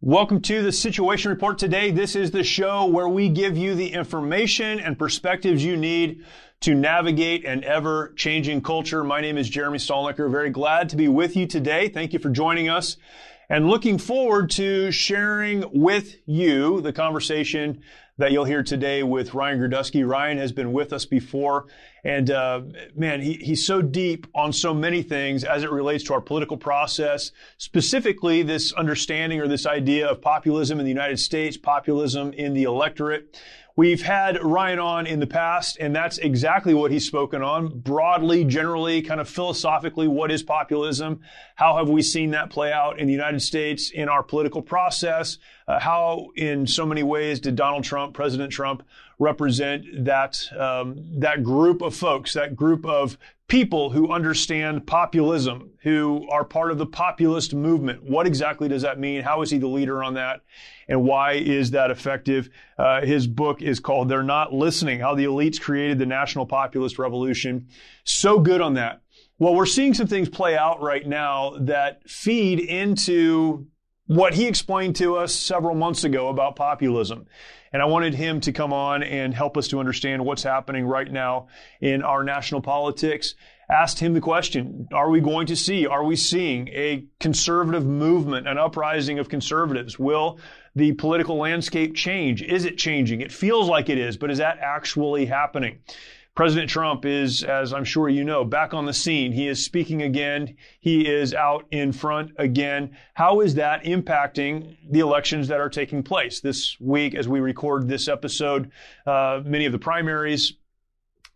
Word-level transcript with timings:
Welcome 0.00 0.42
to 0.42 0.62
the 0.62 0.70
Situation 0.70 1.32
Report 1.32 1.58
today. 1.58 1.90
This 1.90 2.14
is 2.14 2.30
the 2.30 2.44
show 2.44 2.86
where 2.86 3.08
we 3.08 3.28
give 3.28 3.58
you 3.58 3.74
the 3.74 3.92
information 3.92 4.78
and 4.78 4.96
perspectives 4.96 5.64
you 5.64 5.76
need 5.76 6.24
to 6.60 6.76
navigate 6.76 7.44
an 7.44 7.64
ever 7.64 8.12
changing 8.14 8.62
culture. 8.62 9.02
My 9.02 9.20
name 9.20 9.36
is 9.36 9.48
Jeremy 9.48 9.78
Stalnecker. 9.78 10.30
Very 10.30 10.50
glad 10.50 10.88
to 10.90 10.96
be 10.96 11.08
with 11.08 11.34
you 11.34 11.48
today. 11.48 11.88
Thank 11.88 12.12
you 12.12 12.20
for 12.20 12.30
joining 12.30 12.68
us 12.68 12.96
and 13.48 13.68
looking 13.68 13.98
forward 13.98 14.50
to 14.50 14.92
sharing 14.92 15.64
with 15.72 16.14
you 16.26 16.80
the 16.80 16.92
conversation 16.92 17.80
that 18.18 18.30
you'll 18.30 18.44
hear 18.44 18.62
today 18.62 19.02
with 19.02 19.34
Ryan 19.34 19.58
Girdusky. 19.58 20.08
Ryan 20.08 20.38
has 20.38 20.52
been 20.52 20.72
with 20.72 20.92
us 20.92 21.06
before, 21.06 21.66
and 22.08 22.30
uh, 22.30 22.62
man, 22.96 23.20
he, 23.20 23.34
he's 23.34 23.66
so 23.66 23.82
deep 23.82 24.26
on 24.34 24.50
so 24.50 24.72
many 24.72 25.02
things 25.02 25.44
as 25.44 25.62
it 25.62 25.70
relates 25.70 26.04
to 26.04 26.14
our 26.14 26.22
political 26.22 26.56
process, 26.56 27.32
specifically 27.58 28.42
this 28.42 28.72
understanding 28.72 29.40
or 29.40 29.46
this 29.46 29.66
idea 29.66 30.08
of 30.08 30.22
populism 30.22 30.78
in 30.80 30.86
the 30.86 30.90
United 30.90 31.18
States, 31.18 31.58
populism 31.58 32.32
in 32.32 32.54
the 32.54 32.62
electorate. 32.62 33.38
We've 33.76 34.00
had 34.00 34.42
Ryan 34.42 34.78
on 34.78 35.06
in 35.06 35.20
the 35.20 35.26
past, 35.26 35.76
and 35.78 35.94
that's 35.94 36.16
exactly 36.16 36.72
what 36.72 36.90
he's 36.90 37.06
spoken 37.06 37.42
on. 37.42 37.78
Broadly, 37.78 38.42
generally, 38.44 39.02
kind 39.02 39.20
of 39.20 39.28
philosophically, 39.28 40.08
what 40.08 40.30
is 40.30 40.42
populism? 40.42 41.20
How 41.56 41.76
have 41.76 41.90
we 41.90 42.00
seen 42.00 42.30
that 42.30 42.48
play 42.48 42.72
out 42.72 42.98
in 42.98 43.06
the 43.06 43.12
United 43.12 43.40
States 43.40 43.90
in 43.90 44.08
our 44.08 44.22
political 44.22 44.62
process? 44.62 45.36
Uh, 45.68 45.78
how, 45.78 46.30
in 46.34 46.66
so 46.66 46.86
many 46.86 47.02
ways, 47.02 47.38
did 47.38 47.54
Donald 47.54 47.84
Trump, 47.84 48.14
President 48.14 48.50
Trump, 48.50 48.82
represent 49.18 50.04
that 50.04 50.40
um, 50.58 50.96
that 51.18 51.42
group 51.42 51.82
of 51.82 51.94
folks, 51.94 52.34
that 52.34 52.54
group 52.54 52.86
of 52.86 53.18
people 53.48 53.90
who 53.90 54.12
understand 54.12 54.86
populism, 54.86 55.70
who 55.82 56.28
are 56.30 56.44
part 56.44 56.70
of 56.70 56.78
the 56.78 56.86
populist 56.86 57.54
movement. 57.54 58.02
What 58.02 58.26
exactly 58.26 58.68
does 58.68 58.82
that 58.82 58.98
mean? 59.00 59.22
How 59.22 59.40
is 59.40 59.50
he 59.50 59.58
the 59.58 59.66
leader 59.66 60.04
on 60.04 60.14
that? 60.14 60.42
And 60.86 61.02
why 61.02 61.32
is 61.32 61.70
that 61.70 61.90
effective? 61.90 62.50
Uh, 62.78 63.00
his 63.00 63.26
book 63.26 63.62
is 63.62 63.80
called 63.80 64.08
They're 64.08 64.22
Not 64.22 64.52
Listening 64.52 65.00
How 65.00 65.14
the 65.14 65.24
Elites 65.24 65.60
Created 65.60 65.98
the 65.98 66.06
National 66.06 66.46
Populist 66.46 66.98
Revolution. 66.98 67.68
So 68.04 68.38
good 68.38 68.60
on 68.60 68.74
that. 68.74 69.00
Well, 69.38 69.54
we're 69.54 69.66
seeing 69.66 69.94
some 69.94 70.08
things 70.08 70.28
play 70.28 70.56
out 70.56 70.82
right 70.82 71.06
now 71.06 71.54
that 71.60 72.08
feed 72.08 72.60
into 72.60 73.66
what 74.08 74.34
he 74.34 74.46
explained 74.46 74.96
to 74.96 75.16
us 75.16 75.34
several 75.34 75.74
months 75.74 76.02
ago 76.02 76.28
about 76.28 76.56
populism. 76.56 77.26
And 77.72 77.82
I 77.82 77.84
wanted 77.84 78.14
him 78.14 78.40
to 78.40 78.52
come 78.52 78.72
on 78.72 79.02
and 79.02 79.34
help 79.34 79.58
us 79.58 79.68
to 79.68 79.80
understand 79.80 80.24
what's 80.24 80.42
happening 80.42 80.86
right 80.86 81.10
now 81.10 81.48
in 81.82 82.02
our 82.02 82.24
national 82.24 82.62
politics. 82.62 83.34
Asked 83.70 83.98
him 83.98 84.14
the 84.14 84.22
question, 84.22 84.88
are 84.94 85.10
we 85.10 85.20
going 85.20 85.48
to 85.48 85.56
see, 85.56 85.86
are 85.86 86.02
we 86.02 86.16
seeing 86.16 86.68
a 86.68 87.04
conservative 87.20 87.84
movement, 87.84 88.48
an 88.48 88.56
uprising 88.56 89.18
of 89.18 89.28
conservatives? 89.28 89.98
Will 89.98 90.38
the 90.74 90.92
political 90.92 91.36
landscape 91.36 91.94
change? 91.94 92.42
Is 92.42 92.64
it 92.64 92.78
changing? 92.78 93.20
It 93.20 93.30
feels 93.30 93.68
like 93.68 93.90
it 93.90 93.98
is, 93.98 94.16
but 94.16 94.30
is 94.30 94.38
that 94.38 94.58
actually 94.62 95.26
happening? 95.26 95.80
President 96.38 96.70
Trump 96.70 97.04
is, 97.04 97.42
as 97.42 97.72
I'm 97.72 97.82
sure 97.82 98.08
you 98.08 98.22
know, 98.22 98.44
back 98.44 98.72
on 98.72 98.86
the 98.86 98.92
scene. 98.92 99.32
He 99.32 99.48
is 99.48 99.64
speaking 99.64 100.02
again. 100.02 100.54
He 100.78 101.04
is 101.04 101.34
out 101.34 101.66
in 101.72 101.90
front 101.90 102.30
again. 102.38 102.96
How 103.14 103.40
is 103.40 103.56
that 103.56 103.82
impacting 103.82 104.76
the 104.88 105.00
elections 105.00 105.48
that 105.48 105.58
are 105.58 105.68
taking 105.68 106.04
place 106.04 106.40
this 106.40 106.76
week 106.78 107.16
as 107.16 107.26
we 107.26 107.40
record 107.40 107.88
this 107.88 108.06
episode? 108.06 108.70
Uh, 109.04 109.40
many 109.44 109.66
of 109.66 109.72
the 109.72 109.80
primaries 109.80 110.52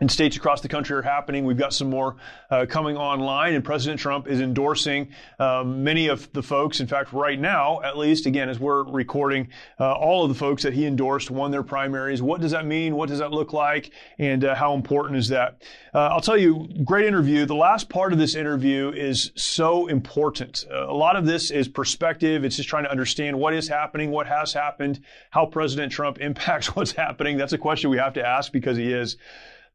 in 0.03 0.09
states 0.09 0.37
across 0.37 0.61
the 0.61 0.69
country 0.69 0.97
are 0.97 1.03
happening. 1.03 1.45
We've 1.45 1.57
got 1.57 1.73
some 1.73 1.89
more 1.89 2.17
uh, 2.51 2.67
coming 2.69 2.97
online, 2.97 3.55
and 3.55 3.65
President 3.65 4.01
Trump 4.01 4.27
is 4.27 4.41
endorsing 4.41 5.13
um, 5.39 5.85
many 5.85 6.09
of 6.09 6.31
the 6.33 6.43
folks. 6.43 6.81
In 6.81 6.89
fact, 6.89 7.13
right 7.13 7.39
now, 7.39 7.81
at 7.83 7.97
least, 7.97 8.27
again, 8.27 8.49
as 8.49 8.59
we're 8.59 8.83
recording, 8.83 9.51
uh, 9.79 9.93
all 9.93 10.25
of 10.25 10.29
the 10.29 10.35
folks 10.35 10.65
that 10.65 10.73
he 10.73 10.87
endorsed 10.87 11.31
won 11.31 11.53
their 11.53 11.63
primaries. 11.63 12.21
What 12.21 12.41
does 12.41 12.51
that 12.51 12.67
mean? 12.67 12.97
What 12.97 13.11
does 13.11 13.21
that 13.21 13.31
look 13.31 13.53
like? 13.53 13.93
And 14.19 14.45
uh, 14.45 14.57
how 14.57 14.75
important 14.75 15.21
is 15.21 15.29
that? 15.29 15.63
Uh, 15.95 16.09
I'll 16.09 16.21
tell 16.21 16.37
you, 16.37 16.69
great 16.85 17.07
interview. 17.07 17.47
The 17.47 17.55
last 17.55 17.89
part 17.89 18.13
of 18.13 18.19
this 18.19 18.35
interview 18.35 18.91
is 18.91 19.31
so 19.37 19.87
important. 19.87 20.65
A 20.69 20.93
lot 20.93 21.15
of 21.15 21.27
this 21.27 21.53
is 21.53 21.69
perspective. 21.69 22.45
It's 22.45 22.57
just 22.57 22.69
trying 22.69 22.85
to 22.85 22.91
understand 22.91 23.39
what 23.39 23.55
is 23.55 23.69
happening, 23.69 24.11
what 24.11 24.27
has 24.27 24.53
happened, 24.53 24.99
how 25.31 25.47
President 25.47 25.93
Trump 25.93 26.19
impacts 26.21 26.75
what's 26.75 26.91
happening. 26.91 27.37
That's 27.37 27.53
a 27.53 27.59
question 27.59 27.89
we 27.91 27.99
have 27.99 28.15
to 28.15 28.27
ask 28.27 28.51
because 28.51 28.77
he 28.77 28.93
is. 28.93 29.17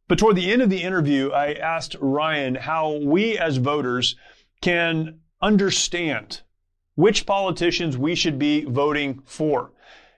But 0.07 0.17
toward 0.17 0.35
the 0.35 0.51
end 0.51 0.61
of 0.61 0.69
the 0.69 0.83
interview, 0.83 1.31
I 1.31 1.53
asked 1.53 1.95
Ryan 1.99 2.55
how 2.55 2.97
we 2.97 3.37
as 3.37 3.57
voters 3.57 4.15
can 4.61 5.19
understand 5.41 6.41
which 6.95 7.25
politicians 7.25 7.97
we 7.97 8.15
should 8.15 8.39
be 8.39 8.63
voting 8.63 9.21
for. 9.25 9.71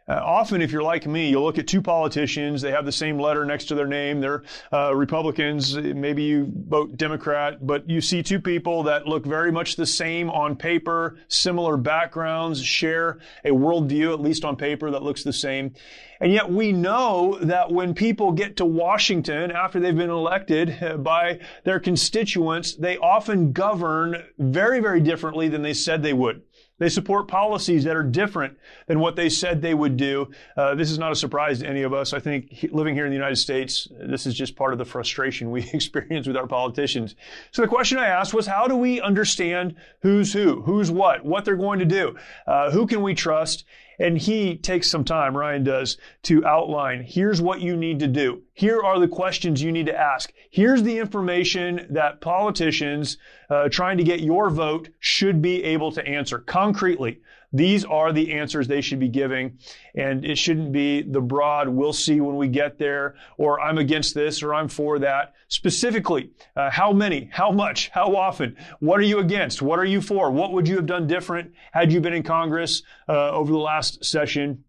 Uh, 0.10 0.20
often, 0.26 0.60
if 0.60 0.72
you're 0.72 0.82
like 0.82 1.06
me, 1.06 1.30
you'll 1.30 1.44
look 1.44 1.60
at 1.60 1.68
two 1.68 1.84
politicians. 1.84 2.64
They 2.64 2.72
have 2.72 2.86
the 2.86 2.92
same 2.92 3.20
letter 3.20 3.46
next 3.46 3.66
to 3.66 3.76
their 3.76 3.86
name. 3.86 4.20
They're 4.20 4.42
uh, 4.74 4.96
Republicans. 4.96 5.78
Maybe 5.78 6.24
you 6.24 6.52
vote 6.68 6.98
Democrat, 6.98 7.66
but 7.66 7.88
you 7.88 8.02
see 8.02 8.24
two 8.24 8.40
people 8.40 8.82
that 8.84 9.06
look 9.06 9.24
very 9.24 9.52
much 9.52 9.76
the 9.76 9.86
same 9.86 10.32
on 10.32 10.56
paper, 10.56 11.18
similar 11.28 11.78
backgrounds, 11.78 12.64
share 12.64 13.20
a 13.46 13.50
worldview, 13.50 14.12
at 14.12 14.20
least 14.20 14.44
on 14.44 14.56
paper, 14.56 14.90
that 14.90 15.04
looks 15.04 15.24
the 15.24 15.32
same. 15.32 15.76
And 16.22 16.34
yet 16.34 16.52
we 16.52 16.72
know 16.74 17.38
that 17.42 17.72
when 17.72 17.94
people 17.94 18.32
get 18.32 18.58
to 18.58 18.66
Washington 18.66 19.52
after 19.52 19.80
they've 19.80 19.96
been 19.96 20.10
elected 20.10 21.04
by 21.04 21.40
their 21.64 21.80
constituents, 21.80 22.76
they 22.76 22.98
often 22.98 23.54
govern 23.54 24.24
very, 24.38 24.82
very 24.82 25.00
differently 25.00 25.48
than 25.48 25.62
they 25.62 25.74
said 25.74 26.02
they 26.02 26.14
would. 26.14 26.42
They 26.80 26.90
support 26.90 27.28
policies 27.28 27.84
that 27.84 27.96
are 27.96 28.04
different 28.04 28.58
than 28.88 29.00
what 29.00 29.16
they 29.16 29.30
said 29.30 29.62
they 29.62 29.74
would 29.74 29.98
do. 29.98 30.32
Uh, 30.58 30.76
this 30.76 30.90
is 30.90 30.98
not 30.98 31.12
a 31.12 31.16
surprise 31.16 31.60
to 31.60 31.68
any 31.68 31.84
of 31.84 31.94
us. 31.94 32.14
I 32.14 32.20
think 32.20 32.70
living 32.72 32.96
here 32.96 33.06
in 33.06 33.12
the 33.12 33.18
United 33.18 33.36
States, 33.36 33.88
this 33.92 34.26
is 34.26 34.34
just 34.34 34.56
part 34.56 34.74
of 34.74 34.80
the 34.80 34.86
frustration 34.86 35.52
we 35.52 35.70
experience 35.74 36.28
with 36.28 36.38
our 36.38 36.48
politicians. 36.48 37.16
So 37.52 37.62
the 37.62 37.68
question 37.68 37.98
I 37.98 38.08
asked 38.08 38.34
was, 38.34 38.48
how 38.48 38.68
do 38.68 38.76
we 38.76 39.02
understand 39.02 39.76
who's 40.02 40.34
who, 40.34 40.62
who's 40.62 40.90
what, 40.90 41.24
what 41.24 41.46
they're 41.46 41.56
going 41.56 41.80
to 41.80 41.86
do, 41.86 42.16
uh, 42.48 42.72
who 42.72 42.88
can 42.88 43.02
we 43.02 43.14
trust? 43.14 43.66
And 44.00 44.18
he 44.18 44.56
takes 44.56 44.90
some 44.90 45.04
time, 45.04 45.36
Ryan 45.36 45.64
does, 45.64 45.98
to 46.24 46.46
outline 46.46 47.04
here's 47.04 47.42
what 47.42 47.60
you 47.60 47.76
need 47.76 48.00
to 48.00 48.08
do. 48.08 48.42
Here 48.54 48.82
are 48.82 49.00
the 49.00 49.08
questions 49.08 49.62
you 49.62 49.72
need 49.72 49.88
to 49.88 50.00
ask. 50.00 50.32
Here's 50.50 50.84
the 50.84 50.98
information 50.98 51.86
that 51.90 52.22
politicians 52.22 53.18
uh, 53.50 53.68
trying 53.70 53.98
to 53.98 54.04
get 54.04 54.22
your 54.22 54.50
vote 54.50 54.90
should 55.00 55.42
be 55.42 55.64
able 55.64 55.92
to 55.92 56.06
answer 56.08 56.40
concretely. 56.40 57.20
These 57.52 57.86
are 57.86 58.14
the 58.14 58.34
answers 58.34 58.68
they 58.68 58.82
should 58.82 59.00
be 59.00 59.08
giving. 59.08 59.58
And 59.96 60.24
it 60.24 60.38
shouldn't 60.38 60.72
be 60.72 61.02
the 61.02 61.22
broad, 61.22 61.68
we'll 61.70 61.94
see 61.94 62.22
when 62.22 62.38
we 62.38 62.48
get 62.48 62.78
there, 62.78 63.16
or 63.38 63.60
I'm 63.60 63.78
against 63.78 64.14
this, 64.14 64.44
or 64.44 64.54
I'm 64.54 64.68
for 64.68 65.00
that. 65.00 65.34
Specifically, 65.48 66.30
uh, 66.56 66.70
how 66.70 66.94
many, 66.94 67.30
how 67.32 67.52
much, 67.52 67.90
how 67.90 68.16
often, 68.16 68.56
what 68.80 69.00
are 69.00 69.04
you 69.04 69.20
against, 69.20 69.62
what 69.62 69.80
are 69.80 69.86
you 69.86 70.02
for, 70.02 70.30
what 70.30 70.52
would 70.54 70.68
you 70.68 70.76
have 70.76 70.86
done 70.86 71.08
different 71.08 71.54
had 71.72 71.92
you 71.92 72.00
been 72.02 72.14
in 72.14 72.24
Congress 72.24 72.84
uh, 73.08 73.32
over 73.32 73.52
the 73.52 73.58
last 73.58 74.06
session? 74.06 74.64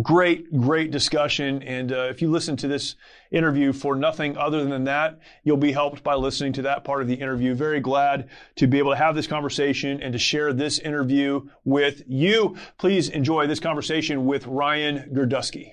Great, 0.00 0.56
great 0.56 0.92
discussion. 0.92 1.60
And 1.64 1.92
uh, 1.92 2.02
if 2.02 2.22
you 2.22 2.30
listen 2.30 2.56
to 2.58 2.68
this 2.68 2.94
interview 3.32 3.72
for 3.72 3.96
nothing 3.96 4.36
other 4.36 4.64
than 4.64 4.84
that, 4.84 5.18
you'll 5.42 5.56
be 5.56 5.72
helped 5.72 6.04
by 6.04 6.14
listening 6.14 6.52
to 6.54 6.62
that 6.62 6.84
part 6.84 7.02
of 7.02 7.08
the 7.08 7.14
interview. 7.14 7.52
Very 7.54 7.80
glad 7.80 8.28
to 8.56 8.68
be 8.68 8.78
able 8.78 8.92
to 8.92 8.96
have 8.96 9.16
this 9.16 9.26
conversation 9.26 10.00
and 10.00 10.12
to 10.12 10.18
share 10.18 10.52
this 10.52 10.78
interview 10.78 11.48
with 11.64 12.02
you. 12.06 12.56
Please 12.78 13.08
enjoy 13.08 13.48
this 13.48 13.58
conversation 13.58 14.24
with 14.24 14.46
Ryan 14.46 15.10
Girdusky. 15.12 15.72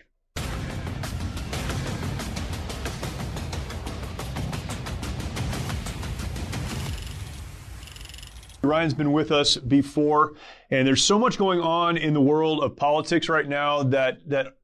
Ryan's 8.66 8.94
been 8.94 9.12
with 9.12 9.32
us 9.32 9.58
before, 9.58 10.34
and 10.70 10.88
there's 10.88 11.04
so 11.04 11.18
much 11.18 11.38
going 11.38 11.60
on 11.60 11.98
in 11.98 12.14
the 12.14 12.22
world 12.22 12.64
of 12.64 12.76
politics 12.76 13.30
right 13.30 13.48
now 13.48 13.84
that 13.84 14.28
that 14.30 14.58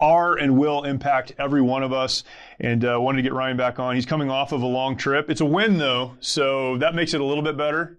are 0.00 0.36
and 0.36 0.56
will 0.56 0.84
impact 0.84 1.32
every 1.38 1.60
one 1.60 1.82
of 1.82 1.92
us. 1.92 2.24
And 2.60 2.84
uh, 2.84 2.98
wanted 3.00 3.18
to 3.18 3.22
get 3.22 3.32
Ryan 3.32 3.56
back 3.56 3.78
on. 3.78 3.94
He's 3.94 4.06
coming 4.06 4.30
off 4.30 4.52
of 4.52 4.62
a 4.62 4.66
long 4.66 4.96
trip. 4.96 5.30
It's 5.30 5.40
a 5.40 5.46
win 5.46 5.78
though, 5.78 6.16
so 6.20 6.78
that 6.78 6.94
makes 6.94 7.14
it 7.14 7.20
a 7.20 7.24
little 7.24 7.42
bit 7.42 7.56
better. 7.56 7.98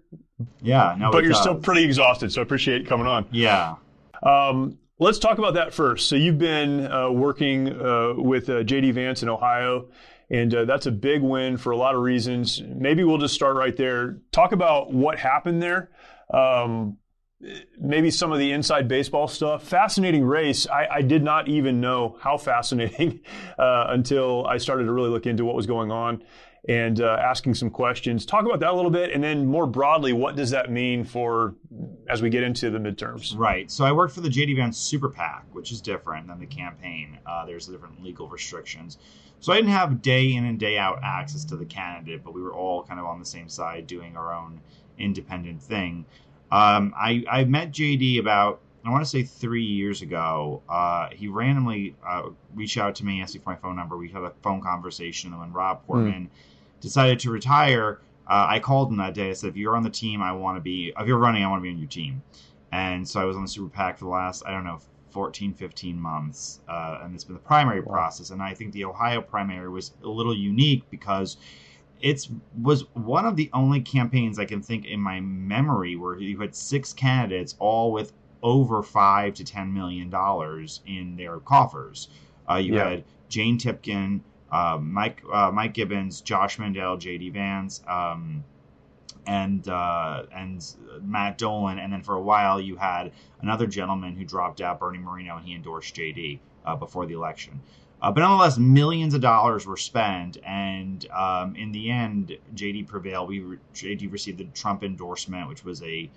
Yeah, 0.62 0.94
no, 0.98 1.10
but 1.10 1.22
you're 1.22 1.32
does. 1.32 1.42
still 1.42 1.56
pretty 1.56 1.84
exhausted. 1.84 2.32
So 2.32 2.40
I 2.40 2.44
appreciate 2.44 2.82
you 2.82 2.86
coming 2.86 3.06
on. 3.06 3.26
Yeah. 3.30 3.76
Um, 4.22 4.78
let's 4.98 5.18
talk 5.18 5.38
about 5.38 5.54
that 5.54 5.74
first. 5.74 6.08
So 6.08 6.16
you've 6.16 6.38
been 6.38 6.90
uh, 6.90 7.10
working 7.10 7.68
uh, 7.68 8.14
with 8.16 8.48
uh, 8.48 8.62
JD 8.62 8.94
Vance 8.94 9.22
in 9.22 9.28
Ohio, 9.28 9.88
and 10.30 10.54
uh, 10.54 10.64
that's 10.64 10.86
a 10.86 10.92
big 10.92 11.22
win 11.22 11.56
for 11.56 11.72
a 11.72 11.76
lot 11.76 11.94
of 11.94 12.02
reasons. 12.02 12.62
Maybe 12.62 13.02
we'll 13.04 13.18
just 13.18 13.34
start 13.34 13.56
right 13.56 13.76
there. 13.76 14.18
Talk 14.30 14.52
about 14.52 14.92
what 14.92 15.18
happened 15.18 15.62
there. 15.62 15.90
Um, 16.32 16.98
maybe 17.78 18.10
some 18.10 18.32
of 18.32 18.38
the 18.38 18.52
inside 18.52 18.86
baseball 18.86 19.26
stuff. 19.26 19.64
Fascinating 19.64 20.24
race. 20.24 20.68
I, 20.68 20.86
I 20.90 21.02
did 21.02 21.22
not 21.24 21.48
even 21.48 21.80
know 21.80 22.16
how 22.20 22.36
fascinating 22.38 23.20
uh, 23.58 23.86
until 23.88 24.46
I 24.46 24.58
started 24.58 24.84
to 24.84 24.92
really 24.92 25.10
look 25.10 25.26
into 25.26 25.44
what 25.44 25.56
was 25.56 25.66
going 25.66 25.90
on 25.90 26.22
and 26.68 27.00
uh, 27.00 27.16
asking 27.18 27.54
some 27.54 27.70
questions. 27.70 28.26
Talk 28.26 28.44
about 28.44 28.60
that 28.60 28.70
a 28.70 28.74
little 28.74 28.90
bit, 28.90 29.12
and 29.12 29.24
then 29.24 29.46
more 29.46 29.66
broadly, 29.66 30.12
what 30.12 30.36
does 30.36 30.50
that 30.50 30.70
mean 30.70 31.04
for 31.04 31.54
as 32.08 32.20
we 32.20 32.28
get 32.28 32.42
into 32.42 32.70
the 32.70 32.78
midterms? 32.78 33.36
Right. 33.36 33.70
So 33.70 33.84
I 33.84 33.92
worked 33.92 34.14
for 34.14 34.20
the 34.20 34.28
JD 34.28 34.56
Vance 34.56 34.78
Super 34.78 35.08
PAC, 35.08 35.46
which 35.52 35.72
is 35.72 35.80
different 35.80 36.26
than 36.26 36.38
the 36.38 36.46
campaign. 36.46 37.18
Uh, 37.26 37.46
there's 37.46 37.66
different 37.66 38.02
legal 38.02 38.28
restrictions. 38.28 38.98
So 39.40 39.52
I 39.52 39.56
didn't 39.56 39.70
have 39.70 40.02
day 40.02 40.34
in 40.34 40.44
and 40.44 40.58
day 40.58 40.76
out 40.76 41.00
access 41.02 41.44
to 41.46 41.56
the 41.56 41.64
candidate, 41.64 42.22
but 42.22 42.34
we 42.34 42.42
were 42.42 42.52
all 42.52 42.84
kind 42.84 43.00
of 43.00 43.06
on 43.06 43.18
the 43.18 43.24
same 43.24 43.48
side 43.48 43.86
doing 43.86 44.16
our 44.16 44.34
own 44.34 44.60
independent 44.98 45.62
thing. 45.62 46.04
Um, 46.52 46.92
I, 46.96 47.24
I 47.30 47.44
met 47.44 47.70
JD 47.70 48.18
about, 48.18 48.60
I 48.84 48.90
want 48.90 49.02
to 49.02 49.08
say 49.08 49.22
three 49.22 49.64
years 49.64 50.02
ago. 50.02 50.62
Uh, 50.68 51.08
he 51.12 51.28
randomly 51.28 51.94
uh, 52.06 52.30
reached 52.54 52.76
out 52.76 52.94
to 52.96 53.04
me, 53.04 53.22
asked 53.22 53.34
me 53.34 53.40
for 53.40 53.50
my 53.50 53.56
phone 53.56 53.76
number. 53.76 53.96
We 53.96 54.10
had 54.10 54.22
a 54.22 54.32
phone 54.42 54.60
conversation. 54.60 55.30
And 55.30 55.40
when 55.40 55.52
Rob 55.52 55.80
hmm. 55.80 55.86
Portman 55.86 56.24
mm. 56.24 56.80
decided 56.80 57.18
to 57.20 57.30
retire, 57.30 58.00
uh, 58.26 58.46
I 58.48 58.58
called 58.58 58.90
him 58.90 58.98
that 58.98 59.14
day. 59.14 59.30
I 59.30 59.32
said, 59.32 59.50
if 59.50 59.56
you're 59.56 59.76
on 59.76 59.82
the 59.82 59.90
team, 59.90 60.22
I 60.22 60.32
want 60.32 60.56
to 60.56 60.60
be, 60.60 60.92
if 60.98 61.06
you're 61.06 61.18
running, 61.18 61.44
I 61.44 61.48
want 61.48 61.60
to 61.60 61.62
be 61.62 61.70
on 61.70 61.78
your 61.78 61.88
team. 61.88 62.22
And 62.72 63.08
so 63.08 63.20
I 63.20 63.24
was 63.24 63.36
on 63.36 63.42
the 63.42 63.48
Super 63.48 63.68
PAC 63.68 63.98
for 63.98 64.04
the 64.04 64.10
last, 64.10 64.42
I 64.46 64.50
don't 64.52 64.64
know, 64.64 64.80
14, 65.10 65.54
15 65.54 66.00
months. 66.00 66.60
Uh, 66.68 67.00
and 67.02 67.14
it's 67.14 67.24
been 67.24 67.34
the 67.34 67.40
primary 67.40 67.80
wow. 67.80 67.92
process. 67.92 68.30
And 68.30 68.42
I 68.42 68.54
think 68.54 68.72
the 68.72 68.84
Ohio 68.84 69.20
primary 69.20 69.68
was 69.68 69.92
a 70.02 70.08
little 70.08 70.36
unique 70.36 70.88
because 70.90 71.36
it 72.00 72.28
was 72.60 72.84
one 72.94 73.26
of 73.26 73.36
the 73.36 73.50
only 73.52 73.80
campaigns 73.80 74.38
I 74.38 74.44
can 74.44 74.62
think 74.62 74.86
in 74.86 75.00
my 75.00 75.20
memory 75.20 75.96
where 75.96 76.18
you 76.18 76.38
had 76.40 76.54
six 76.54 76.92
candidates, 76.92 77.56
all 77.58 77.92
with 77.92 78.12
over 78.42 78.82
five 78.82 79.34
to 79.34 79.44
ten 79.44 79.72
million 79.72 80.08
dollars 80.08 80.80
in 80.86 81.16
their 81.16 81.38
coffers. 81.40 82.08
Uh, 82.48 82.56
you 82.56 82.74
yeah. 82.74 82.90
had 82.90 83.04
Jane 83.28 83.58
Timken, 83.58 84.20
uh, 84.50 84.78
Mike 84.80 85.22
uh, 85.32 85.50
Mike 85.52 85.74
Gibbons, 85.74 86.20
Josh 86.20 86.58
Mandel, 86.58 86.96
J.D. 86.96 87.30
Vance, 87.30 87.82
um, 87.86 88.44
and 89.30 89.68
uh, 89.68 90.24
and 90.34 90.74
Matt 91.02 91.38
Dolan, 91.38 91.78
and 91.78 91.92
then 91.92 92.02
for 92.02 92.16
a 92.16 92.20
while 92.20 92.60
you 92.60 92.74
had 92.74 93.12
another 93.40 93.68
gentleman 93.68 94.16
who 94.16 94.24
dropped 94.24 94.60
out, 94.60 94.80
Bernie 94.80 94.98
Moreno, 94.98 95.36
and 95.36 95.46
he 95.46 95.54
endorsed 95.54 95.94
J.D. 95.94 96.40
Uh, 96.66 96.74
before 96.74 97.06
the 97.06 97.14
election. 97.14 97.60
Uh, 98.02 98.10
but 98.10 98.22
nonetheless, 98.22 98.58
millions 98.58 99.14
of 99.14 99.20
dollars 99.20 99.66
were 99.66 99.76
spent, 99.76 100.38
and 100.42 101.06
um, 101.12 101.54
in 101.54 101.70
the 101.70 101.90
end, 101.90 102.36
JD 102.56 102.88
prevailed. 102.88 103.28
We 103.28 103.38
re- 103.40 103.58
JD 103.72 104.10
received 104.10 104.38
the 104.38 104.46
Trump 104.46 104.82
endorsement, 104.82 105.48
which 105.48 105.64
was 105.64 105.80
a 105.84 106.10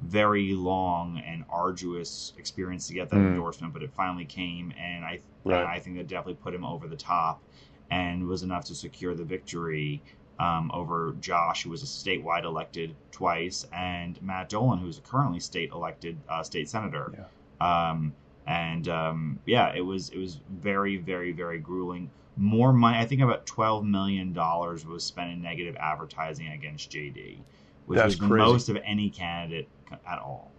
very 0.00 0.54
long 0.54 1.18
and 1.18 1.44
arduous 1.50 2.32
experience 2.38 2.86
to 2.88 2.94
get 2.94 3.10
that 3.10 3.16
mm. 3.16 3.26
endorsement, 3.26 3.74
but 3.74 3.82
it 3.82 3.90
finally 3.92 4.24
came, 4.24 4.72
and 4.78 5.04
I 5.04 5.20
right. 5.44 5.66
I 5.66 5.80
think 5.80 5.98
that 5.98 6.08
definitely 6.08 6.40
put 6.42 6.54
him 6.54 6.64
over 6.64 6.88
the 6.88 6.96
top, 6.96 7.42
and 7.90 8.26
was 8.26 8.42
enough 8.42 8.64
to 8.66 8.74
secure 8.74 9.14
the 9.14 9.24
victory 9.24 10.02
um, 10.38 10.70
over 10.74 11.14
Josh, 11.20 11.62
who 11.62 11.70
was 11.70 11.82
a 11.82 11.86
statewide 11.86 12.44
elected 12.44 12.94
twice, 13.12 13.66
and 13.72 14.20
Matt 14.22 14.48
Dolan, 14.48 14.78
who 14.78 14.88
is 14.88 15.00
currently 15.04 15.40
state 15.40 15.70
elected 15.70 16.16
uh, 16.28 16.42
state 16.42 16.68
senator. 16.68 17.12
Yeah. 17.60 17.90
Um, 17.90 18.12
and 18.46 18.88
um, 18.88 19.38
yeah, 19.46 19.72
it 19.74 19.80
was 19.80 20.10
it 20.10 20.18
was 20.18 20.40
very 20.50 20.96
very 20.96 21.32
very 21.32 21.58
grueling. 21.58 22.10
More 22.36 22.72
money, 22.72 22.98
I 22.98 23.06
think 23.06 23.22
about 23.22 23.46
twelve 23.46 23.84
million 23.84 24.32
dollars 24.32 24.84
was 24.84 25.04
spent 25.04 25.30
in 25.30 25.40
negative 25.40 25.76
advertising 25.78 26.48
against 26.48 26.90
JD, 26.90 27.38
which 27.86 27.96
That's 27.96 28.06
was 28.06 28.18
the 28.18 28.26
crazy. 28.26 28.44
most 28.44 28.68
of 28.68 28.78
any 28.84 29.08
candidate 29.10 29.68
at 30.06 30.18
all. 30.18 30.50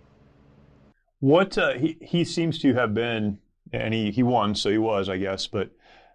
What 1.19 1.57
uh, 1.57 1.73
he 1.73 1.97
he 2.01 2.23
seems 2.23 2.59
to 2.59 2.73
have 2.73 2.93
been, 2.93 3.39
and 3.73 3.93
he 3.93 4.11
he 4.11 4.23
won, 4.23 4.55
so 4.55 4.69
he 4.69 4.77
was, 4.77 5.09
I 5.09 5.17
guess, 5.17 5.47
but 5.47 5.71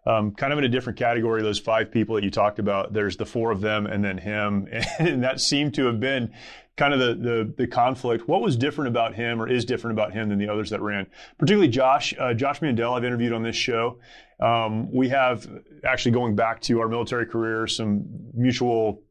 um, 0.07 0.33
kind 0.33 0.53
of 0.53 0.59
in 0.59 0.65
a 0.65 0.69
different 0.69 0.99
category. 0.99 1.43
Those 1.43 1.59
five 1.59 1.91
people 1.91 2.15
that 2.15 2.25
you 2.25 2.31
talked 2.31 2.59
about, 2.59 2.93
there's 2.93 3.17
the 3.17 3.27
four 3.27 3.51
of 3.51 3.61
them, 3.61 3.87
and 3.87 4.05
then 4.05 4.19
him, 4.19 4.69
and 4.99 5.23
that 5.25 5.41
seemed 5.41 5.75
to 5.75 5.87
have 5.87 6.01
been 6.01 6.33
kind 6.77 6.95
of 6.95 7.01
the, 7.01 7.15
the, 7.15 7.55
the 7.59 7.67
conflict. 7.67 8.27
What 8.27 8.41
was 8.41 8.57
different 8.57 8.89
about 8.89 9.15
him, 9.15 9.41
or 9.41 9.49
is 9.49 9.65
different 9.65 9.99
about 9.99 10.13
him 10.13 10.29
than 10.31 10.39
the 10.39 10.49
others 10.49 10.71
that 10.71 10.81
ran? 10.81 11.07
Particularly 11.39 11.69
Josh, 11.69 12.15
uh, 12.19 12.33
Josh 12.35 12.63
Mandel. 12.63 12.95
I've 12.95 13.05
interviewed 13.05 13.33
on 13.33 13.43
this 13.43 13.57
show. 13.57 13.99
Um, 14.41 14.91
we 14.91 15.11
have 15.11 15.47
actually 15.85 16.13
going 16.13 16.35
back 16.35 16.63
to 16.63 16.81
our 16.81 16.89
military 16.89 17.27
career, 17.27 17.67
some 17.67 18.07
mutual 18.33 19.03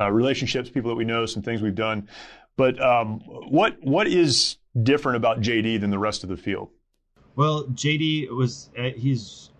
uh, 0.00 0.10
relationships, 0.10 0.68
people 0.68 0.90
that 0.90 0.96
we 0.96 1.04
know, 1.04 1.26
some 1.26 1.42
things 1.42 1.62
we've 1.62 1.74
done. 1.74 2.08
But 2.56 2.82
um, 2.82 3.20
what 3.20 3.76
what 3.82 4.08
is 4.08 4.56
different 4.82 5.16
about 5.16 5.40
JD 5.40 5.80
than 5.80 5.90
the 5.90 5.98
rest 5.98 6.24
of 6.24 6.28
the 6.28 6.36
field? 6.36 6.70
Well, 7.36 7.64
JD 7.66 8.30
was 8.30 8.70
uh, 8.76 8.90
he's 8.96 9.50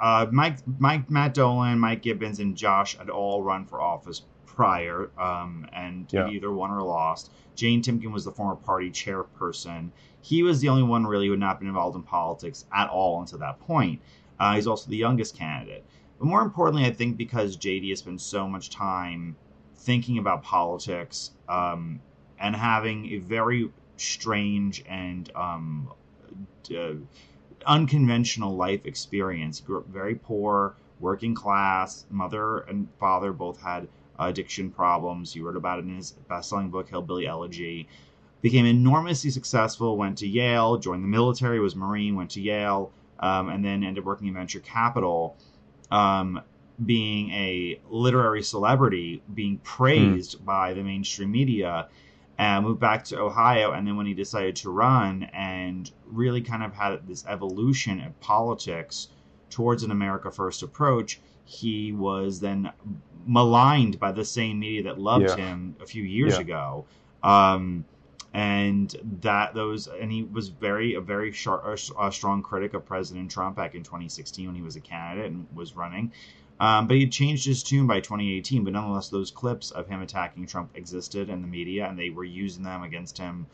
uh, 0.00 0.26
Mike, 0.30 0.58
Mike, 0.78 1.10
Matt 1.10 1.34
Dolan, 1.34 1.78
Mike 1.78 2.02
Gibbons, 2.02 2.40
and 2.40 2.56
Josh 2.56 2.96
had 2.96 3.10
all 3.10 3.42
run 3.42 3.66
for 3.66 3.80
office 3.80 4.22
prior, 4.46 5.10
um, 5.18 5.66
and 5.72 6.10
yeah. 6.12 6.28
either 6.28 6.50
won 6.50 6.70
or 6.70 6.82
lost. 6.82 7.30
Jane 7.54 7.82
Timken 7.82 8.10
was 8.10 8.24
the 8.24 8.32
former 8.32 8.56
party 8.56 8.90
chairperson. 8.90 9.90
He 10.22 10.42
was 10.42 10.60
the 10.60 10.68
only 10.68 10.82
one 10.82 11.06
really 11.06 11.26
who 11.26 11.32
had 11.32 11.40
not 11.40 11.58
been 11.58 11.68
involved 11.68 11.96
in 11.96 12.02
politics 12.02 12.64
at 12.72 12.88
all 12.88 13.20
until 13.20 13.38
that 13.38 13.60
point. 13.60 14.00
Uh, 14.38 14.54
he's 14.54 14.66
also 14.66 14.88
the 14.88 14.96
youngest 14.96 15.36
candidate. 15.36 15.84
But 16.18 16.26
more 16.26 16.42
importantly, 16.42 16.86
I 16.86 16.92
think 16.92 17.16
because 17.16 17.56
JD 17.56 17.90
has 17.90 18.00
spent 18.00 18.20
so 18.20 18.48
much 18.48 18.70
time 18.70 19.36
thinking 19.76 20.18
about 20.18 20.42
politics 20.42 21.32
um, 21.48 22.00
and 22.38 22.56
having 22.56 23.12
a 23.12 23.18
very 23.18 23.70
strange 23.96 24.82
and 24.88 25.30
um, 25.34 25.92
uh, 26.74 26.92
unconventional 27.66 28.56
life 28.56 28.86
experience. 28.86 29.60
Grew 29.60 29.78
up 29.78 29.88
very 29.88 30.14
poor, 30.14 30.74
working 31.00 31.34
class. 31.34 32.06
Mother 32.10 32.58
and 32.60 32.88
father 32.98 33.32
both 33.32 33.60
had 33.60 33.88
addiction 34.18 34.70
problems. 34.70 35.32
He 35.32 35.40
wrote 35.40 35.56
about 35.56 35.78
it 35.78 35.86
in 35.86 35.96
his 35.96 36.12
best-selling 36.28 36.70
book 36.70 36.88
Hillbilly 36.88 37.26
Elegy. 37.26 37.88
Became 38.42 38.66
enormously 38.66 39.30
successful. 39.30 39.96
Went 39.96 40.18
to 40.18 40.28
Yale, 40.28 40.78
joined 40.78 41.04
the 41.04 41.08
military, 41.08 41.60
was 41.60 41.76
Marine, 41.76 42.16
went 42.16 42.30
to 42.30 42.40
Yale, 42.40 42.92
um, 43.18 43.48
and 43.48 43.64
then 43.64 43.84
ended 43.84 44.02
up 44.02 44.06
working 44.06 44.28
in 44.28 44.34
venture 44.34 44.60
capital. 44.60 45.36
Um, 45.90 46.40
being 46.84 47.30
a 47.30 47.78
literary 47.90 48.42
celebrity, 48.42 49.22
being 49.34 49.58
praised 49.58 50.38
mm. 50.38 50.44
by 50.44 50.72
the 50.72 50.82
mainstream 50.82 51.30
media, 51.30 51.88
and 52.40 52.64
moved 52.64 52.80
back 52.80 53.04
to 53.04 53.20
Ohio. 53.20 53.72
And 53.72 53.86
then 53.86 53.98
when 53.98 54.06
he 54.06 54.14
decided 54.14 54.56
to 54.56 54.70
run 54.70 55.24
and 55.34 55.90
really 56.06 56.40
kind 56.40 56.62
of 56.62 56.72
had 56.72 57.06
this 57.06 57.22
evolution 57.28 58.00
of 58.00 58.18
politics 58.20 59.08
towards 59.50 59.82
an 59.82 59.90
America 59.90 60.30
First 60.30 60.62
approach, 60.62 61.20
he 61.44 61.92
was 61.92 62.40
then 62.40 62.72
maligned 63.26 64.00
by 64.00 64.12
the 64.12 64.24
same 64.24 64.58
media 64.58 64.84
that 64.84 64.98
loved 64.98 65.28
yeah. 65.28 65.36
him 65.36 65.76
a 65.82 65.86
few 65.86 66.02
years 66.02 66.36
yeah. 66.36 66.40
ago. 66.40 66.86
Um, 67.22 67.84
and 68.32 68.94
that 69.20 69.54
those 69.54 69.88
and 69.88 70.10
he 70.10 70.22
was 70.22 70.48
very 70.48 70.94
a 70.94 71.00
very 71.00 71.32
sharp, 71.32 71.64
a 71.66 72.12
strong 72.12 72.42
critic 72.42 72.72
of 72.72 72.86
President 72.86 73.30
Trump 73.30 73.56
back 73.56 73.74
in 73.74 73.82
2016 73.82 74.46
when 74.46 74.54
he 74.54 74.62
was 74.62 74.76
a 74.76 74.80
candidate 74.80 75.30
and 75.30 75.46
was 75.52 75.76
running. 75.76 76.12
Um, 76.60 76.86
but 76.86 76.96
he 76.96 77.08
changed 77.08 77.46
his 77.46 77.62
tune 77.62 77.86
by 77.86 78.00
2018. 78.00 78.64
But 78.64 78.74
nonetheless, 78.74 79.08
those 79.08 79.30
clips 79.30 79.70
of 79.70 79.88
him 79.88 80.02
attacking 80.02 80.46
Trump 80.46 80.70
existed 80.74 81.30
in 81.30 81.40
the 81.40 81.48
media, 81.48 81.86
and 81.88 81.98
they 81.98 82.10
were 82.10 82.24
using 82.24 82.62
them 82.62 82.82
against 82.82 83.16
him 83.16 83.46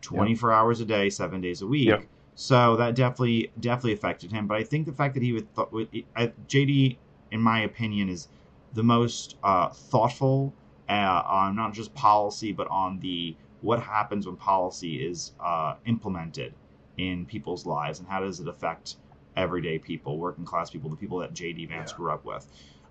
24 0.00 0.50
yep. 0.50 0.58
hours 0.58 0.80
a 0.80 0.84
day, 0.84 1.10
seven 1.10 1.40
days 1.40 1.62
a 1.62 1.66
week. 1.66 1.88
Yep. 1.88 2.06
So 2.34 2.76
that 2.76 2.94
definitely 2.94 3.50
definitely 3.60 3.92
affected 3.92 4.32
him. 4.32 4.46
But 4.46 4.58
I 4.58 4.62
think 4.62 4.86
the 4.86 4.92
fact 4.92 5.14
that 5.14 5.22
he 5.22 5.32
would 5.32 5.48
th- 5.54 6.02
JD, 6.48 6.96
in 7.30 7.40
my 7.40 7.60
opinion, 7.60 8.08
is 8.08 8.28
the 8.74 8.82
most 8.82 9.36
uh, 9.42 9.68
thoughtful 9.68 10.52
uh, 10.88 11.22
on 11.26 11.56
not 11.56 11.72
just 11.72 11.94
policy, 11.94 12.52
but 12.52 12.68
on 12.68 13.00
the 13.00 13.36
what 13.62 13.80
happens 13.80 14.26
when 14.26 14.36
policy 14.36 14.96
is 14.96 15.32
uh, 15.40 15.74
implemented 15.86 16.54
in 16.98 17.26
people's 17.26 17.66
lives 17.66 17.98
and 17.98 18.08
how 18.08 18.20
does 18.20 18.40
it 18.40 18.48
affect 18.48 18.96
everyday 19.36 19.78
people, 19.78 20.18
working 20.18 20.44
class 20.44 20.70
people, 20.70 20.90
the 20.90 20.96
people 20.96 21.18
that 21.18 21.34
J.D. 21.34 21.66
Vance 21.66 21.90
yeah. 21.90 21.96
grew 21.96 22.12
up 22.12 22.24
with. 22.24 22.46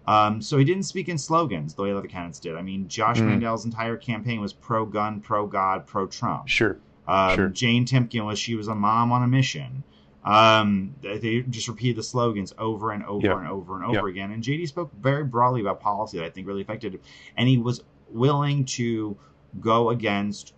Um, 0.07 0.41
so 0.41 0.57
he 0.57 0.65
didn't 0.65 0.83
speak 0.83 1.09
in 1.09 1.17
slogans 1.17 1.73
the 1.73 1.81
way 1.81 1.91
other 1.91 2.07
candidates 2.07 2.39
did. 2.39 2.55
I 2.55 2.61
mean, 2.61 2.87
Josh 2.87 3.17
mm. 3.17 3.27
Mandel's 3.27 3.65
entire 3.65 3.97
campaign 3.97 4.39
was 4.39 4.53
pro 4.53 4.85
gun, 4.85 5.19
pro 5.19 5.47
God, 5.47 5.87
pro 5.87 6.05
Trump. 6.07 6.47
Sure. 6.47 6.77
Um, 7.07 7.35
sure. 7.35 7.49
Jane 7.49 7.85
Timken 7.85 8.25
was 8.25 8.37
she 8.37 8.55
was 8.55 8.67
a 8.67 8.75
mom 8.75 9.11
on 9.11 9.23
a 9.23 9.27
mission. 9.27 9.83
Um, 10.23 10.95
they 11.01 11.41
just 11.41 11.67
repeated 11.67 11.97
the 11.97 12.03
slogans 12.03 12.51
over 12.57 12.91
and 12.91 13.03
over 13.05 13.27
yep. 13.27 13.37
and 13.37 13.47
over 13.47 13.75
and 13.75 13.85
over 13.85 14.07
yep. 14.07 14.15
again. 14.15 14.31
And 14.31 14.43
JD 14.43 14.67
spoke 14.67 14.91
very 14.99 15.23
broadly 15.23 15.61
about 15.61 15.79
policy 15.79 16.17
that 16.17 16.25
I 16.25 16.29
think 16.31 16.47
really 16.47 16.61
affected 16.61 16.95
him. 16.95 17.01
And 17.37 17.47
he 17.47 17.59
was 17.59 17.83
willing 18.09 18.65
to 18.65 19.15
go 19.59 19.91
against 19.91 20.53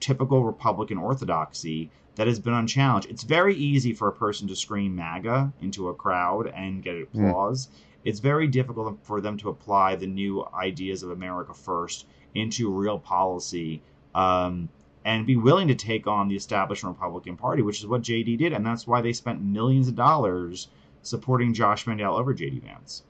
typical 0.00 0.42
Republican 0.42 0.98
orthodoxy 0.98 1.90
that 2.14 2.26
has 2.26 2.38
been 2.38 2.54
unchallenged. 2.54 3.08
It's 3.10 3.22
very 3.22 3.54
easy 3.54 3.92
for 3.92 4.08
a 4.08 4.12
person 4.12 4.48
to 4.48 4.56
scream 4.56 4.94
MAGA 4.94 5.52
into 5.60 5.88
a 5.88 5.94
crowd 5.94 6.52
and 6.54 6.82
get 6.82 6.96
hmm. 6.96 7.26
applause. 7.26 7.66
Mm. 7.66 7.70
It's 8.04 8.20
very 8.20 8.48
difficult 8.48 8.98
for 9.02 9.20
them 9.20 9.36
to 9.38 9.48
apply 9.48 9.96
the 9.96 10.06
new 10.06 10.46
ideas 10.52 11.02
of 11.02 11.10
America 11.10 11.54
First 11.54 12.06
into 12.34 12.70
real 12.70 12.98
policy 12.98 13.82
um, 14.14 14.68
and 15.04 15.26
be 15.26 15.36
willing 15.36 15.68
to 15.68 15.74
take 15.74 16.06
on 16.06 16.28
the 16.28 16.36
establishment 16.36 16.96
Republican 16.96 17.36
Party, 17.36 17.62
which 17.62 17.78
is 17.78 17.86
what 17.86 18.02
JD 18.02 18.38
did. 18.38 18.52
And 18.52 18.66
that's 18.66 18.86
why 18.86 19.00
they 19.00 19.12
spent 19.12 19.42
millions 19.42 19.88
of 19.88 19.94
dollars 19.94 20.68
supporting 21.02 21.54
Josh 21.54 21.86
Mandel 21.86 22.16
over 22.16 22.34
JD 22.34 22.62
Vance. 22.62 23.04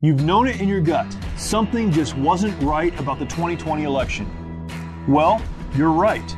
You've 0.00 0.22
known 0.22 0.48
it 0.48 0.60
in 0.60 0.68
your 0.68 0.80
gut. 0.80 1.06
Something 1.36 1.90
just 1.90 2.16
wasn't 2.18 2.60
right 2.62 2.98
about 3.00 3.18
the 3.18 3.24
2020 3.26 3.84
election. 3.84 4.28
Well, 5.08 5.40
you're 5.76 5.90
right. 5.90 6.36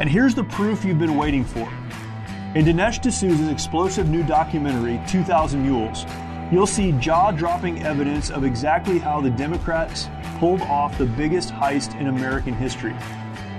And 0.00 0.08
here's 0.08 0.34
the 0.34 0.44
proof 0.44 0.82
you've 0.82 0.98
been 0.98 1.18
waiting 1.18 1.44
for. 1.44 1.70
In 2.54 2.64
Dinesh 2.64 3.02
D'Souza's 3.02 3.48
explosive 3.48 4.08
new 4.08 4.22
documentary, 4.22 4.98
2000 5.06 5.62
Mules, 5.62 6.06
you'll 6.50 6.66
see 6.66 6.92
jaw 6.92 7.32
dropping 7.32 7.82
evidence 7.82 8.30
of 8.30 8.42
exactly 8.42 8.98
how 8.98 9.20
the 9.20 9.28
Democrats 9.28 10.08
pulled 10.38 10.62
off 10.62 10.96
the 10.96 11.04
biggest 11.04 11.50
heist 11.50 12.00
in 12.00 12.06
American 12.06 12.54
history. 12.54 12.96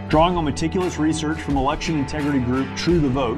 Drawing 0.10 0.36
on 0.36 0.43
meticulous 0.43 0.98
research 0.98 1.39
from 1.39 1.57
election 1.57 2.00
integrity 2.00 2.39
group 2.39 2.75
True 2.75 3.00
the 3.00 3.07
Vote, 3.07 3.38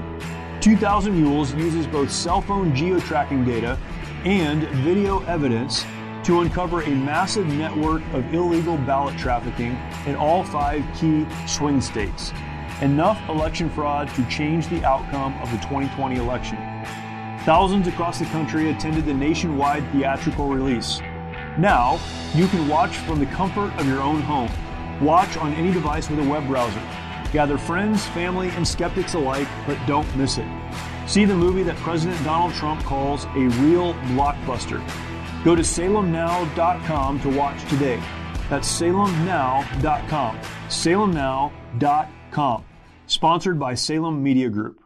2000 0.62 1.14
Mules 1.14 1.54
uses 1.56 1.86
both 1.86 2.10
cell 2.10 2.40
phone 2.40 2.74
geo-tracking 2.74 3.44
data 3.44 3.78
and 4.24 4.64
video 4.82 5.20
evidence 5.26 5.84
to 6.24 6.40
uncover 6.40 6.84
a 6.84 6.90
massive 6.90 7.48
network 7.48 8.02
of 8.14 8.34
illegal 8.34 8.78
ballot 8.78 9.18
trafficking 9.18 9.78
in 10.06 10.16
all 10.16 10.42
five 10.42 10.82
key 10.96 11.28
swing 11.48 11.82
states. 11.82 12.32
Enough 12.84 13.30
election 13.30 13.70
fraud 13.70 14.14
to 14.14 14.26
change 14.28 14.68
the 14.68 14.84
outcome 14.84 15.42
of 15.42 15.50
the 15.52 15.58
2020 15.60 16.18
election. 16.18 16.58
Thousands 17.46 17.88
across 17.88 18.20
the 18.20 18.26
country 18.26 18.72
attended 18.72 19.06
the 19.06 19.14
nationwide 19.14 19.90
theatrical 19.94 20.50
release. 20.50 21.00
Now, 21.58 21.98
you 22.36 22.46
can 22.48 22.68
watch 22.68 22.98
from 22.98 23.22
the 23.22 23.26
comfort 23.28 23.72
of 23.80 23.88
your 23.88 24.02
own 24.02 24.20
home. 24.20 24.52
Watch 25.00 25.38
on 25.38 25.54
any 25.54 25.72
device 25.72 26.10
with 26.10 26.20
a 26.20 26.30
web 26.30 26.46
browser. 26.46 26.82
Gather 27.32 27.58
friends, 27.58 28.06
family, 28.08 28.50
and 28.50 28.68
skeptics 28.68 29.14
alike, 29.14 29.48
but 29.66 29.80
don't 29.88 30.14
miss 30.18 30.38
it. 30.38 30.48
See 31.08 31.24
the 31.24 31.36
movie 31.36 31.64
that 31.64 31.78
President 31.78 32.22
Donald 32.26 32.54
Trump 32.54 32.84
calls 32.84 33.24
a 33.28 33.48
real 33.62 33.94
blockbuster. 34.12 34.84
Go 35.46 35.56
to 35.56 35.62
salemnow.com 35.62 37.22
to 37.22 37.30
watch 37.30 37.64
today. 37.70 38.04
That's 38.50 38.68
salemnow.com. 38.68 40.38
salemnow.com. 40.68 42.66
Sponsored 43.06 43.60
by 43.60 43.74
Salem 43.76 44.24
Media 44.24 44.50
Group. 44.50 44.80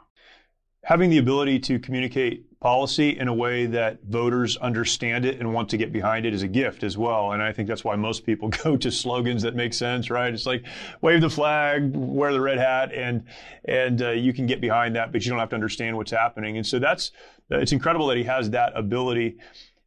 Having 0.83 1.09
the 1.09 1.17
ability 1.17 1.59
to 1.59 1.79
communicate 1.79 2.47
policy 2.59 3.17
in 3.17 3.27
a 3.27 3.33
way 3.33 3.67
that 3.67 3.99
voters 4.03 4.57
understand 4.57 5.25
it 5.25 5.39
and 5.39 5.53
want 5.53 5.69
to 5.69 5.77
get 5.77 5.93
behind 5.93 6.25
it 6.25 6.33
is 6.33 6.41
a 6.41 6.47
gift 6.47 6.83
as 6.83 6.97
well. 6.97 7.31
And 7.31 7.41
I 7.41 7.53
think 7.53 7.67
that's 7.67 7.83
why 7.83 7.95
most 7.95 8.25
people 8.25 8.49
go 8.63 8.75
to 8.77 8.91
slogans 8.91 9.43
that 9.43 9.55
make 9.55 9.73
sense, 9.73 10.09
right? 10.09 10.33
It's 10.33 10.45
like 10.45 10.65
wave 11.01 11.21
the 11.21 11.29
flag, 11.29 11.95
wear 11.95 12.33
the 12.33 12.41
red 12.41 12.57
hat, 12.57 12.91
and 12.93 13.25
and 13.65 14.01
uh, 14.01 14.11
you 14.11 14.33
can 14.33 14.47
get 14.47 14.59
behind 14.59 14.95
that, 14.95 15.11
but 15.11 15.23
you 15.23 15.29
don't 15.29 15.39
have 15.39 15.49
to 15.49 15.55
understand 15.55 15.95
what's 15.95 16.11
happening. 16.11 16.57
And 16.57 16.65
so 16.65 16.79
that's 16.79 17.11
it's 17.49 17.71
incredible 17.71 18.07
that 18.07 18.17
he 18.17 18.23
has 18.23 18.49
that 18.49 18.73
ability. 18.75 19.37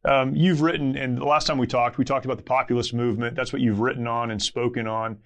Um, 0.03 0.33
you've 0.33 0.61
written, 0.61 0.95
and 0.95 1.17
the 1.17 1.25
last 1.25 1.45
time 1.45 1.57
we 1.57 1.67
talked, 1.67 1.97
we 1.97 2.05
talked 2.05 2.25
about 2.25 2.37
the 2.37 2.43
populist 2.43 2.93
movement. 2.93 3.35
That's 3.35 3.53
what 3.53 3.61
you've 3.61 3.79
written 3.79 4.07
on 4.07 4.31
and 4.31 4.41
spoken 4.41 4.87
on. 4.87 5.19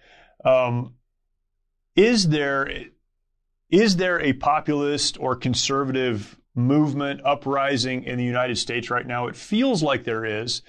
Um, 0.43 0.95
is 1.95 2.27
there 2.27 2.69
is 3.75 3.97
there 3.97 4.21
a 4.21 4.31
populist 4.31 5.19
or 5.19 5.35
conservative 5.35 6.37
movement, 6.55 7.19
uprising 7.25 8.05
in 8.05 8.17
the 8.17 8.23
United 8.23 8.57
States 8.57 8.89
right 8.89 9.05
now? 9.05 9.27
It 9.27 9.35
feels 9.35 9.83
like 9.83 10.05
there 10.05 10.23
is. 10.23 10.61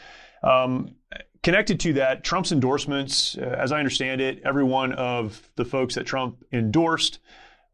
Um, 0.43 0.97
connected 1.45 1.79
to 1.81 1.93
that, 1.95 2.25
Trump's 2.25 2.51
endorsements, 2.51 3.39
uh, 3.39 3.43
as 3.43 3.71
I 3.71 3.79
understand 3.79 4.21
it, 4.21 4.43
every 4.45 4.65
one 4.65 4.93
of 4.93 5.49
the 5.55 5.65
folks 5.65 5.95
that 5.95 6.05
Trump 6.05 6.45
endorsed 6.53 7.21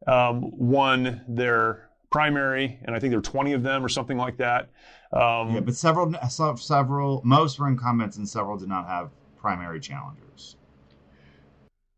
um, 0.06 0.50
won 0.52 1.22
their 1.26 1.88
primary, 2.10 2.78
and 2.84 2.94
I 2.94 2.98
think 2.98 3.12
there 3.12 3.18
were 3.18 3.22
20 3.22 3.54
of 3.54 3.62
them 3.62 3.82
or 3.82 3.88
something 3.88 4.18
like 4.18 4.36
that. 4.36 4.68
Um, 5.14 5.54
yeah, 5.54 5.60
but 5.60 5.74
several, 5.74 6.14
several, 6.56 7.22
most 7.24 7.58
were 7.58 7.68
incumbents, 7.68 8.18
and 8.18 8.28
several 8.28 8.58
did 8.58 8.68
not 8.68 8.86
have 8.86 9.10
primary 9.38 9.80
challengers. 9.80 10.21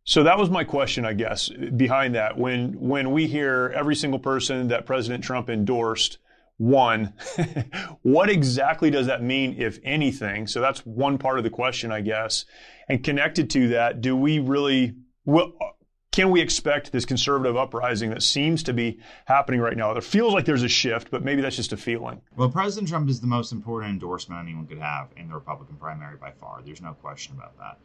So 0.05 0.23
that 0.23 0.39
was 0.39 0.51
my 0.51 0.65
question, 0.65 1.07
I 1.07 1.15
guess, 1.15 1.49
behind 1.49 2.15
that. 2.15 2.37
When 2.37 2.79
when 2.79 3.11
we 3.11 3.27
hear 3.27 3.73
every 3.75 3.97
single 3.97 4.19
person 4.21 4.69
that 4.69 4.85
President 4.85 5.25
Trump 5.25 5.49
endorsed 5.49 6.19
won, 6.59 7.15
what 8.03 8.29
exactly 8.29 8.91
does 8.91 9.07
that 9.07 9.23
mean, 9.23 9.57
if 9.59 9.79
anything? 9.83 10.47
So 10.47 10.61
that's 10.61 10.81
one 10.81 11.17
part 11.17 11.39
of 11.39 11.45
the 11.45 11.51
question, 11.51 11.91
I 11.91 12.03
guess. 12.03 12.45
And 12.87 13.03
connected 13.03 13.49
to 13.51 13.69
that, 13.69 14.03
do 14.03 14.15
we 14.15 14.41
really 14.41 14.95
will, 15.25 15.55
can 16.13 16.31
we 16.31 16.43
expect 16.43 16.93
this 16.93 17.07
conservative 17.07 17.57
uprising 17.57 18.11
that 18.11 18.23
seems 18.23 18.63
to 18.65 18.75
be 18.75 19.01
happening 19.25 19.59
right 19.59 19.77
now? 19.77 19.91
It 19.93 20.05
feels 20.05 20.35
like 20.35 20.45
there's 20.45 20.63
a 20.63 20.69
shift, 20.69 21.11
but 21.11 21.25
maybe 21.25 21.41
that's 21.41 21.57
just 21.57 21.73
a 21.73 21.79
feeling. 21.79 22.21
Well, 22.37 22.51
President 22.51 22.91
Trump 22.91 23.09
is 23.09 23.21
the 23.21 23.27
most 23.27 23.53
important 23.53 23.95
endorsement 23.95 24.39
anyone 24.43 24.67
could 24.67 24.79
have 24.79 25.09
in 25.17 25.29
the 25.29 25.35
Republican 25.35 25.77
primary 25.77 26.19
by 26.19 26.33
far. 26.33 26.61
There's 26.63 26.83
no 26.83 26.93
question 26.93 27.35
about 27.37 27.57
that 27.57 27.79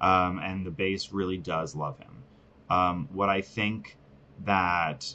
um, 0.00 0.38
and 0.38 0.64
the 0.66 0.70
base 0.70 1.12
really 1.12 1.38
does 1.38 1.74
love 1.74 1.98
him. 1.98 2.22
Um, 2.68 3.08
what 3.12 3.28
I 3.28 3.40
think 3.40 3.96
that 4.44 5.14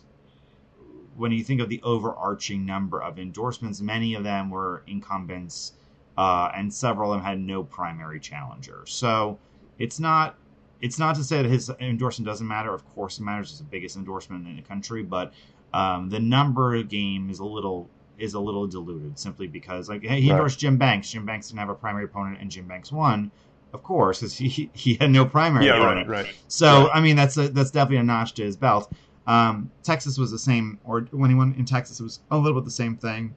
when 1.16 1.32
you 1.32 1.44
think 1.44 1.62
of 1.62 1.70
the 1.70 1.82
overarching 1.84 2.66
number 2.66 3.02
of 3.02 3.20
endorsements, 3.20 3.82
many 3.82 4.16
of 4.16 4.24
them 4.24 4.50
were 4.50 4.84
incumbents, 4.88 5.74
uh, 6.18 6.52
and 6.56 6.74
several 6.74 7.12
of 7.12 7.20
them 7.20 7.26
had 7.26 7.40
no 7.40 7.64
primary 7.64 8.20
challenger. 8.20 8.84
So 8.86 9.38
it's 9.78 10.00
not 10.00 10.36
it's 10.82 10.98
not 10.98 11.16
to 11.16 11.24
say 11.24 11.42
that 11.42 11.50
his 11.50 11.70
endorsement 11.80 12.26
doesn't 12.26 12.48
matter. 12.48 12.74
Of 12.74 12.88
course, 12.96 13.20
it 13.20 13.24
matters. 13.24 13.52
It's 13.52 13.60
the 13.60 13.66
biggest 13.66 13.96
endorsement 13.96 14.48
in 14.48 14.56
the 14.56 14.62
country, 14.64 15.04
but 15.04 15.34
um, 15.74 16.10
the 16.10 16.20
number 16.20 16.82
game 16.84 17.30
is 17.30 17.40
a 17.40 17.46
little 17.46 17.90
is 18.18 18.34
a 18.34 18.40
little 18.40 18.68
diluted 18.68 19.18
simply 19.18 19.48
because 19.48 19.90
like 19.90 20.04
he 20.04 20.30
endorsed 20.30 20.60
Jim 20.60 20.78
Banks. 20.78 21.12
Jim 21.12 21.26
Banks 21.26 21.48
didn't 21.48 21.60
have 21.60 21.70
a 21.70 21.76
primary 21.76 22.06
opponent, 22.06 22.38
and 22.40 22.50
Jim 22.50 22.68
Banks 22.68 22.92
won 22.92 23.32
of 23.74 23.84
course, 23.84 24.20
because 24.20 24.34
he 24.38 24.70
he 24.74 24.96
had 24.96 25.12
no 25.12 25.26
primary. 25.26 25.66
Yeah, 25.66 25.84
right, 25.84 26.08
right. 26.08 26.28
So 26.48 26.90
I 26.92 27.02
mean, 27.02 27.16
that's 27.16 27.38
a, 27.38 27.50
that's 27.50 27.72
definitely 27.72 27.98
a 27.98 28.04
notch 28.04 28.34
to 28.36 28.44
his 28.44 28.56
belt. 28.56 28.92
Um, 29.28 29.72
Texas 29.84 30.18
was 30.18 30.32
the 30.32 30.40
same, 30.40 30.80
or 30.84 31.02
when 31.12 31.30
he 31.30 31.36
went 31.36 31.58
in 31.58 31.66
Texas, 31.66 32.00
it 32.00 32.04
was 32.04 32.20
a 32.32 32.38
little 32.38 32.60
bit 32.60 32.66
the 32.66 32.72
same 32.72 32.98
thing. 32.98 33.36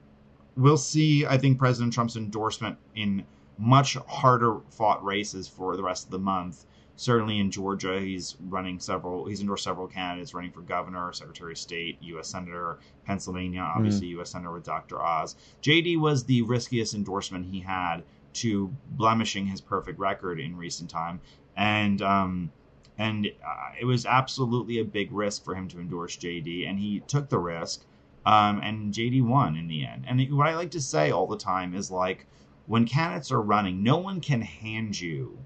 We'll 0.57 0.77
see. 0.77 1.25
I 1.25 1.37
think 1.37 1.59
President 1.59 1.93
Trump's 1.93 2.15
endorsement 2.15 2.77
in 2.95 3.23
much 3.57 3.95
harder 4.07 4.59
fought 4.69 5.03
races 5.03 5.47
for 5.47 5.75
the 5.77 5.83
rest 5.83 6.05
of 6.05 6.11
the 6.11 6.19
month. 6.19 6.65
Certainly 6.97 7.39
in 7.39 7.51
Georgia, 7.51 7.99
he's 7.99 8.37
running 8.47 8.79
several. 8.79 9.25
He's 9.25 9.41
endorsed 9.41 9.65
several 9.65 9.85
candidates 9.85 10.33
running 10.33 10.51
for 10.51 10.61
governor, 10.61 11.11
secretary 11.11 11.51
of 11.51 11.57
state, 11.57 11.97
U.S. 12.01 12.29
senator. 12.29 12.79
Pennsylvania, 13.05 13.61
obviously 13.61 14.07
mm-hmm. 14.07 14.17
U.S. 14.17 14.31
senator 14.31 14.51
with 14.51 14.63
Dr. 14.63 15.01
Oz. 15.01 15.35
JD 15.61 15.99
was 15.99 16.23
the 16.23 16.41
riskiest 16.43 16.93
endorsement 16.93 17.45
he 17.45 17.59
had 17.59 18.03
to 18.35 18.73
blemishing 18.91 19.45
his 19.47 19.61
perfect 19.61 19.99
record 19.99 20.39
in 20.39 20.55
recent 20.55 20.89
time, 20.89 21.19
and 21.55 22.01
um, 22.01 22.51
and 22.97 23.27
uh, 23.45 23.71
it 23.79 23.85
was 23.85 24.05
absolutely 24.05 24.79
a 24.79 24.85
big 24.85 25.11
risk 25.11 25.43
for 25.43 25.55
him 25.55 25.67
to 25.69 25.79
endorse 25.79 26.17
JD, 26.17 26.69
and 26.69 26.79
he 26.79 27.01
took 27.01 27.29
the 27.29 27.37
risk, 27.37 27.83
um, 28.25 28.59
and 28.63 28.93
JD 28.93 29.23
won 29.23 29.55
in 29.55 29.67
the 29.67 29.85
end. 29.85 30.05
And 30.07 30.21
what 30.35 30.47
I 30.47 30.55
like 30.55 30.71
to 30.71 30.81
say 30.81 31.11
all 31.11 31.27
the 31.27 31.37
time 31.37 31.73
is 31.75 31.91
like, 31.91 32.25
when 32.67 32.85
candidates 32.85 33.31
are 33.31 33.41
running, 33.41 33.83
no 33.83 33.97
one 33.97 34.21
can 34.21 34.41
hand 34.41 34.99
you, 34.99 35.37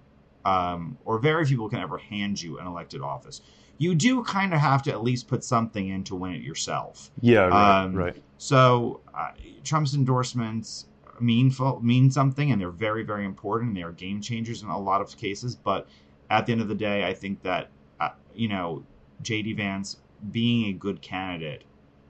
um, 0.46 0.98
or 1.06 1.20
very 1.20 1.46
few 1.46 1.58
people 1.58 1.70
can 1.70 1.80
ever 1.80 1.98
hand 1.98 2.42
you 2.42 2.60
an 2.60 2.68
elected 2.68 3.02
office. 3.02 3.42
You 3.78 3.96
do 3.96 4.24
kind 4.24 4.54
of 4.54 4.60
have 4.60 4.84
to 4.84 4.92
at 4.92 5.04
least 5.04 5.28
put 5.28 5.44
something 5.44 5.88
in 5.88 6.04
to 6.06 6.16
win 6.16 6.34
it 6.34 6.42
yourself. 6.42 7.12
Yeah, 7.22 7.48
right. 7.48 7.84
Um, 7.84 7.96
right. 7.96 8.24
So 8.38 9.02
uh, 9.14 9.32
Trump's 9.64 9.96
endorsements 9.96 10.86
mean 11.22 11.54
mean 11.82 12.12
something, 12.12 12.52
and 12.52 12.60
they're 12.62 12.70
very 12.70 13.04
very 13.04 13.26
important. 13.26 13.70
And 13.70 13.78
they 13.78 13.84
are 13.84 13.92
game 13.92 14.22
changers 14.22 14.64
in 14.64 14.70
a 14.70 14.80
lot 14.80 15.02
of 15.02 15.16
cases. 15.18 15.56
But 15.56 15.88
at 16.30 16.46
the 16.46 16.52
end 16.52 16.62
of 16.62 16.68
the 16.68 16.76
day, 16.76 17.06
I 17.06 17.14
think 17.14 17.42
that 17.44 17.70
uh, 18.00 18.10
you 18.34 18.48
know 18.48 18.84
J.D. 19.22 19.54
Vance 19.54 19.98
being 20.32 20.70
a 20.70 20.74
good 20.74 21.02
candidate 21.02 21.64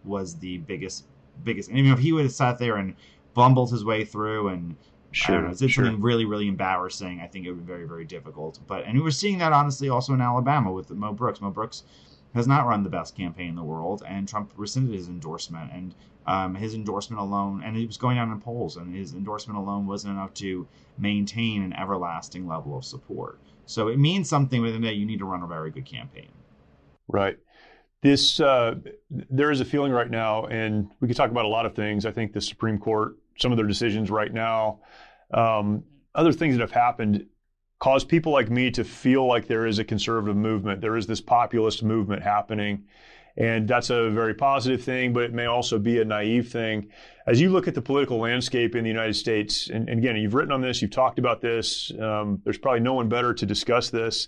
was 0.03 0.37
the 0.37 0.57
biggest 0.59 1.05
biggest. 1.43 1.69
I 1.69 1.73
mean, 1.73 1.87
if 1.87 1.99
he 1.99 2.11
would 2.13 2.23
have 2.23 2.33
sat 2.33 2.57
there 2.57 2.77
and 2.77 2.95
bumbled 3.33 3.71
his 3.71 3.85
way 3.85 4.03
through 4.05 4.49
and 4.49 4.75
Sure, 5.11 5.41
know, 5.41 5.53
did 5.53 5.71
sure. 5.71 5.85
something 5.85 6.01
really, 6.01 6.25
really 6.25 6.47
embarrassing. 6.47 7.19
I 7.19 7.27
think 7.27 7.45
it 7.45 7.49
would 7.49 7.65
be 7.65 7.65
very, 7.65 7.87
very 7.87 8.05
difficult. 8.05 8.59
But 8.67 8.85
and 8.85 8.95
we 8.95 9.01
were 9.01 9.11
seeing 9.11 9.39
that 9.39 9.53
honestly 9.53 9.89
also 9.89 10.13
in 10.13 10.21
Alabama 10.21 10.71
with 10.71 10.91
Mo 10.91 11.13
Brooks. 11.13 11.41
Mo 11.41 11.49
Brooks 11.49 11.83
has 12.33 12.47
not 12.47 12.67
run 12.67 12.83
the 12.83 12.89
best 12.89 13.15
campaign 13.15 13.49
in 13.49 13.55
the 13.55 13.63
world, 13.63 14.03
and 14.07 14.27
Trump 14.27 14.51
rescinded 14.55 14.95
his 14.95 15.07
endorsement. 15.07 15.71
And 15.73 15.95
um, 16.27 16.53
his 16.53 16.75
endorsement 16.75 17.19
alone, 17.19 17.63
and 17.65 17.75
it 17.75 17.87
was 17.87 17.97
going 17.97 18.17
down 18.17 18.31
in 18.31 18.39
polls, 18.39 18.77
and 18.77 18.95
his 18.95 19.13
endorsement 19.13 19.57
alone 19.57 19.87
wasn't 19.87 20.13
enough 20.13 20.33
to 20.35 20.67
maintain 20.97 21.63
an 21.63 21.73
everlasting 21.73 22.47
level 22.47 22.77
of 22.77 22.85
support. 22.85 23.39
So 23.65 23.87
it 23.87 23.97
means 23.97 24.29
something 24.29 24.61
within 24.61 24.81
that 24.83 24.95
you 24.95 25.07
need 25.07 25.19
to 25.19 25.25
run 25.25 25.41
a 25.41 25.47
very 25.47 25.71
good 25.71 25.85
campaign. 25.85 26.29
Right. 27.07 27.37
this 28.03 28.39
uh, 28.39 28.75
there 29.09 29.49
is 29.49 29.59
a 29.59 29.65
feeling 29.65 29.91
right 29.91 30.09
now, 30.09 30.45
and 30.45 30.91
we 30.99 31.07
could 31.07 31.17
talk 31.17 31.31
about 31.31 31.45
a 31.45 31.49
lot 31.49 31.65
of 31.65 31.73
things. 31.75 32.05
I 32.05 32.11
think 32.11 32.33
the 32.33 32.41
Supreme 32.41 32.77
Court, 32.77 33.15
some 33.39 33.51
of 33.51 33.57
their 33.57 33.65
decisions 33.65 34.11
right 34.11 34.31
now, 34.31 34.81
um, 35.33 35.83
other 36.13 36.31
things 36.31 36.55
that 36.55 36.61
have 36.61 36.71
happened, 36.71 37.25
cause 37.79 38.03
people 38.03 38.31
like 38.31 38.49
me 38.49 38.69
to 38.71 38.83
feel 38.83 39.25
like 39.25 39.47
there 39.47 39.65
is 39.65 39.79
a 39.79 39.83
conservative 39.83 40.35
movement. 40.35 40.81
There 40.81 40.97
is 40.97 41.07
this 41.07 41.21
populist 41.21 41.83
movement 41.83 42.23
happening. 42.23 42.85
And 43.37 43.67
that's 43.67 43.89
a 43.89 44.09
very 44.09 44.33
positive 44.33 44.83
thing, 44.83 45.13
but 45.13 45.23
it 45.23 45.33
may 45.33 45.45
also 45.45 45.79
be 45.79 46.01
a 46.01 46.05
naive 46.05 46.49
thing. 46.49 46.89
As 47.25 47.39
you 47.39 47.49
look 47.49 47.69
at 47.69 47.75
the 47.75 47.81
political 47.81 48.17
landscape 48.17 48.75
in 48.75 48.83
the 48.83 48.89
United 48.89 49.15
States, 49.15 49.69
and, 49.69 49.87
and 49.87 49.99
again, 49.99 50.17
you've 50.17 50.33
written 50.33 50.51
on 50.51 50.61
this, 50.61 50.81
you've 50.81 50.91
talked 50.91 51.19
about 51.19 51.39
this, 51.39 51.91
um, 52.01 52.41
there's 52.43 52.57
probably 52.57 52.81
no 52.81 52.93
one 52.93 53.07
better 53.07 53.33
to 53.33 53.45
discuss 53.45 53.89
this. 53.89 54.27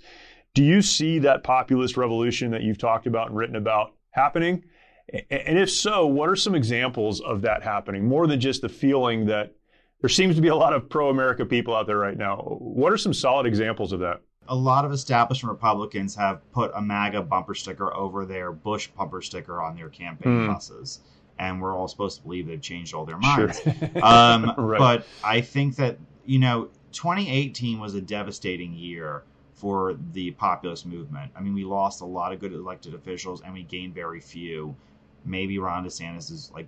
Do 0.53 0.63
you 0.63 0.81
see 0.81 1.19
that 1.19 1.43
populist 1.43 1.97
revolution 1.97 2.51
that 2.51 2.61
you've 2.61 2.77
talked 2.77 3.05
about 3.05 3.27
and 3.27 3.37
written 3.37 3.57
about 3.57 3.95
happening? 4.11 4.63
And 5.29 5.59
if 5.59 5.69
so, 5.69 6.05
what 6.05 6.29
are 6.29 6.35
some 6.37 6.55
examples 6.55 7.19
of 7.19 7.41
that 7.41 7.63
happening? 7.63 8.07
More 8.07 8.27
than 8.27 8.39
just 8.39 8.61
the 8.61 8.69
feeling 8.69 9.25
that 9.25 9.55
there 10.01 10.09
seems 10.09 10.35
to 10.35 10.41
be 10.41 10.49
a 10.49 10.55
lot 10.55 10.73
of 10.73 10.89
pro 10.89 11.09
America 11.09 11.45
people 11.45 11.75
out 11.75 11.87
there 11.87 11.97
right 11.97 12.17
now. 12.17 12.37
What 12.59 12.91
are 12.91 12.97
some 12.97 13.13
solid 13.13 13.45
examples 13.45 13.93
of 13.93 13.99
that? 14.01 14.21
a 14.47 14.55
lot 14.55 14.85
of 14.85 14.91
establishment 14.91 15.51
Republicans 15.51 16.15
have 16.15 16.49
put 16.51 16.71
a 16.75 16.81
MAGA 16.81 17.21
bumper 17.23 17.53
sticker 17.53 17.93
over 17.95 18.25
their 18.25 18.51
Bush 18.51 18.87
bumper 18.87 19.21
sticker 19.21 19.61
on 19.61 19.75
their 19.75 19.89
campaign 19.89 20.39
mm. 20.39 20.53
buses. 20.53 20.99
And 21.39 21.61
we're 21.61 21.75
all 21.75 21.87
supposed 21.87 22.17
to 22.17 22.23
believe 22.23 22.47
they've 22.47 22.61
changed 22.61 22.93
all 22.93 23.05
their 23.05 23.17
minds. 23.17 23.61
Sure. 23.61 23.73
um, 24.03 24.53
right. 24.57 24.77
But 24.77 25.07
I 25.23 25.41
think 25.41 25.77
that, 25.77 25.97
you 26.25 26.37
know, 26.37 26.69
2018 26.91 27.79
was 27.79 27.95
a 27.95 28.01
devastating 28.01 28.73
year 28.73 29.23
for 29.53 29.97
the 30.11 30.31
populist 30.31 30.85
movement. 30.85 31.31
I 31.35 31.39
mean, 31.39 31.53
we 31.53 31.63
lost 31.63 32.01
a 32.01 32.05
lot 32.05 32.33
of 32.33 32.39
good 32.39 32.53
elected 32.53 32.93
officials 32.93 33.41
and 33.41 33.53
we 33.53 33.63
gained 33.63 33.95
very 33.95 34.19
few. 34.19 34.75
Maybe 35.23 35.59
Ron 35.59 35.85
DeSantis 35.85 36.31
is 36.31 36.51
like 36.53 36.67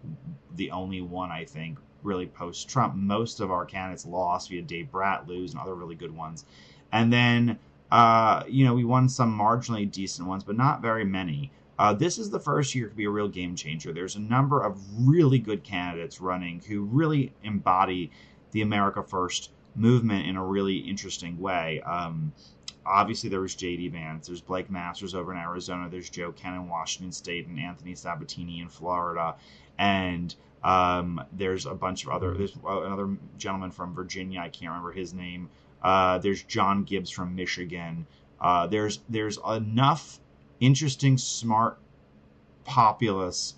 the 0.55 0.71
only 0.71 1.01
one, 1.01 1.31
I 1.31 1.43
think, 1.43 1.79
really 2.03 2.27
post 2.27 2.69
Trump. 2.69 2.95
Most 2.95 3.39
of 3.39 3.51
our 3.51 3.65
candidates 3.65 4.05
lost. 4.05 4.49
We 4.49 4.57
had 4.57 4.67
Dave 4.67 4.91
Brat 4.91 5.27
lose 5.27 5.51
and 5.51 5.61
other 5.61 5.75
really 5.75 5.95
good 5.95 6.15
ones. 6.15 6.45
And 6.91 7.11
then, 7.11 7.57
uh, 7.91 8.43
you 8.47 8.65
know, 8.65 8.73
we 8.73 8.85
won 8.85 9.09
some 9.09 9.37
marginally 9.37 9.89
decent 9.89 10.27
ones, 10.27 10.43
but 10.43 10.57
not 10.57 10.81
very 10.81 11.05
many. 11.05 11.51
Uh, 11.79 11.93
this 11.93 12.17
is 12.17 12.29
the 12.29 12.39
first 12.39 12.75
year 12.75 12.87
to 12.87 12.95
be 12.95 13.05
a 13.05 13.09
real 13.09 13.27
game 13.27 13.55
changer. 13.55 13.91
There's 13.91 14.15
a 14.15 14.19
number 14.19 14.61
of 14.61 14.79
really 15.07 15.39
good 15.39 15.63
candidates 15.63 16.21
running 16.21 16.61
who 16.67 16.83
really 16.83 17.33
embody 17.43 18.11
the 18.51 18.61
America 18.61 19.01
First 19.03 19.51
movement 19.75 20.27
in 20.27 20.35
a 20.35 20.45
really 20.45 20.77
interesting 20.77 21.39
way. 21.39 21.81
Um, 21.81 22.31
obviously, 22.85 23.29
there 23.29 23.41
was 23.41 23.55
J.D. 23.55 23.89
Vance. 23.89 24.27
There's 24.27 24.41
Blake 24.41 24.69
Masters 24.69 25.15
over 25.15 25.33
in 25.33 25.39
Arizona. 25.39 25.89
There's 25.89 26.09
Joe 26.09 26.31
Kent 26.31 26.55
in 26.55 26.69
Washington 26.69 27.11
State 27.11 27.47
and 27.47 27.59
Anthony 27.59 27.95
Sabatini 27.95 28.61
in 28.61 28.69
Florida. 28.69 29.35
And 29.77 30.35
um, 30.63 31.21
there's 31.33 31.65
a 31.65 31.73
bunch 31.73 32.03
of 32.03 32.09
other. 32.09 32.33
There's 32.33 32.55
another 32.65 33.09
gentleman 33.37 33.71
from 33.71 33.93
Virginia. 33.93 34.39
I 34.39 34.49
can't 34.49 34.69
remember 34.69 34.91
his 34.91 35.13
name. 35.13 35.49
Uh, 35.81 36.17
there's 36.19 36.43
John 36.43 36.83
Gibbs 36.83 37.09
from 37.09 37.35
Michigan. 37.35 38.07
Uh, 38.39 38.67
there's 38.67 38.99
there's 39.09 39.37
enough 39.47 40.19
interesting, 40.59 41.17
smart 41.17 41.79
populists 42.63 43.55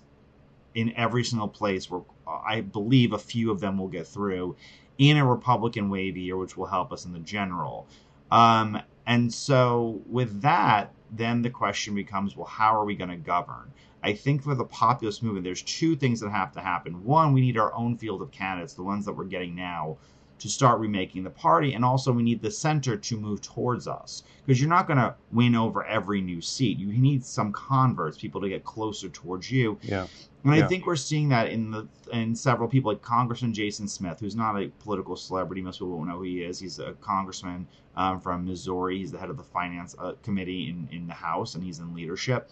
in 0.74 0.92
every 0.96 1.24
single 1.24 1.48
place 1.48 1.90
where 1.90 2.02
I 2.26 2.60
believe 2.60 3.12
a 3.12 3.18
few 3.18 3.50
of 3.50 3.60
them 3.60 3.78
will 3.78 3.88
get 3.88 4.06
through 4.06 4.56
in 4.98 5.16
a 5.16 5.26
Republican 5.26 5.90
wave 5.90 6.16
year, 6.16 6.36
which 6.36 6.56
will 6.56 6.66
help 6.66 6.92
us 6.92 7.04
in 7.04 7.12
the 7.12 7.20
general. 7.20 7.86
Um, 8.30 8.80
and 9.06 9.32
so 9.32 10.00
with 10.06 10.42
that, 10.42 10.92
then 11.10 11.42
the 11.42 11.50
question 11.50 11.94
becomes, 11.94 12.36
well, 12.36 12.46
how 12.46 12.74
are 12.74 12.84
we 12.84 12.96
going 12.96 13.10
to 13.10 13.16
govern? 13.16 13.72
I 14.02 14.12
think 14.12 14.42
for 14.42 14.54
the 14.54 14.64
populist 14.64 15.22
movement, 15.22 15.44
there's 15.44 15.62
two 15.62 15.96
things 15.96 16.20
that 16.20 16.30
have 16.30 16.52
to 16.52 16.60
happen. 16.60 17.04
One, 17.04 17.32
we 17.32 17.40
need 17.40 17.58
our 17.58 17.74
own 17.74 17.96
field 17.96 18.22
of 18.22 18.30
candidates, 18.30 18.74
the 18.74 18.82
ones 18.82 19.04
that 19.06 19.14
we're 19.14 19.24
getting 19.24 19.54
now, 19.54 19.98
to 20.38 20.48
start 20.48 20.78
remaking 20.80 21.24
the 21.24 21.30
party. 21.30 21.74
And 21.74 21.84
also, 21.84 22.12
we 22.12 22.22
need 22.22 22.42
the 22.42 22.50
center 22.50 22.96
to 22.96 23.16
move 23.16 23.40
towards 23.40 23.88
us 23.88 24.22
because 24.44 24.60
you're 24.60 24.70
not 24.70 24.86
going 24.86 24.98
to 24.98 25.14
win 25.32 25.54
over 25.54 25.84
every 25.84 26.20
new 26.20 26.40
seat. 26.40 26.78
You 26.78 26.86
need 26.86 27.24
some 27.24 27.52
converts, 27.52 28.18
people 28.18 28.40
to 28.40 28.48
get 28.48 28.64
closer 28.64 29.08
towards 29.08 29.50
you. 29.50 29.78
Yeah. 29.82 30.06
And 30.44 30.54
I 30.54 30.68
think 30.68 30.86
we're 30.86 30.94
seeing 30.94 31.28
that 31.30 31.48
in 31.48 31.72
the 31.72 31.88
in 32.12 32.36
several 32.36 32.68
people, 32.68 32.92
like 32.92 33.02
Congressman 33.02 33.52
Jason 33.52 33.88
Smith, 33.88 34.20
who's 34.20 34.36
not 34.36 34.54
a 34.54 34.68
political 34.78 35.16
celebrity. 35.16 35.60
Most 35.60 35.78
people 35.78 35.96
won't 35.96 36.08
know 36.08 36.18
who 36.18 36.22
he 36.22 36.42
is. 36.42 36.60
He's 36.60 36.78
a 36.78 36.92
congressman 37.00 37.66
um, 37.96 38.20
from 38.20 38.44
Missouri. 38.44 38.98
He's 38.98 39.10
the 39.10 39.18
head 39.18 39.28
of 39.28 39.36
the 39.36 39.42
finance 39.42 39.96
uh, 39.98 40.12
committee 40.22 40.68
in, 40.68 40.88
in 40.92 41.08
the 41.08 41.14
House, 41.14 41.56
and 41.56 41.64
he's 41.64 41.80
in 41.80 41.92
leadership. 41.94 42.48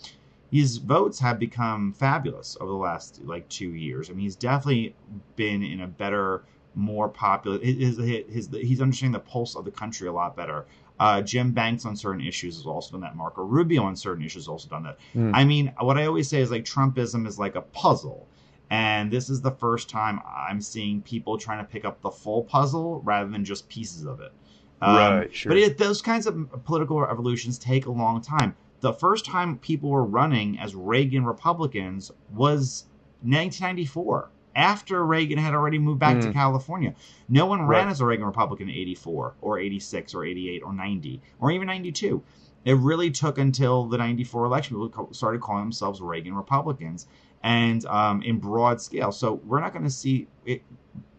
His 0.50 0.78
votes 0.78 1.20
have 1.20 1.38
become 1.38 1.92
fabulous 1.92 2.56
over 2.60 2.70
the 2.70 2.76
last 2.76 3.20
like 3.24 3.48
two 3.48 3.74
years. 3.74 4.10
I 4.10 4.14
mean, 4.14 4.24
he's 4.24 4.36
definitely 4.36 4.96
been 5.36 5.62
in 5.62 5.82
a 5.82 5.86
better 5.86 6.42
more 6.74 7.08
popular. 7.08 7.58
His, 7.58 7.96
his, 7.98 8.24
his, 8.28 8.48
he's 8.52 8.80
understanding 8.80 9.12
the 9.12 9.20
pulse 9.20 9.56
of 9.56 9.64
the 9.64 9.70
country 9.70 10.08
a 10.08 10.12
lot 10.12 10.36
better. 10.36 10.66
Uh, 11.00 11.20
Jim 11.20 11.52
Banks 11.52 11.84
on 11.84 11.96
certain 11.96 12.24
issues 12.24 12.56
has 12.56 12.66
also 12.66 12.92
done 12.92 13.00
that. 13.00 13.16
Marco 13.16 13.42
Rubio 13.42 13.82
on 13.82 13.96
certain 13.96 14.24
issues 14.24 14.44
has 14.44 14.48
also 14.48 14.68
done 14.68 14.84
that. 14.84 14.98
Mm. 15.14 15.32
I 15.34 15.44
mean, 15.44 15.72
what 15.80 15.98
I 15.98 16.06
always 16.06 16.28
say 16.28 16.40
is 16.40 16.50
like 16.50 16.64
Trumpism 16.64 17.26
is 17.26 17.38
like 17.38 17.56
a 17.56 17.62
puzzle. 17.62 18.28
And 18.70 19.10
this 19.10 19.28
is 19.28 19.40
the 19.40 19.50
first 19.50 19.88
time 19.88 20.20
I'm 20.26 20.60
seeing 20.60 21.02
people 21.02 21.36
trying 21.36 21.58
to 21.58 21.64
pick 21.64 21.84
up 21.84 22.00
the 22.00 22.10
full 22.10 22.44
puzzle 22.44 23.02
rather 23.04 23.28
than 23.28 23.44
just 23.44 23.68
pieces 23.68 24.04
of 24.04 24.20
it. 24.20 24.32
Um, 24.80 24.96
right, 24.96 25.34
sure. 25.34 25.50
But 25.50 25.58
it, 25.58 25.78
those 25.78 26.00
kinds 26.00 26.26
of 26.26 26.64
political 26.64 27.00
revolutions 27.00 27.58
take 27.58 27.86
a 27.86 27.90
long 27.90 28.20
time. 28.20 28.56
The 28.80 28.92
first 28.92 29.24
time 29.24 29.58
people 29.58 29.90
were 29.90 30.04
running 30.04 30.58
as 30.58 30.74
Reagan 30.74 31.24
Republicans 31.24 32.10
was 32.32 32.84
1994 33.22 34.30
after 34.56 35.04
Reagan 35.04 35.38
had 35.38 35.54
already 35.54 35.78
moved 35.78 36.00
back 36.00 36.16
mm. 36.16 36.22
to 36.22 36.32
California. 36.32 36.94
No 37.28 37.46
one 37.46 37.66
ran 37.66 37.86
right. 37.86 37.90
as 37.90 38.00
a 38.00 38.06
Reagan 38.06 38.26
Republican 38.26 38.68
in 38.68 38.74
84 38.74 39.34
or 39.40 39.58
86 39.58 40.14
or 40.14 40.24
88 40.24 40.62
or 40.62 40.72
90 40.72 41.20
or 41.40 41.50
even 41.50 41.66
92. 41.66 42.22
It 42.64 42.76
really 42.78 43.10
took 43.10 43.38
until 43.38 43.86
the 43.86 43.98
94 43.98 44.46
election 44.46 44.76
people 44.76 45.08
started 45.12 45.40
calling 45.40 45.64
themselves 45.64 46.00
Reagan 46.00 46.34
Republicans 46.34 47.06
and 47.42 47.84
um, 47.86 48.22
in 48.22 48.38
broad 48.38 48.80
scale. 48.80 49.12
So 49.12 49.34
we're 49.44 49.60
not 49.60 49.72
going 49.72 49.84
to 49.84 49.90
see 49.90 50.26
it. 50.46 50.62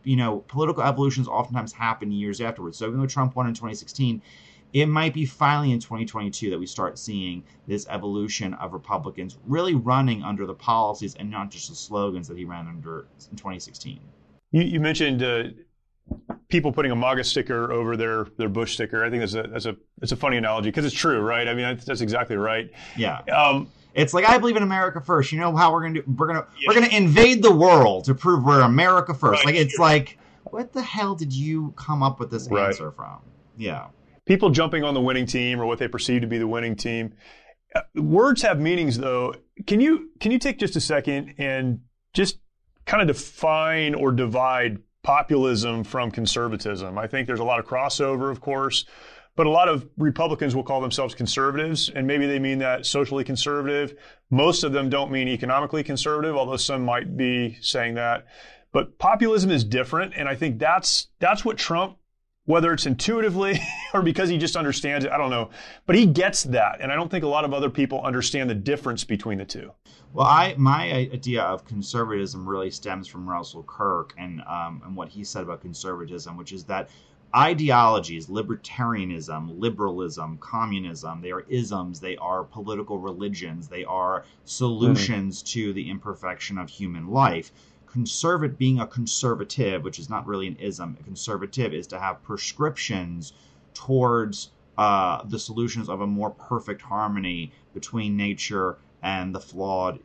You 0.03 0.15
know, 0.15 0.39
political 0.47 0.83
evolutions 0.83 1.27
oftentimes 1.27 1.73
happen 1.73 2.11
years 2.11 2.39
afterwards. 2.39 2.77
So 2.77 2.87
even 2.87 2.99
though 2.99 3.07
Trump 3.07 3.35
won 3.35 3.47
in 3.47 3.53
2016, 3.53 4.21
it 4.75 4.87
might 4.87 5.13
be 5.13 5.25
finally 5.25 5.71
in 5.71 5.79
2022 5.79 6.49
that 6.49 6.59
we 6.59 6.65
start 6.65 6.99
seeing 6.99 7.41
this 7.65 7.87
evolution 7.89 8.53
of 8.55 8.73
Republicans 8.73 9.37
really 9.47 9.73
running 9.73 10.21
under 10.21 10.45
the 10.45 10.53
policies 10.53 11.15
and 11.15 11.31
not 11.31 11.49
just 11.49 11.69
the 11.69 11.75
slogans 11.75 12.27
that 12.27 12.37
he 12.37 12.43
ran 12.43 12.67
under 12.67 13.07
in 13.31 13.37
2016. 13.37 14.01
You, 14.51 14.63
you 14.63 14.81
mentioned 14.81 15.23
uh, 15.23 15.43
people 16.49 16.73
putting 16.73 16.91
a 16.91 16.95
MAGA 16.95 17.23
sticker 17.23 17.71
over 17.71 17.95
their 17.95 18.25
their 18.37 18.49
Bush 18.49 18.73
sticker. 18.73 19.01
I 19.01 19.09
think 19.09 19.21
that's 19.21 19.33
a 19.35 19.43
that's 19.43 19.65
a 19.65 19.77
it's 20.01 20.11
a 20.11 20.17
funny 20.17 20.35
analogy 20.35 20.71
because 20.71 20.83
it's 20.83 20.93
true, 20.93 21.21
right? 21.21 21.47
I 21.47 21.53
mean, 21.53 21.63
that's, 21.63 21.85
that's 21.85 22.01
exactly 22.01 22.35
right. 22.35 22.69
Yeah. 22.97 23.19
Um, 23.33 23.69
it's 23.93 24.13
like 24.13 24.25
I 24.25 24.37
believe 24.37 24.57
in 24.57 24.63
America 24.63 24.99
first. 24.99 25.31
You 25.31 25.39
know 25.39 25.55
how 25.55 25.71
we're 25.71 25.83
gonna 25.83 26.01
do? 26.01 26.03
We're 26.17 26.27
gonna 26.27 26.47
yeah. 26.59 26.67
we're 26.67 26.73
gonna 26.73 26.93
invade 26.93 27.41
the 27.41 27.55
world 27.55 28.03
to 28.05 28.13
prove 28.13 28.43
we're 28.43 28.59
America 28.59 29.13
first. 29.13 29.45
Right. 29.45 29.55
Like 29.55 29.55
it's 29.55 29.79
like, 29.79 30.17
what 30.43 30.73
the 30.73 30.81
hell 30.81 31.15
did 31.15 31.31
you 31.31 31.73
come 31.77 32.03
up 32.03 32.19
with 32.19 32.29
this 32.29 32.49
right. 32.49 32.67
answer 32.67 32.91
from? 32.91 33.21
Yeah 33.55 33.87
people 34.25 34.49
jumping 34.49 34.83
on 34.83 34.93
the 34.93 35.01
winning 35.01 35.25
team 35.25 35.59
or 35.59 35.65
what 35.65 35.79
they 35.79 35.87
perceive 35.87 36.21
to 36.21 36.27
be 36.27 36.37
the 36.37 36.47
winning 36.47 36.75
team. 36.75 37.13
Uh, 37.73 37.81
words 37.95 38.41
have 38.41 38.59
meanings, 38.59 38.97
though. 38.97 39.35
Can 39.67 39.79
you 39.79 40.11
can 40.19 40.31
you 40.31 40.39
take 40.39 40.59
just 40.59 40.75
a 40.75 40.81
second 40.81 41.35
and 41.37 41.81
just 42.13 42.39
kind 42.85 43.01
of 43.01 43.15
define 43.15 43.95
or 43.95 44.11
divide 44.11 44.79
populism 45.03 45.83
from 45.83 46.11
conservatism? 46.11 46.97
I 46.97 47.07
think 47.07 47.27
there's 47.27 47.39
a 47.39 47.45
lot 47.45 47.59
of 47.59 47.65
crossover, 47.65 48.31
of 48.31 48.41
course, 48.41 48.85
but 49.35 49.45
a 49.45 49.49
lot 49.49 49.67
of 49.67 49.87
Republicans 49.97 50.55
will 50.55 50.63
call 50.63 50.81
themselves 50.81 51.13
conservatives, 51.13 51.89
and 51.89 52.07
maybe 52.07 52.25
they 52.25 52.39
mean 52.39 52.59
that 52.59 52.85
socially 52.85 53.23
conservative. 53.23 53.95
Most 54.29 54.63
of 54.63 54.71
them 54.71 54.89
don't 54.89 55.11
mean 55.11 55.27
economically 55.27 55.83
conservative, 55.83 56.35
although 56.35 56.57
some 56.57 56.83
might 56.83 57.17
be 57.17 57.57
saying 57.61 57.95
that. 57.95 58.25
But 58.71 58.97
populism 58.97 59.51
is 59.51 59.63
different, 59.63 60.13
and 60.15 60.27
I 60.27 60.35
think 60.35 60.59
that's 60.59 61.07
that's 61.19 61.45
what 61.45 61.57
Trump 61.57 61.97
whether 62.45 62.71
it's 62.73 62.85
intuitively 62.85 63.59
or 63.93 64.01
because 64.01 64.29
he 64.29 64.37
just 64.37 64.55
understands 64.55 65.05
it, 65.05 65.11
I 65.11 65.17
don't 65.17 65.29
know. 65.29 65.49
But 65.85 65.95
he 65.95 66.05
gets 66.05 66.43
that, 66.43 66.79
and 66.79 66.91
I 66.91 66.95
don't 66.95 67.09
think 67.09 67.23
a 67.23 67.27
lot 67.27 67.45
of 67.45 67.53
other 67.53 67.69
people 67.69 68.01
understand 68.01 68.49
the 68.49 68.55
difference 68.55 69.03
between 69.03 69.37
the 69.37 69.45
two. 69.45 69.71
Well, 70.13 70.27
I 70.27 70.55
my 70.57 70.91
idea 70.91 71.43
of 71.43 71.65
conservatism 71.65 72.47
really 72.47 72.71
stems 72.71 73.07
from 73.07 73.29
Russell 73.29 73.63
Kirk 73.63 74.13
and 74.17 74.41
um, 74.41 74.81
and 74.85 74.95
what 74.95 75.09
he 75.09 75.23
said 75.23 75.43
about 75.43 75.61
conservatism, 75.61 76.37
which 76.37 76.53
is 76.53 76.63
that 76.65 76.89
ideologies, 77.35 78.27
libertarianism, 78.27 79.59
liberalism, 79.59 80.37
communism, 80.37 81.19
they 81.19 81.31
are 81.31 81.41
isms, 81.49 81.99
they 81.99 82.15
are 82.17 82.45
political 82.45 82.97
religions, 82.97 83.67
they 83.67 83.83
are 83.83 84.23
solutions 84.45 85.39
mm-hmm. 85.39 85.47
to 85.47 85.73
the 85.73 85.89
imperfection 85.89 86.57
of 86.57 86.69
human 86.69 87.09
life 87.09 87.51
conservative 87.95 88.57
being 88.57 88.81
a 88.81 88.85
conservative, 88.85 89.81
which 89.85 89.99
is 89.99 90.09
not 90.09 90.27
really 90.27 90.47
an 90.47 90.57
ism, 90.57 90.97
a 90.99 91.03
conservative 91.03 91.73
is 91.73 91.87
to 91.87 91.97
have 91.97 92.21
prescriptions 92.23 93.31
towards 93.73 94.51
uh, 94.77 95.23
the 95.23 95.39
solutions 95.39 95.87
of 95.87 96.01
a 96.01 96.07
more 96.07 96.31
perfect 96.31 96.81
harmony 96.81 97.53
between 97.73 98.17
nature 98.17 98.77
and 99.01 99.33
the 99.33 99.39
flawed 99.39 99.97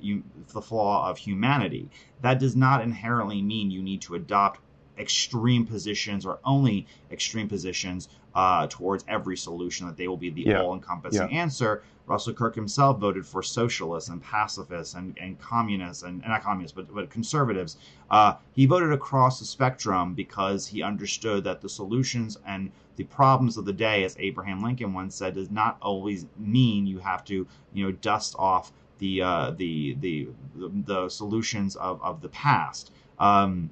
the 0.53 0.63
flaw 0.63 1.11
of 1.11 1.19
humanity. 1.19 1.91
That 2.23 2.39
does 2.39 2.55
not 2.55 2.81
inherently 2.81 3.43
mean 3.43 3.73
you 3.73 3.83
need 3.83 4.03
to 4.03 4.15
adopt 4.15 4.61
extreme 4.97 5.67
positions 5.67 6.25
or 6.25 6.39
only 6.45 6.87
extreme 7.11 7.49
positions 7.49 8.09
uh, 8.35 8.67
towards 8.69 9.05
every 9.09 9.37
solution 9.37 9.87
that 9.87 9.97
they 9.97 10.09
will 10.09 10.17
be 10.17 10.31
the 10.31 10.43
yeah. 10.43 10.61
all-encompassing 10.61 11.31
yeah. 11.31 11.41
answer. 11.41 11.83
Russell 12.07 12.35
Kirk 12.35 12.57
himself 12.57 12.99
voted 12.99 13.25
for 13.25 13.41
socialists 13.41 14.11
and 14.11 14.21
pacifists 14.21 14.95
and, 14.95 15.17
and 15.21 15.41
communists 15.41 16.03
and, 16.03 16.21
and 16.23 16.31
not 16.31 16.43
communists 16.43 16.75
but, 16.75 16.93
but 16.93 17.09
conservatives. 17.09 17.77
Uh, 18.11 18.35
he 18.53 18.67
voted 18.67 18.93
across 18.93 19.39
the 19.39 19.45
spectrum 19.45 20.15
because 20.15 20.67
he 20.67 20.83
understood 20.83 21.45
that 21.45 21.61
the 21.61 21.69
solutions 21.69 22.37
and 22.47 22.73
the 22.97 23.05
problems 23.05 23.57
of 23.57 23.65
the 23.65 23.73
day, 23.73 24.03
as 24.05 24.17
Abraham 24.19 24.61
Lincoln 24.61 24.93
once 24.93 25.15
said, 25.15 25.35
does 25.35 25.51
not 25.51 25.79
always 25.81 26.27
mean 26.37 26.87
you 26.87 26.99
have 26.99 27.25
to 27.27 27.47
you 27.73 27.85
know 27.85 27.93
dust 27.93 28.35
off 28.39 28.73
the 28.99 29.23
uh, 29.23 29.53
the, 29.53 29.97
the, 30.01 30.29
the 30.57 30.71
the 30.85 31.09
solutions 31.09 31.77
of, 31.77 32.03
of 32.03 32.21
the 32.21 32.29
past. 32.31 32.93
Um, 33.21 33.71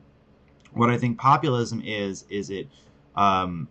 what 0.73 0.90
I 0.90 0.97
think 0.97 1.18
populism 1.18 1.83
is 1.85 2.25
is 2.31 2.51
it 2.51 2.68
um, 3.16 3.68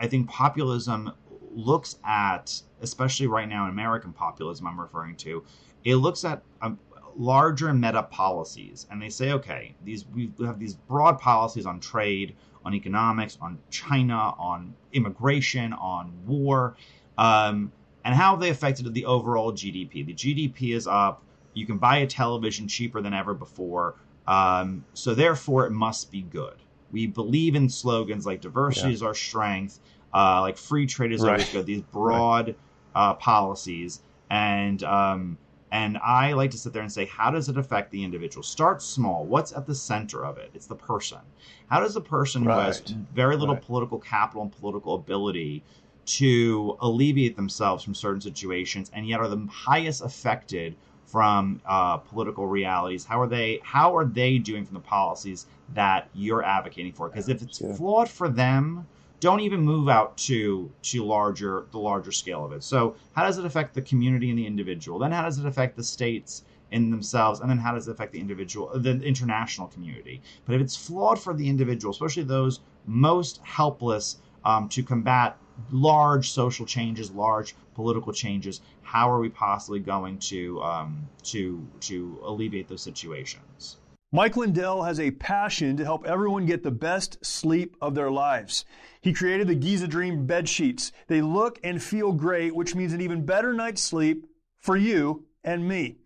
I, 0.00 0.06
think 0.06 0.28
populism 0.28 1.12
looks 1.52 1.96
at 2.04 2.62
especially 2.80 3.26
right 3.26 3.48
now 3.48 3.64
in 3.64 3.70
American 3.70 4.12
populism 4.12 4.66
I'm 4.66 4.80
referring 4.80 5.16
to 5.16 5.44
it 5.84 5.96
looks 5.96 6.24
at 6.24 6.42
um, 6.62 6.78
larger 7.16 7.72
meta 7.74 8.04
policies 8.04 8.86
and 8.90 9.02
they 9.02 9.08
say 9.08 9.32
okay 9.32 9.74
these 9.84 10.06
we 10.06 10.30
have 10.40 10.58
these 10.58 10.74
broad 10.74 11.18
policies 11.18 11.66
on 11.66 11.80
trade 11.80 12.36
on 12.64 12.74
economics 12.74 13.36
on 13.40 13.58
China 13.70 14.34
on 14.38 14.74
immigration 14.92 15.72
on 15.72 16.12
war 16.26 16.76
um, 17.18 17.72
and 18.04 18.14
how 18.14 18.36
they 18.36 18.50
affected 18.50 18.92
the 18.94 19.04
overall 19.04 19.52
GDP 19.52 20.06
the 20.06 20.14
GDP 20.14 20.74
is 20.74 20.86
up. 20.86 21.22
You 21.52 21.66
can 21.66 21.78
buy 21.78 21.98
a 21.98 22.06
television 22.06 22.68
cheaper 22.68 23.00
than 23.00 23.12
ever 23.12 23.34
before. 23.34 23.96
Um, 24.26 24.84
so 24.94 25.14
therefore, 25.14 25.66
it 25.66 25.72
must 25.72 26.10
be 26.10 26.22
good. 26.22 26.54
We 26.92 27.06
believe 27.06 27.54
in 27.54 27.68
slogans 27.68 28.26
like 28.26 28.40
diversity 28.40 28.88
yeah. 28.88 28.94
is 28.94 29.02
our 29.02 29.14
strength, 29.14 29.78
uh, 30.12 30.40
like 30.40 30.56
free 30.56 30.86
trade 30.86 31.12
is 31.12 31.22
right. 31.22 31.32
always 31.32 31.48
good. 31.50 31.66
These 31.66 31.82
broad 31.82 32.48
right. 32.48 32.56
uh, 32.94 33.14
policies, 33.14 34.00
and 34.30 34.82
um, 34.82 35.38
and 35.72 35.98
I 35.98 36.32
like 36.32 36.50
to 36.50 36.58
sit 36.58 36.72
there 36.72 36.82
and 36.82 36.90
say, 36.90 37.06
how 37.06 37.30
does 37.30 37.48
it 37.48 37.56
affect 37.56 37.92
the 37.92 38.02
individual? 38.02 38.42
Start 38.42 38.82
small. 38.82 39.24
What's 39.24 39.52
at 39.52 39.66
the 39.66 39.74
center 39.74 40.24
of 40.24 40.36
it? 40.38 40.50
It's 40.52 40.66
the 40.66 40.74
person. 40.74 41.20
How 41.68 41.80
does 41.80 41.94
a 41.94 42.00
person 42.00 42.44
right. 42.44 42.54
who 42.54 42.60
has 42.60 42.80
very 43.14 43.36
little 43.36 43.56
political 43.56 43.98
capital 43.98 44.42
and 44.42 44.52
political 44.52 44.94
ability 44.94 45.62
to 46.06 46.76
alleviate 46.80 47.36
themselves 47.36 47.84
from 47.84 47.94
certain 47.94 48.20
situations, 48.20 48.90
and 48.94 49.06
yet 49.06 49.20
are 49.20 49.28
the 49.28 49.46
highest 49.48 50.02
affected 50.02 50.74
from 51.06 51.60
uh, 51.66 51.98
political 51.98 52.46
realities? 52.46 53.04
How 53.04 53.20
are 53.20 53.28
they? 53.28 53.60
How 53.62 53.96
are 53.96 54.04
they 54.04 54.38
doing 54.38 54.64
from 54.64 54.74
the 54.74 54.80
policies 54.80 55.46
that 55.74 56.08
you're 56.14 56.42
advocating 56.42 56.92
for? 56.92 57.08
Because 57.08 57.28
if 57.28 57.42
it's 57.42 57.60
yeah. 57.60 57.74
flawed 57.74 58.08
for 58.08 58.28
them, 58.28 58.86
don't 59.20 59.40
even 59.40 59.60
move 59.60 59.88
out 59.88 60.16
to 60.16 60.70
to 60.82 61.04
larger 61.04 61.66
the 61.70 61.78
larger 61.78 62.10
scale 62.12 62.44
of 62.44 62.52
it. 62.52 62.62
So 62.62 62.96
how 63.14 63.24
does 63.24 63.38
it 63.38 63.44
affect 63.44 63.74
the 63.74 63.82
community 63.82 64.30
and 64.30 64.38
the 64.38 64.46
individual? 64.46 64.98
Then 64.98 65.12
how 65.12 65.22
does 65.22 65.38
it 65.38 65.46
affect 65.46 65.76
the 65.76 65.84
states 65.84 66.42
in 66.72 66.90
themselves? 66.90 67.40
And 67.40 67.50
then 67.50 67.58
how 67.58 67.74
does 67.74 67.86
it 67.86 67.92
affect 67.92 68.12
the 68.12 68.20
individual, 68.20 68.70
the 68.74 69.02
international 69.02 69.68
community? 69.68 70.22
But 70.46 70.54
if 70.54 70.62
it's 70.62 70.76
flawed 70.76 71.20
for 71.20 71.34
the 71.34 71.48
individual, 71.48 71.92
especially 71.92 72.22
those 72.22 72.60
most 72.86 73.40
helpless 73.44 74.16
um, 74.44 74.68
to 74.70 74.82
combat 74.82 75.36
large 75.70 76.30
social 76.30 76.64
changes, 76.64 77.10
large 77.10 77.54
political 77.74 78.12
changes, 78.12 78.62
how 78.82 79.10
are 79.10 79.20
we 79.20 79.28
possibly 79.28 79.80
going 79.80 80.18
to 80.18 80.62
um, 80.62 81.06
to 81.24 81.66
to 81.80 82.18
alleviate 82.24 82.68
those 82.68 82.82
situations? 82.82 83.76
Mike 84.12 84.36
Lindell 84.36 84.82
has 84.82 84.98
a 84.98 85.12
passion 85.12 85.76
to 85.76 85.84
help 85.84 86.04
everyone 86.04 86.44
get 86.44 86.64
the 86.64 86.70
best 86.72 87.24
sleep 87.24 87.76
of 87.80 87.94
their 87.94 88.10
lives. 88.10 88.64
He 89.00 89.12
created 89.12 89.46
the 89.46 89.54
Giza 89.54 89.86
Dream 89.86 90.26
bed 90.26 90.48
sheets. 90.48 90.90
They 91.06 91.22
look 91.22 91.60
and 91.62 91.80
feel 91.80 92.10
great, 92.10 92.52
which 92.52 92.74
means 92.74 92.92
an 92.92 93.00
even 93.00 93.24
better 93.24 93.52
night's 93.54 93.80
sleep 93.80 94.26
for 94.58 94.76
you 94.76 95.26
and 95.44 95.68
me. 95.68 95.98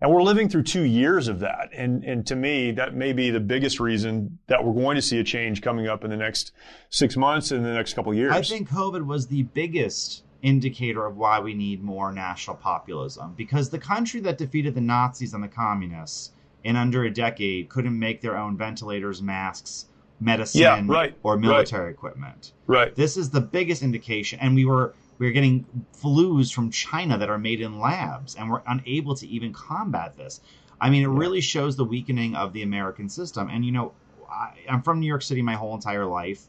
and 0.00 0.10
we're 0.10 0.22
living 0.22 0.48
through 0.48 0.62
two 0.62 0.82
years 0.82 1.28
of 1.28 1.40
that. 1.40 1.68
And, 1.74 2.04
and 2.04 2.26
to 2.26 2.36
me, 2.36 2.70
that 2.72 2.94
may 2.94 3.12
be 3.12 3.30
the 3.30 3.40
biggest 3.40 3.80
reason 3.80 4.38
that 4.46 4.64
we're 4.64 4.72
going 4.72 4.96
to 4.96 5.02
see 5.02 5.18
a 5.18 5.24
change 5.24 5.60
coming 5.60 5.88
up 5.88 6.04
in 6.04 6.10
the 6.10 6.16
next 6.16 6.52
six 6.88 7.16
months 7.16 7.50
and 7.50 7.64
the 7.64 7.72
next 7.72 7.94
couple 7.94 8.14
years. 8.14 8.32
I 8.32 8.42
think 8.42 8.68
COVID 8.68 9.04
was 9.04 9.26
the 9.26 9.42
biggest 9.42 10.24
indicator 10.42 11.04
of 11.04 11.18
why 11.18 11.38
we 11.38 11.52
need 11.52 11.82
more 11.82 12.12
national 12.12 12.56
populism 12.56 13.34
because 13.36 13.68
the 13.68 13.78
country 13.78 14.20
that 14.20 14.38
defeated 14.38 14.74
the 14.74 14.80
Nazis 14.80 15.34
and 15.34 15.44
the 15.44 15.48
communists 15.48 16.32
in 16.64 16.76
under 16.76 17.04
a 17.04 17.10
decade 17.12 17.68
couldn't 17.68 17.98
make 17.98 18.22
their 18.22 18.36
own 18.36 18.56
ventilators, 18.56 19.20
masks, 19.20 19.86
medicine, 20.18 20.60
yeah, 20.60 20.82
right, 20.86 21.14
or 21.22 21.36
military 21.36 21.84
right. 21.84 21.92
equipment. 21.92 22.52
Right. 22.66 22.94
This 22.94 23.16
is 23.16 23.30
the 23.30 23.40
biggest 23.40 23.82
indication. 23.82 24.38
And 24.40 24.54
we 24.54 24.64
were 24.64 24.94
we're 25.20 25.30
getting 25.32 25.66
flus 26.02 26.52
from 26.52 26.70
China 26.70 27.18
that 27.18 27.28
are 27.28 27.38
made 27.38 27.60
in 27.60 27.78
labs, 27.78 28.34
and 28.36 28.50
we're 28.50 28.62
unable 28.66 29.14
to 29.14 29.28
even 29.28 29.52
combat 29.52 30.16
this. 30.16 30.40
I 30.80 30.88
mean, 30.88 31.02
it 31.02 31.08
really 31.08 31.42
shows 31.42 31.76
the 31.76 31.84
weakening 31.84 32.34
of 32.34 32.54
the 32.54 32.62
American 32.62 33.10
system. 33.10 33.50
And, 33.50 33.62
you 33.62 33.70
know, 33.70 33.92
I, 34.30 34.54
I'm 34.66 34.80
from 34.80 34.98
New 34.98 35.06
York 35.06 35.20
City 35.20 35.42
my 35.42 35.56
whole 35.56 35.74
entire 35.74 36.06
life, 36.06 36.46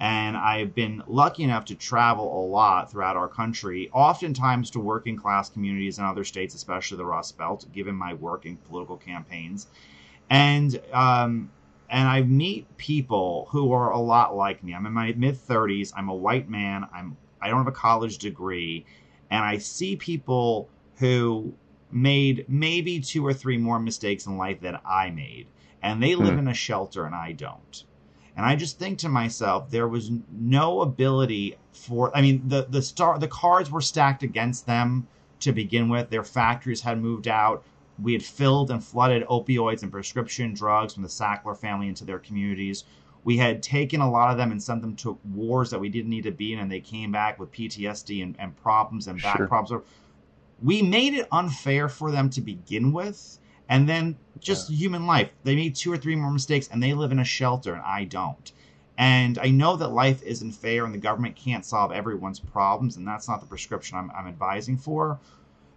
and 0.00 0.38
I've 0.38 0.74
been 0.74 1.02
lucky 1.06 1.42
enough 1.42 1.66
to 1.66 1.74
travel 1.74 2.24
a 2.24 2.44
lot 2.48 2.90
throughout 2.90 3.16
our 3.18 3.28
country, 3.28 3.90
oftentimes 3.92 4.70
to 4.70 4.80
working 4.80 5.18
class 5.18 5.50
communities 5.50 5.98
in 5.98 6.04
other 6.06 6.24
states, 6.24 6.54
especially 6.54 6.96
the 6.96 7.04
Rust 7.04 7.36
Belt, 7.36 7.66
given 7.74 7.94
my 7.94 8.14
work 8.14 8.46
in 8.46 8.56
political 8.56 8.96
campaigns. 8.96 9.66
And, 10.30 10.80
um, 10.94 11.50
and 11.90 12.08
I 12.08 12.22
meet 12.22 12.74
people 12.78 13.48
who 13.50 13.72
are 13.72 13.90
a 13.90 13.98
lot 13.98 14.34
like 14.34 14.64
me. 14.64 14.74
I'm 14.74 14.86
in 14.86 14.94
my 14.94 15.12
mid 15.12 15.36
30s. 15.36 15.92
I'm 15.94 16.08
a 16.08 16.14
white 16.14 16.48
man. 16.48 16.86
I'm 16.92 17.18
I 17.44 17.48
don't 17.48 17.58
have 17.58 17.66
a 17.66 17.72
college 17.72 18.16
degree, 18.16 18.86
and 19.30 19.44
I 19.44 19.58
see 19.58 19.96
people 19.96 20.70
who 20.96 21.52
made 21.92 22.46
maybe 22.48 23.00
two 23.00 23.24
or 23.24 23.34
three 23.34 23.58
more 23.58 23.78
mistakes 23.78 24.24
in 24.24 24.38
life 24.38 24.60
than 24.60 24.78
I 24.84 25.10
made, 25.10 25.46
and 25.82 26.02
they 26.02 26.14
live 26.14 26.36
mm. 26.36 26.38
in 26.38 26.48
a 26.48 26.54
shelter 26.54 27.04
and 27.04 27.14
I 27.14 27.32
don't. 27.32 27.84
And 28.34 28.46
I 28.46 28.56
just 28.56 28.78
think 28.78 28.98
to 28.98 29.08
myself, 29.10 29.70
there 29.70 29.86
was 29.86 30.10
no 30.32 30.80
ability 30.80 31.56
for. 31.72 32.16
I 32.16 32.22
mean, 32.22 32.48
the 32.48 32.66
the 32.68 32.80
star 32.80 33.18
the 33.18 33.28
cards 33.28 33.70
were 33.70 33.82
stacked 33.82 34.22
against 34.22 34.66
them 34.66 35.06
to 35.40 35.52
begin 35.52 35.90
with. 35.90 36.08
Their 36.08 36.24
factories 36.24 36.80
had 36.80 37.00
moved 37.00 37.28
out. 37.28 37.62
We 38.02 38.14
had 38.14 38.24
filled 38.24 38.70
and 38.70 38.82
flooded 38.82 39.24
opioids 39.26 39.82
and 39.82 39.92
prescription 39.92 40.54
drugs 40.54 40.94
from 40.94 41.04
the 41.04 41.08
Sackler 41.08 41.56
family 41.56 41.88
into 41.88 42.04
their 42.04 42.18
communities. 42.18 42.84
We 43.24 43.38
had 43.38 43.62
taken 43.62 44.00
a 44.00 44.10
lot 44.10 44.30
of 44.30 44.36
them 44.36 44.52
and 44.52 44.62
sent 44.62 44.82
them 44.82 44.94
to 44.96 45.18
wars 45.32 45.70
that 45.70 45.80
we 45.80 45.88
didn't 45.88 46.10
need 46.10 46.24
to 46.24 46.30
be 46.30 46.52
in, 46.52 46.58
and 46.58 46.70
they 46.70 46.80
came 46.80 47.10
back 47.10 47.38
with 47.38 47.50
PTSD 47.50 48.22
and, 48.22 48.36
and 48.38 48.54
problems 48.56 49.08
and 49.08 49.20
back 49.20 49.38
sure. 49.38 49.48
problems. 49.48 49.84
We 50.62 50.82
made 50.82 51.14
it 51.14 51.26
unfair 51.32 51.88
for 51.88 52.10
them 52.10 52.30
to 52.30 52.40
begin 52.40 52.92
with, 52.92 53.38
and 53.68 53.88
then 53.88 54.16
just 54.38 54.70
yeah. 54.70 54.76
human 54.76 55.06
life. 55.06 55.30
They 55.42 55.56
made 55.56 55.74
two 55.74 55.92
or 55.92 55.96
three 55.96 56.16
more 56.16 56.30
mistakes, 56.30 56.68
and 56.70 56.82
they 56.82 56.92
live 56.92 57.12
in 57.12 57.18
a 57.18 57.24
shelter, 57.24 57.72
and 57.72 57.82
I 57.82 58.04
don't. 58.04 58.52
And 58.96 59.38
I 59.38 59.50
know 59.50 59.76
that 59.76 59.88
life 59.88 60.22
isn't 60.22 60.52
fair, 60.52 60.84
and 60.84 60.94
the 60.94 60.98
government 60.98 61.34
can't 61.34 61.64
solve 61.64 61.92
everyone's 61.92 62.38
problems, 62.38 62.96
and 62.96 63.08
that's 63.08 63.26
not 63.26 63.40
the 63.40 63.46
prescription 63.46 63.96
I'm, 63.96 64.10
I'm 64.12 64.28
advising 64.28 64.76
for. 64.76 65.18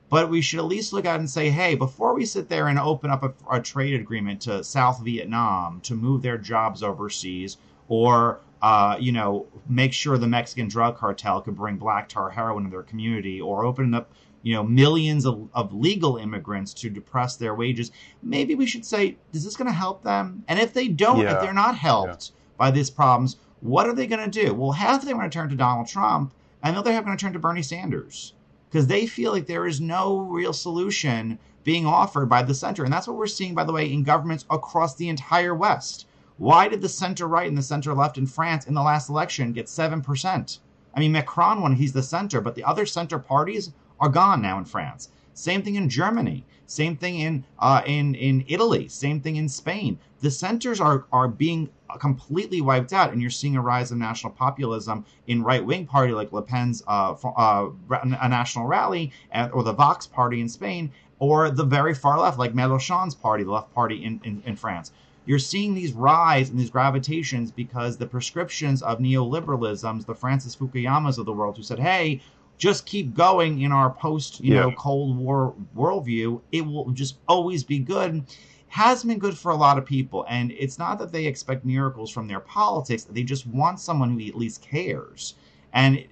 But 0.09 0.29
we 0.29 0.41
should 0.41 0.59
at 0.59 0.65
least 0.65 0.93
look 0.93 1.05
at 1.05 1.19
and 1.19 1.29
say, 1.29 1.49
hey, 1.49 1.75
before 1.75 2.13
we 2.13 2.25
sit 2.25 2.47
there 2.47 2.67
and 2.67 2.79
open 2.79 3.09
up 3.09 3.23
a, 3.23 3.33
a 3.51 3.61
trade 3.61 3.99
agreement 3.99 4.41
to 4.41 4.63
South 4.63 5.03
Vietnam 5.03 5.81
to 5.81 5.95
move 5.95 6.21
their 6.21 6.37
jobs 6.37 6.81
overseas, 6.81 7.57
or 7.89 8.39
uh, 8.61 8.97
you 8.99 9.11
know, 9.11 9.45
make 9.69 9.93
sure 9.93 10.17
the 10.17 10.27
Mexican 10.27 10.67
drug 10.67 10.97
cartel 10.97 11.41
could 11.41 11.55
bring 11.55 11.77
black 11.77 12.09
tar 12.09 12.29
heroin 12.29 12.63
to 12.63 12.69
their 12.69 12.83
community, 12.83 13.39
or 13.41 13.65
open 13.65 13.93
up, 13.93 14.09
you 14.41 14.53
know, 14.55 14.63
millions 14.63 15.25
of, 15.25 15.47
of 15.53 15.73
legal 15.73 16.17
immigrants 16.17 16.73
to 16.73 16.89
depress 16.89 17.35
their 17.35 17.53
wages. 17.53 17.91
Maybe 18.23 18.55
we 18.55 18.65
should 18.65 18.85
say, 18.85 19.17
is 19.33 19.43
this 19.43 19.55
going 19.57 19.67
to 19.67 19.73
help 19.73 20.03
them? 20.03 20.43
And 20.47 20.57
if 20.59 20.73
they 20.73 20.87
don't, 20.87 21.19
yeah. 21.19 21.35
if 21.35 21.41
they're 21.41 21.53
not 21.53 21.77
helped 21.77 22.31
yeah. 22.31 22.35
by 22.57 22.71
these 22.71 22.89
problems, 22.89 23.37
what 23.59 23.87
are 23.87 23.93
they 23.93 24.07
going 24.07 24.29
to 24.29 24.45
do? 24.45 24.53
Well, 24.53 24.71
half 24.71 25.01
of 25.01 25.07
them 25.07 25.17
are 25.17 25.21
going 25.21 25.29
to 25.29 25.37
turn 25.37 25.49
to 25.49 25.55
Donald 25.55 25.87
Trump, 25.87 26.33
and 26.63 26.75
the 26.75 26.79
other 26.79 26.91
half 26.91 27.01
are 27.01 27.05
going 27.05 27.17
to 27.17 27.23
turn 27.23 27.33
to 27.33 27.39
Bernie 27.39 27.61
Sanders 27.61 28.33
because 28.69 28.87
they 28.87 29.05
feel 29.07 29.31
like 29.31 29.47
there 29.47 29.67
is 29.67 29.79
no 29.79 30.19
real 30.19 30.53
solution 30.53 31.39
being 31.63 31.85
offered 31.85 32.27
by 32.27 32.41
the 32.41 32.53
center. 32.53 32.83
And 32.83 32.93
that's 32.93 33.07
what 33.07 33.17
we're 33.17 33.27
seeing, 33.27 33.53
by 33.53 33.63
the 33.63 33.73
way, 33.73 33.91
in 33.91 34.03
governments 34.03 34.45
across 34.49 34.95
the 34.95 35.09
entire 35.09 35.53
West. 35.53 36.07
Why 36.37 36.67
did 36.67 36.81
the 36.81 36.89
center 36.89 37.27
right 37.27 37.47
and 37.47 37.57
the 37.57 37.63
center 37.63 37.93
left 37.93 38.17
in 38.17 38.27
France 38.27 38.67
in 38.67 38.73
the 38.73 38.81
last 38.81 39.09
election 39.09 39.53
get 39.53 39.65
7%? 39.65 40.59
I 40.93 40.99
mean, 40.99 41.11
Macron 41.11 41.61
won, 41.61 41.75
he's 41.75 41.93
the 41.93 42.03
center, 42.03 42.41
but 42.41 42.55
the 42.55 42.63
other 42.63 42.85
center 42.85 43.19
parties 43.19 43.71
are 43.99 44.09
gone 44.09 44.41
now 44.41 44.57
in 44.57 44.65
France. 44.65 45.09
Same 45.37 45.61
thing 45.61 45.75
in 45.75 45.87
Germany. 45.87 46.43
Same 46.65 46.97
thing 46.97 47.19
in 47.19 47.43
uh, 47.59 47.83
in 47.85 48.15
in 48.15 48.43
Italy. 48.47 48.87
Same 48.87 49.21
thing 49.21 49.35
in 49.35 49.47
Spain. 49.47 49.99
The 50.21 50.31
centers 50.31 50.81
are 50.81 51.05
are 51.13 51.27
being 51.27 51.69
completely 51.99 52.59
wiped 52.59 52.91
out, 52.91 53.11
and 53.13 53.21
you're 53.21 53.29
seeing 53.29 53.55
a 53.55 53.61
rise 53.61 53.91
of 53.91 53.99
national 53.99 54.33
populism 54.33 55.05
in 55.27 55.43
right 55.43 55.63
wing 55.63 55.85
party 55.85 56.11
like 56.11 56.33
Le 56.33 56.41
Pen's 56.41 56.81
uh, 56.87 57.13
uh, 57.23 57.69
a 57.91 58.27
national 58.27 58.65
rally, 58.65 59.11
or 59.53 59.61
the 59.61 59.73
Vox 59.73 60.07
party 60.07 60.41
in 60.41 60.49
Spain, 60.49 60.91
or 61.19 61.51
the 61.51 61.63
very 61.63 61.93
far 61.93 62.19
left 62.19 62.39
like 62.39 62.53
Mélenchon's 62.53 63.13
party, 63.13 63.43
the 63.43 63.51
left 63.51 63.71
party 63.75 64.03
in, 64.03 64.19
in, 64.23 64.41
in 64.43 64.55
France. 64.55 64.91
You're 65.27 65.39
seeing 65.39 65.75
these 65.75 65.93
rise 65.93 66.49
and 66.49 66.57
these 66.57 66.71
gravitations 66.71 67.51
because 67.51 67.97
the 67.97 68.07
prescriptions 68.07 68.81
of 68.81 68.97
neoliberalisms, 68.97 70.07
the 70.07 70.15
Francis 70.15 70.55
Fukuyamas 70.55 71.19
of 71.19 71.25
the 71.25 71.33
world, 71.33 71.57
who 71.57 71.63
said, 71.63 71.79
"Hey, 71.79 72.21
just 72.57 72.85
keep 72.85 73.13
going 73.13 73.61
in 73.61 73.71
our 73.71 73.89
post, 73.89 74.39
you 74.39 74.55
yeah. 74.55 74.61
know, 74.61 74.71
Cold 74.71 75.17
War 75.17 75.53
worldview, 75.75 76.41
it 76.51 76.61
will 76.61 76.89
just 76.91 77.17
always 77.27 77.63
be 77.63 77.79
good. 77.79 78.23
Has 78.69 79.03
been 79.03 79.19
good 79.19 79.37
for 79.37 79.51
a 79.51 79.55
lot 79.55 79.77
of 79.77 79.85
people, 79.85 80.25
and 80.27 80.51
it's 80.51 80.77
not 80.77 80.99
that 80.99 81.11
they 81.11 81.25
expect 81.25 81.63
miracles 81.63 82.11
from 82.11 82.27
their 82.27 82.41
politics; 82.41 83.05
they 83.05 83.23
just 83.23 83.47
want 83.47 83.79
someone 83.79 84.19
who 84.19 84.27
at 84.27 84.35
least 84.35 84.61
cares. 84.61 85.35
And 85.73 86.03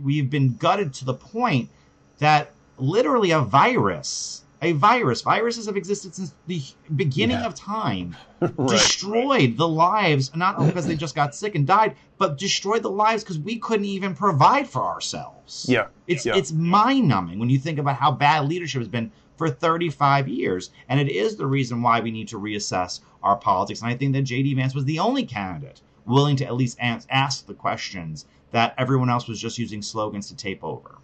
we've 0.00 0.28
been 0.28 0.56
gutted 0.56 0.92
to 0.94 1.04
the 1.04 1.14
point 1.14 1.70
that 2.18 2.52
literally 2.78 3.30
a 3.30 3.40
virus 3.40 4.42
a 4.66 4.72
virus. 4.72 5.22
Viruses 5.22 5.66
have 5.66 5.76
existed 5.76 6.14
since 6.14 6.34
the 6.46 6.60
beginning 6.96 7.38
yeah. 7.38 7.46
of 7.46 7.54
time. 7.54 8.16
right, 8.40 8.68
destroyed 8.68 9.56
the 9.56 9.66
lives, 9.66 10.34
not 10.34 10.58
only 10.58 10.70
because 10.70 10.86
they 10.86 10.96
just 10.96 11.14
got 11.14 11.34
sick 11.34 11.54
and 11.54 11.66
died, 11.66 11.96
but 12.18 12.36
destroyed 12.36 12.82
the 12.82 12.90
lives 12.90 13.22
because 13.22 13.38
we 13.38 13.58
couldn't 13.58 13.86
even 13.86 14.14
provide 14.14 14.68
for 14.68 14.82
ourselves. 14.82 15.66
Yeah. 15.68 15.86
It's 16.06 16.26
yeah. 16.26 16.36
it's 16.36 16.52
mind 16.52 17.08
numbing 17.08 17.38
when 17.38 17.48
you 17.48 17.58
think 17.58 17.78
about 17.78 17.96
how 17.96 18.10
bad 18.10 18.48
leadership 18.48 18.80
has 18.80 18.88
been 18.88 19.10
for 19.36 19.48
35 19.48 20.28
years. 20.28 20.70
And 20.88 20.98
it 20.98 21.10
is 21.10 21.36
the 21.36 21.46
reason 21.46 21.80
why 21.82 22.00
we 22.00 22.10
need 22.10 22.28
to 22.28 22.38
reassess 22.38 23.00
our 23.22 23.36
politics. 23.36 23.80
And 23.80 23.90
I 23.90 23.96
think 23.96 24.12
that 24.14 24.22
J.D. 24.22 24.54
Vance 24.54 24.74
was 24.74 24.84
the 24.84 24.98
only 24.98 25.24
candidate 25.24 25.80
willing 26.06 26.36
to 26.36 26.46
at 26.46 26.54
least 26.54 26.78
ask 26.80 27.46
the 27.46 27.54
questions 27.54 28.26
that 28.50 28.74
everyone 28.78 29.10
else 29.10 29.28
was 29.28 29.40
just 29.40 29.58
using 29.58 29.82
slogans 29.82 30.28
to 30.28 30.36
tape 30.36 30.62
over. 30.64 30.98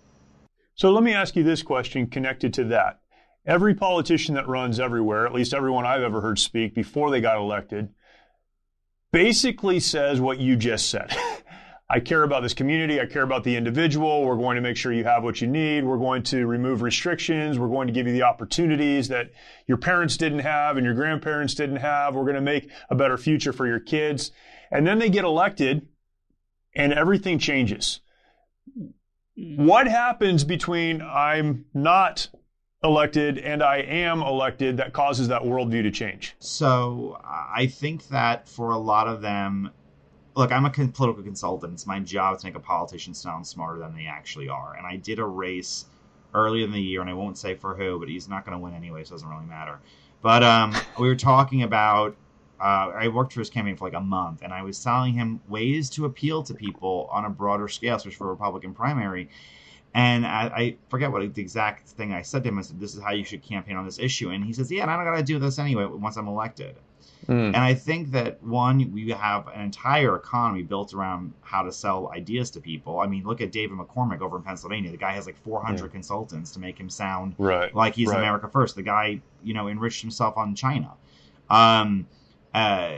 So 0.74 0.90
let 0.90 1.04
me 1.04 1.12
ask 1.12 1.36
you 1.36 1.42
this 1.42 1.62
question 1.62 2.06
connected 2.06 2.54
to 2.54 2.64
that. 2.64 3.01
Every 3.44 3.74
politician 3.74 4.36
that 4.36 4.46
runs 4.46 4.78
everywhere, 4.78 5.26
at 5.26 5.34
least 5.34 5.52
everyone 5.52 5.84
I've 5.84 6.02
ever 6.02 6.20
heard 6.20 6.38
speak 6.38 6.74
before 6.74 7.10
they 7.10 7.20
got 7.20 7.38
elected, 7.38 7.88
basically 9.10 9.80
says 9.80 10.20
what 10.20 10.38
you 10.38 10.56
just 10.56 10.88
said. 10.88 11.14
I 11.90 12.00
care 12.00 12.22
about 12.22 12.42
this 12.42 12.54
community. 12.54 13.00
I 13.00 13.06
care 13.06 13.22
about 13.22 13.44
the 13.44 13.54
individual. 13.54 14.24
We're 14.24 14.36
going 14.36 14.54
to 14.54 14.62
make 14.62 14.78
sure 14.78 14.92
you 14.92 15.04
have 15.04 15.24
what 15.24 15.42
you 15.42 15.46
need. 15.46 15.84
We're 15.84 15.98
going 15.98 16.22
to 16.24 16.46
remove 16.46 16.80
restrictions. 16.80 17.58
We're 17.58 17.68
going 17.68 17.86
to 17.86 17.92
give 17.92 18.06
you 18.06 18.14
the 18.14 18.22
opportunities 18.22 19.08
that 19.08 19.30
your 19.66 19.76
parents 19.76 20.16
didn't 20.16 20.38
have 20.38 20.78
and 20.78 20.86
your 20.86 20.94
grandparents 20.94 21.52
didn't 21.52 21.76
have. 21.76 22.14
We're 22.14 22.22
going 22.22 22.36
to 22.36 22.40
make 22.40 22.70
a 22.88 22.94
better 22.94 23.18
future 23.18 23.52
for 23.52 23.66
your 23.66 23.78
kids. 23.78 24.30
And 24.70 24.86
then 24.86 25.00
they 25.00 25.10
get 25.10 25.24
elected 25.24 25.86
and 26.74 26.94
everything 26.94 27.38
changes. 27.38 28.00
What 29.36 29.86
happens 29.86 30.44
between 30.44 31.02
I'm 31.02 31.66
not 31.74 32.28
elected 32.84 33.38
and 33.38 33.62
I 33.62 33.78
am 33.78 34.22
elected 34.22 34.76
that 34.78 34.92
causes 34.92 35.28
that 35.28 35.42
worldview 35.42 35.82
to 35.82 35.90
change? 35.90 36.34
So 36.38 37.20
I 37.24 37.66
think 37.66 38.08
that 38.08 38.48
for 38.48 38.70
a 38.70 38.78
lot 38.78 39.06
of 39.06 39.20
them, 39.22 39.70
look, 40.34 40.50
I'm 40.50 40.64
a 40.64 40.70
political 40.70 41.22
consultant. 41.22 41.74
It's 41.74 41.86
my 41.86 42.00
job 42.00 42.38
to 42.38 42.46
make 42.46 42.56
a 42.56 42.60
politician 42.60 43.14
sound 43.14 43.46
smarter 43.46 43.78
than 43.78 43.94
they 43.94 44.06
actually 44.06 44.48
are. 44.48 44.74
And 44.76 44.86
I 44.86 44.96
did 44.96 45.18
a 45.18 45.24
race 45.24 45.86
earlier 46.34 46.64
in 46.64 46.72
the 46.72 46.80
year, 46.80 47.00
and 47.00 47.10
I 47.10 47.14
won't 47.14 47.38
say 47.38 47.54
for 47.54 47.74
who, 47.74 47.98
but 47.98 48.08
he's 48.08 48.28
not 48.28 48.44
going 48.44 48.56
to 48.56 48.62
win 48.62 48.74
anyway, 48.74 49.04
so 49.04 49.12
it 49.12 49.16
doesn't 49.16 49.28
really 49.28 49.46
matter. 49.46 49.78
But 50.22 50.42
um, 50.42 50.74
we 50.98 51.08
were 51.08 51.16
talking 51.16 51.62
about. 51.62 52.16
Uh, 52.60 52.92
I 52.94 53.08
worked 53.08 53.32
for 53.32 53.40
his 53.40 53.50
campaign 53.50 53.76
for 53.76 53.86
like 53.86 53.94
a 53.94 54.00
month, 54.00 54.42
and 54.42 54.52
I 54.52 54.62
was 54.62 54.82
telling 54.82 55.14
him 55.14 55.40
ways 55.48 55.90
to 55.90 56.04
appeal 56.04 56.44
to 56.44 56.54
people 56.54 57.08
on 57.10 57.24
a 57.24 57.30
broader 57.30 57.66
scale, 57.66 57.96
especially 57.96 58.14
for 58.14 58.28
a 58.28 58.30
Republican 58.30 58.72
primary. 58.72 59.30
And 59.94 60.26
I, 60.26 60.44
I, 60.46 60.76
forget 60.88 61.12
what 61.12 61.34
the 61.34 61.42
exact 61.42 61.88
thing 61.88 62.14
I 62.14 62.22
said 62.22 62.42
to 62.44 62.48
him. 62.48 62.58
I 62.58 62.62
said, 62.62 62.80
"This 62.80 62.94
is 62.94 63.02
how 63.02 63.12
you 63.12 63.24
should 63.24 63.42
campaign 63.42 63.76
on 63.76 63.84
this 63.84 63.98
issue." 63.98 64.30
And 64.30 64.42
he 64.42 64.52
says, 64.52 64.70
"Yeah, 64.72 64.82
and 64.82 64.90
I 64.90 64.96
don't 64.96 65.04
got 65.04 65.16
to 65.16 65.22
do 65.22 65.38
this 65.38 65.58
anyway 65.58 65.84
once 65.84 66.16
I'm 66.16 66.28
elected." 66.28 66.76
Mm. 67.28 67.48
And 67.48 67.56
I 67.56 67.74
think 67.74 68.10
that 68.12 68.42
one, 68.42 68.90
we 68.92 69.10
have 69.10 69.46
an 69.48 69.60
entire 69.60 70.16
economy 70.16 70.62
built 70.62 70.92
around 70.92 71.32
how 71.42 71.62
to 71.62 71.70
sell 71.70 72.10
ideas 72.12 72.50
to 72.52 72.60
people. 72.60 73.00
I 73.00 73.06
mean, 73.06 73.24
look 73.24 73.40
at 73.40 73.52
David 73.52 73.78
McCormick 73.78 74.20
over 74.20 74.38
in 74.38 74.42
Pennsylvania. 74.42 74.90
The 74.90 74.96
guy 74.96 75.12
has 75.12 75.26
like 75.26 75.36
400 75.36 75.84
yeah. 75.84 75.88
consultants 75.88 76.50
to 76.52 76.58
make 76.58 76.78
him 76.78 76.90
sound 76.90 77.34
right. 77.38 77.72
like 77.74 77.94
he's 77.94 78.08
right. 78.08 78.18
America 78.18 78.48
first. 78.48 78.74
The 78.74 78.82
guy, 78.82 79.20
you 79.44 79.54
know, 79.54 79.68
enriched 79.68 80.00
himself 80.00 80.36
on 80.36 80.54
China. 80.54 80.92
Um, 81.48 82.06
uh, 82.54 82.96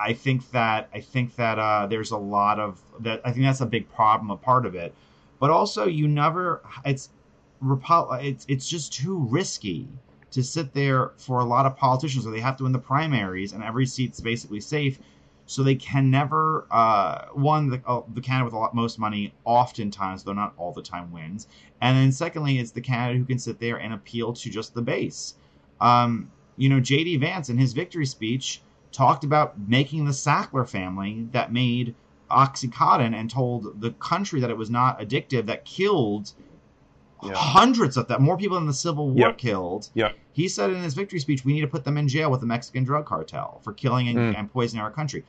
I 0.00 0.16
think 0.16 0.50
that 0.52 0.88
I 0.94 1.00
think 1.00 1.34
that 1.36 1.58
uh, 1.58 1.86
there's 1.86 2.12
a 2.12 2.18
lot 2.18 2.60
of 2.60 2.80
that. 3.00 3.22
I 3.24 3.32
think 3.32 3.44
that's 3.44 3.60
a 3.60 3.66
big 3.66 3.90
problem, 3.92 4.30
a 4.30 4.36
part 4.36 4.66
of 4.66 4.74
it 4.74 4.94
but 5.38 5.50
also 5.50 5.86
you 5.86 6.08
never 6.08 6.62
it's 6.84 7.10
it's 7.62 8.44
it's 8.48 8.68
just 8.68 8.92
too 8.92 9.18
risky 9.30 9.88
to 10.30 10.42
sit 10.42 10.74
there 10.74 11.12
for 11.16 11.40
a 11.40 11.44
lot 11.44 11.66
of 11.66 11.76
politicians 11.76 12.24
so 12.24 12.30
they 12.30 12.40
have 12.40 12.56
to 12.56 12.64
win 12.64 12.72
the 12.72 12.78
primaries 12.78 13.52
and 13.52 13.62
every 13.62 13.86
seat's 13.86 14.20
basically 14.20 14.60
safe. 14.60 14.98
So 15.46 15.62
they 15.62 15.76
can 15.76 16.10
never 16.10 16.66
uh, 16.70 17.28
one 17.32 17.70
the, 17.70 17.82
uh, 17.86 18.02
the 18.12 18.20
candidate 18.20 18.44
with 18.44 18.52
a 18.52 18.58
lot 18.58 18.74
most 18.74 18.98
money 18.98 19.32
oftentimes 19.44 20.22
though 20.22 20.34
not 20.34 20.52
all 20.58 20.72
the 20.72 20.82
time 20.82 21.10
wins. 21.10 21.46
And 21.80 21.96
then 21.96 22.12
secondly 22.12 22.58
it's 22.58 22.72
the 22.72 22.82
candidate 22.82 23.18
who 23.18 23.24
can 23.24 23.38
sit 23.38 23.58
there 23.58 23.78
and 23.78 23.94
appeal 23.94 24.34
to 24.34 24.50
just 24.50 24.74
the 24.74 24.82
base. 24.82 25.34
Um, 25.80 26.30
you 26.58 26.68
know 26.68 26.80
jd 26.80 27.18
vance 27.20 27.48
in 27.48 27.56
his 27.56 27.72
victory 27.72 28.04
speech 28.04 28.60
talked 28.90 29.22
about 29.24 29.58
making 29.68 30.04
the 30.04 30.10
sackler 30.10 30.68
family 30.68 31.28
that 31.30 31.52
made 31.52 31.94
Oxycontin 32.30 33.14
and 33.14 33.30
told 33.30 33.80
the 33.80 33.92
country 33.92 34.40
that 34.40 34.50
it 34.50 34.56
was 34.56 34.70
not 34.70 35.00
addictive 35.00 35.46
that 35.46 35.64
killed 35.64 36.32
yeah. 37.22 37.32
hundreds 37.34 37.96
of 37.96 38.08
that 38.08 38.20
more 38.20 38.36
people 38.36 38.56
than 38.56 38.66
the 38.66 38.72
Civil 38.72 39.10
War 39.10 39.28
yep. 39.28 39.38
killed. 39.38 39.88
Yep. 39.94 40.16
He 40.32 40.48
said 40.48 40.70
in 40.70 40.82
his 40.82 40.94
victory 40.94 41.18
speech, 41.18 41.44
we 41.44 41.52
need 41.52 41.62
to 41.62 41.68
put 41.68 41.84
them 41.84 41.96
in 41.98 42.06
jail 42.06 42.30
with 42.30 42.40
the 42.40 42.46
Mexican 42.46 42.84
drug 42.84 43.06
cartel 43.06 43.60
for 43.64 43.72
killing 43.72 44.08
and, 44.08 44.18
mm. 44.18 44.38
and 44.38 44.52
poisoning 44.52 44.82
our 44.82 44.90
country. 44.90 45.24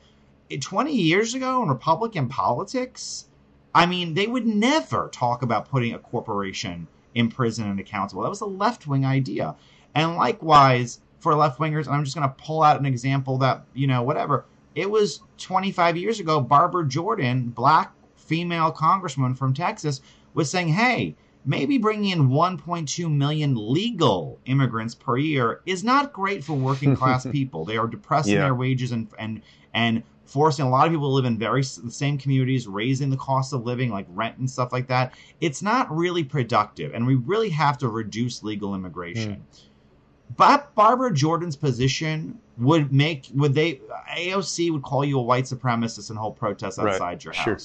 20 0.58 0.92
years 0.92 1.34
ago 1.34 1.62
in 1.62 1.68
Republican 1.68 2.28
politics, 2.28 3.26
I 3.74 3.86
mean, 3.86 4.14
they 4.14 4.26
would 4.26 4.46
never 4.46 5.08
talk 5.12 5.42
about 5.42 5.68
putting 5.68 5.94
a 5.94 5.98
corporation 5.98 6.88
in 7.14 7.28
prison 7.28 7.68
and 7.68 7.78
accountable. 7.78 8.22
That 8.22 8.28
was 8.28 8.40
a 8.40 8.46
left 8.46 8.86
wing 8.86 9.04
idea. 9.04 9.54
And 9.94 10.16
likewise, 10.16 11.00
for 11.20 11.34
left 11.34 11.58
wingers, 11.58 11.86
and 11.86 11.94
I'm 11.94 12.04
just 12.04 12.16
going 12.16 12.28
to 12.28 12.34
pull 12.34 12.62
out 12.62 12.80
an 12.80 12.86
example 12.86 13.38
that, 13.38 13.64
you 13.74 13.86
know, 13.86 14.02
whatever 14.02 14.44
it 14.74 14.90
was 14.90 15.20
25 15.38 15.96
years 15.96 16.20
ago. 16.20 16.40
Barbara 16.40 16.86
Jordan, 16.86 17.48
black 17.48 17.92
female 18.16 18.70
congressman 18.70 19.34
from 19.34 19.54
Texas, 19.54 20.00
was 20.34 20.50
saying, 20.50 20.68
"Hey." 20.68 21.16
Maybe 21.46 21.78
bringing 21.78 22.10
in 22.10 22.28
1.2 22.28 23.10
million 23.10 23.54
legal 23.56 24.38
immigrants 24.44 24.94
per 24.94 25.16
year 25.16 25.62
is 25.64 25.82
not 25.82 26.12
great 26.12 26.44
for 26.44 26.52
working 26.52 26.94
class 26.94 27.26
people. 27.32 27.64
They 27.64 27.78
are 27.78 27.86
depressing 27.86 28.34
yeah. 28.34 28.42
their 28.42 28.54
wages 28.54 28.92
and 28.92 29.08
and 29.18 29.40
and 29.72 30.02
forcing 30.30 30.64
a 30.64 30.70
lot 30.70 30.86
of 30.86 30.92
people 30.92 31.08
to 31.08 31.14
live 31.14 31.24
in 31.24 31.36
very 31.36 31.62
the 31.62 31.90
same 31.90 32.16
communities, 32.16 32.68
raising 32.68 33.10
the 33.10 33.16
cost 33.16 33.52
of 33.52 33.64
living, 33.64 33.90
like 33.90 34.06
rent 34.10 34.38
and 34.38 34.48
stuff 34.48 34.72
like 34.72 34.86
that. 34.86 35.12
It's 35.40 35.60
not 35.60 35.90
really 35.94 36.22
productive, 36.22 36.94
and 36.94 37.04
we 37.04 37.16
really 37.16 37.50
have 37.50 37.76
to 37.78 37.88
reduce 37.88 38.44
legal 38.44 38.74
immigration. 38.76 39.44
Mm. 39.52 39.60
But 40.36 40.72
Barbara 40.76 41.12
Jordan's 41.12 41.56
position 41.56 42.38
would 42.60 42.92
make 42.92 43.28
would 43.34 43.54
they 43.54 43.80
AOC 44.16 44.70
would 44.70 44.82
call 44.82 45.04
you 45.04 45.18
a 45.18 45.22
white 45.22 45.44
supremacist 45.44 46.10
and 46.10 46.18
hold 46.18 46.36
protests 46.36 46.78
outside 46.78 47.00
right. 47.00 47.24
your 47.24 47.32
house. 47.32 47.44
Sure. 47.44 47.58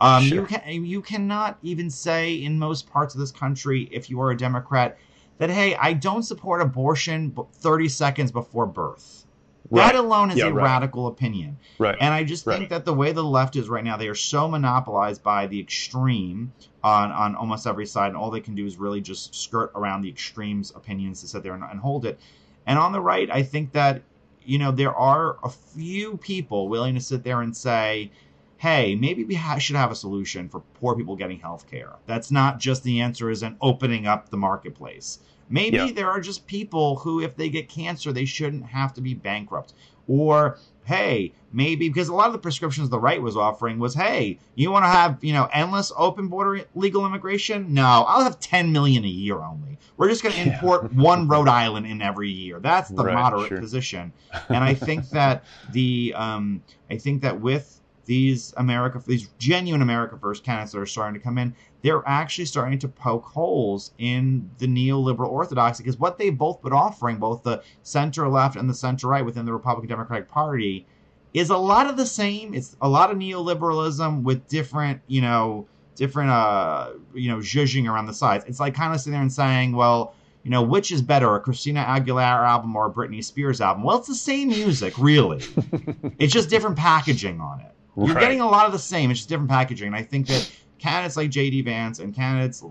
Um, 0.00 0.24
sure. 0.24 0.38
You 0.38 0.46
can 0.46 0.84
you 0.84 1.02
cannot 1.02 1.58
even 1.62 1.90
say 1.90 2.34
in 2.34 2.58
most 2.58 2.90
parts 2.90 3.14
of 3.14 3.20
this 3.20 3.30
country, 3.30 3.88
if 3.92 4.08
you 4.08 4.20
are 4.20 4.30
a 4.30 4.36
Democrat, 4.36 4.98
that 5.38 5.50
hey, 5.50 5.76
I 5.76 5.92
don't 5.92 6.22
support 6.22 6.62
abortion 6.62 7.36
30 7.54 7.88
seconds 7.88 8.32
before 8.32 8.66
birth. 8.66 9.26
Right. 9.70 9.92
That 9.92 9.96
alone 9.96 10.30
is 10.30 10.38
yeah, 10.38 10.46
a 10.46 10.52
right. 10.52 10.64
radical 10.64 11.08
opinion. 11.08 11.58
Right. 11.78 11.96
And 12.00 12.14
I 12.14 12.24
just 12.24 12.46
think 12.46 12.70
that 12.70 12.86
the 12.86 12.94
way 12.94 13.12
the 13.12 13.22
left 13.22 13.54
is 13.54 13.68
right 13.68 13.84
now, 13.84 13.98
they 13.98 14.08
are 14.08 14.14
so 14.14 14.48
monopolized 14.48 15.22
by 15.22 15.46
the 15.46 15.60
extreme 15.60 16.52
on, 16.82 17.12
on 17.12 17.34
almost 17.34 17.66
every 17.66 17.84
side, 17.84 18.08
and 18.08 18.16
all 18.16 18.30
they 18.30 18.40
can 18.40 18.54
do 18.54 18.64
is 18.64 18.78
really 18.78 19.02
just 19.02 19.34
skirt 19.34 19.70
around 19.74 20.00
the 20.00 20.08
extremes 20.08 20.72
opinions 20.74 21.20
to 21.20 21.28
sit 21.28 21.42
there 21.42 21.52
and, 21.52 21.62
and 21.62 21.80
hold 21.80 22.06
it. 22.06 22.18
And 22.66 22.78
on 22.78 22.92
the 22.92 23.00
right, 23.00 23.30
I 23.30 23.42
think 23.42 23.72
that 23.72 24.02
you 24.48 24.58
know 24.58 24.72
there 24.72 24.94
are 24.94 25.36
a 25.44 25.50
few 25.50 26.16
people 26.16 26.68
willing 26.68 26.94
to 26.94 27.00
sit 27.00 27.22
there 27.22 27.42
and 27.42 27.54
say, 27.54 28.10
hey, 28.56 28.94
maybe 28.94 29.22
we 29.22 29.34
ha- 29.34 29.58
should 29.58 29.76
have 29.76 29.92
a 29.92 29.94
solution 29.94 30.48
for 30.48 30.60
poor 30.80 30.96
people 30.96 31.14
getting 31.16 31.38
health 31.38 31.70
care. 31.70 31.92
That's 32.06 32.30
not 32.30 32.58
just 32.58 32.82
the 32.82 33.00
answer 33.02 33.30
is 33.30 33.42
in 33.42 33.56
opening 33.60 34.06
up 34.06 34.30
the 34.30 34.38
marketplace. 34.38 35.18
Maybe 35.50 35.76
yeah. 35.76 35.92
there 35.92 36.10
are 36.10 36.20
just 36.20 36.46
people 36.46 36.96
who, 36.96 37.20
if 37.20 37.36
they 37.36 37.50
get 37.50 37.68
cancer, 37.68 38.10
they 38.10 38.24
shouldn't 38.24 38.64
have 38.64 38.94
to 38.94 39.02
be 39.02 39.14
bankrupt. 39.14 39.74
Or, 40.08 40.58
hey, 40.88 41.30
maybe 41.52 41.86
because 41.86 42.08
a 42.08 42.14
lot 42.14 42.28
of 42.28 42.32
the 42.32 42.38
prescriptions 42.38 42.88
the 42.88 42.98
right 42.98 43.20
was 43.20 43.36
offering 43.36 43.78
was, 43.78 43.94
hey, 43.94 44.38
you 44.54 44.70
want 44.70 44.86
to 44.86 44.88
have, 44.88 45.22
you 45.22 45.34
know, 45.34 45.46
endless 45.52 45.92
open 45.98 46.28
border 46.28 46.64
legal 46.74 47.04
immigration? 47.04 47.74
No, 47.74 48.06
I'll 48.08 48.22
have 48.22 48.40
10 48.40 48.72
million 48.72 49.04
a 49.04 49.08
year 49.08 49.38
only. 49.38 49.76
We're 49.98 50.08
just 50.08 50.22
going 50.22 50.34
to 50.34 50.40
import 50.40 50.84
yeah. 50.84 51.02
one 51.02 51.28
Rhode 51.28 51.46
Island 51.46 51.86
in 51.86 52.00
every 52.00 52.30
year. 52.30 52.58
That's 52.58 52.88
the 52.88 53.04
right, 53.04 53.12
moderate 53.12 53.48
sure. 53.48 53.60
position. 53.60 54.14
And 54.48 54.64
I 54.64 54.72
think 54.72 55.10
that 55.10 55.44
the, 55.72 56.14
um, 56.16 56.62
I 56.90 56.96
think 56.96 57.20
that 57.20 57.38
with 57.38 57.82
these 58.08 58.54
America, 58.56 59.00
these 59.06 59.28
genuine 59.38 59.82
America 59.82 60.16
First 60.18 60.42
candidates 60.42 60.72
that 60.72 60.78
are 60.78 60.86
starting 60.86 61.20
to 61.20 61.22
come 61.22 61.36
in, 61.36 61.54
they're 61.82 62.02
actually 62.06 62.46
starting 62.46 62.78
to 62.78 62.88
poke 62.88 63.26
holes 63.26 63.92
in 63.98 64.50
the 64.56 64.66
neoliberal 64.66 65.28
orthodoxy 65.28 65.84
because 65.84 65.98
what 65.98 66.16
they've 66.16 66.36
both 66.36 66.62
been 66.62 66.72
offering, 66.72 67.18
both 67.18 67.42
the 67.42 67.62
center 67.82 68.26
left 68.26 68.56
and 68.56 68.68
the 68.68 68.74
center 68.74 69.08
right 69.08 69.24
within 69.24 69.44
the 69.44 69.52
Republican 69.52 69.90
Democratic 69.90 70.26
Party, 70.26 70.86
is 71.34 71.50
a 71.50 71.56
lot 71.56 71.86
of 71.86 71.98
the 71.98 72.06
same. 72.06 72.54
It's 72.54 72.76
a 72.80 72.88
lot 72.88 73.10
of 73.10 73.18
neoliberalism 73.18 74.22
with 74.22 74.48
different, 74.48 75.02
you 75.06 75.20
know, 75.20 75.68
different, 75.94 76.30
uh, 76.30 76.92
you 77.12 77.28
know, 77.28 77.36
zhuzhing 77.36 77.92
around 77.92 78.06
the 78.06 78.14
sides. 78.14 78.46
It's 78.48 78.58
like 78.58 78.74
kind 78.74 78.94
of 78.94 79.00
sitting 79.00 79.12
there 79.12 79.20
and 79.20 79.32
saying, 79.32 79.72
well, 79.72 80.14
you 80.44 80.50
know, 80.50 80.62
which 80.62 80.90
is 80.92 81.02
better, 81.02 81.34
a 81.34 81.40
Christina 81.40 81.84
Aguilera 81.84 82.46
album 82.46 82.74
or 82.74 82.86
a 82.86 82.90
Britney 82.90 83.22
Spears 83.22 83.60
album? 83.60 83.82
Well, 83.82 83.98
it's 83.98 84.08
the 84.08 84.14
same 84.14 84.48
music, 84.48 84.94
really. 84.96 85.44
it's 86.18 86.32
just 86.32 86.48
different 86.48 86.76
packaging 86.76 87.38
on 87.38 87.60
it. 87.60 87.74
You're 88.06 88.14
right. 88.14 88.20
getting 88.20 88.40
a 88.40 88.46
lot 88.46 88.66
of 88.66 88.72
the 88.72 88.78
same. 88.78 89.10
It's 89.10 89.20
just 89.20 89.28
different 89.28 89.50
packaging. 89.50 89.88
And 89.88 89.96
I 89.96 90.02
think 90.02 90.26
that 90.28 90.50
candidates 90.78 91.16
like 91.16 91.30
J.D. 91.30 91.62
Vance 91.62 91.98
and 91.98 92.14
candidates 92.14 92.62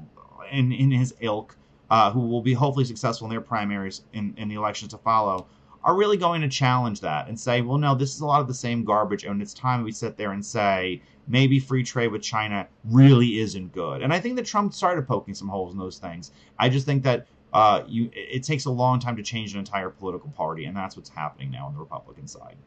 in, 0.52 0.72
in 0.72 0.92
his 0.92 1.14
ilk, 1.20 1.58
uh, 1.90 2.12
who 2.12 2.22
will 2.22 2.42
be 2.42 2.54
hopefully 2.54 2.86
successful 2.86 3.26
in 3.26 3.32
their 3.32 3.42
primaries 3.42 4.04
in, 4.14 4.34
in 4.38 4.48
the 4.48 4.56
elections 4.56 4.92
to 4.92 4.98
follow, 4.98 5.48
are 5.84 5.96
really 5.96 6.18
going 6.18 6.42
to 6.42 6.50
challenge 6.50 7.02
that 7.02 7.28
and 7.28 7.40
say, 7.40 7.62
well, 7.62 7.78
no, 7.78 7.96
this 7.96 8.14
is 8.14 8.22
a 8.22 8.26
lot 8.26 8.42
of 8.42 8.48
the 8.48 8.54
same 8.54 8.84
garbage. 8.84 9.24
And 9.24 9.42
it's 9.42 9.54
time 9.54 9.84
we 9.84 9.92
sit 9.92 10.18
there 10.18 10.32
and 10.32 10.46
say, 10.46 11.02
maybe 11.28 11.60
free 11.60 11.84
trade 11.84 12.12
with 12.12 12.22
China 12.22 12.68
really 12.86 13.40
isn't 13.40 13.72
good. 13.74 14.02
And 14.02 14.14
I 14.14 14.20
think 14.20 14.36
that 14.38 14.46
Trump 14.46 14.74
started 14.74 15.08
poking 15.08 15.34
some 15.34 15.48
holes 15.48 15.74
in 15.74 15.80
those 15.80 15.98
things. 15.98 16.32
I 16.58 16.70
just 16.70 16.86
think 16.86 17.04
that 17.04 17.28
uh, 17.54 17.84
you 17.88 18.10
it 18.14 18.44
takes 18.44 18.66
a 18.66 18.70
long 18.70 19.00
time 19.00 19.16
to 19.16 19.24
change 19.24 19.54
an 19.54 19.60
entire 19.60 19.90
political 19.90 20.30
party, 20.32 20.66
and 20.66 20.76
that's 20.76 20.96
what's 20.98 21.10
happening 21.10 21.50
now 21.50 21.68
on 21.68 21.74
the 21.74 21.80
Republican 21.80 22.28
side. 22.28 22.58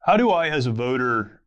How 0.00 0.16
do 0.16 0.30
I, 0.30 0.48
as 0.48 0.66
a 0.66 0.72
voter, 0.72 1.40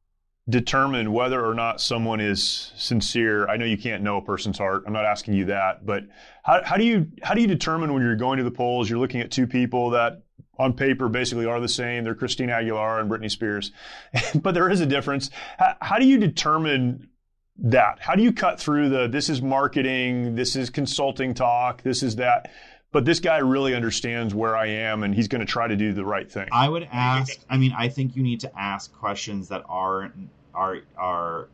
determine 0.50 1.12
whether 1.12 1.46
or 1.46 1.54
not 1.54 1.80
someone 1.80 2.20
is 2.20 2.72
sincere. 2.76 3.48
I 3.48 3.58
know 3.58 3.66
you 3.66 3.78
can't 3.78 4.04
know 4.04 4.18
a 4.18 4.22
person's 4.22 4.58
heart. 4.58 4.84
I'm 4.88 4.94
not 4.94 5.06
asking 5.06 5.36
you 5.36 5.46
that 5.46 5.86
but 5.86 6.04
how, 6.44 6.62
how 6.64 6.78
do 6.78 6.84
you 6.84 7.08
how 7.22 7.34
do 7.34 7.42
you 7.42 7.48
determine 7.48 7.94
when 7.94 8.02
you're 8.02 8.16
going 8.16 8.38
to 8.38 8.44
the 8.44 8.52
polls? 8.52 8.90
You're 8.90 9.00
looking 9.00 9.22
at 9.22 9.32
two 9.32 9.48
people 9.48 9.92
that 9.92 10.24
on 10.58 10.74
paper 10.74 11.08
basically 11.08 11.46
are 11.46 11.60
the 11.60 11.68
same. 11.68 12.04
They're 12.04 12.16
christina 12.16 12.54
aguilera 12.54 13.02
and 13.02 13.10
britney 13.10 13.30
spears 13.30 13.72
but 14.36 14.54
there 14.54 14.70
is 14.70 14.82
a 14.82 14.86
difference. 14.86 15.30
How, 15.58 15.76
how 15.82 16.00
do 16.00 16.06
you 16.06 16.18
determine 16.18 17.10
that? 17.58 18.00
How 18.00 18.16
do 18.16 18.24
you 18.24 18.32
cut 18.32 18.60
through 18.60 18.90
the 18.90 19.08
this 19.08 19.30
is 19.30 19.42
marketing 19.42 20.36
this 20.36 20.56
is 20.56 20.70
consulting 20.70 21.34
talk 21.34 21.84
this 21.84 22.02
is 22.02 22.16
that 22.16 22.50
but 22.92 23.06
this 23.06 23.20
guy 23.20 23.38
really 23.38 23.76
understands 23.76 24.34
where 24.34 24.58
I 24.58 24.66
am 24.68 25.04
and 25.04 25.14
he's 25.14 25.28
going 25.28 25.42
to 25.42 25.46
try 25.46 25.68
to 25.68 25.76
do 25.76 25.94
the 25.94 26.04
right 26.04 26.30
thing. 26.30 26.48
I 26.52 26.68
would 26.68 26.88
ask, 26.92 27.40
I 27.50 27.58
mean, 27.58 27.74
I 27.78 27.88
think 27.88 28.16
you 28.16 28.24
need 28.24 28.40
to 28.42 28.60
ask 28.60 28.92
questions 28.92 29.50
that 29.50 29.64
aren't 29.70 30.30
are 30.60 30.80
are 30.98 31.48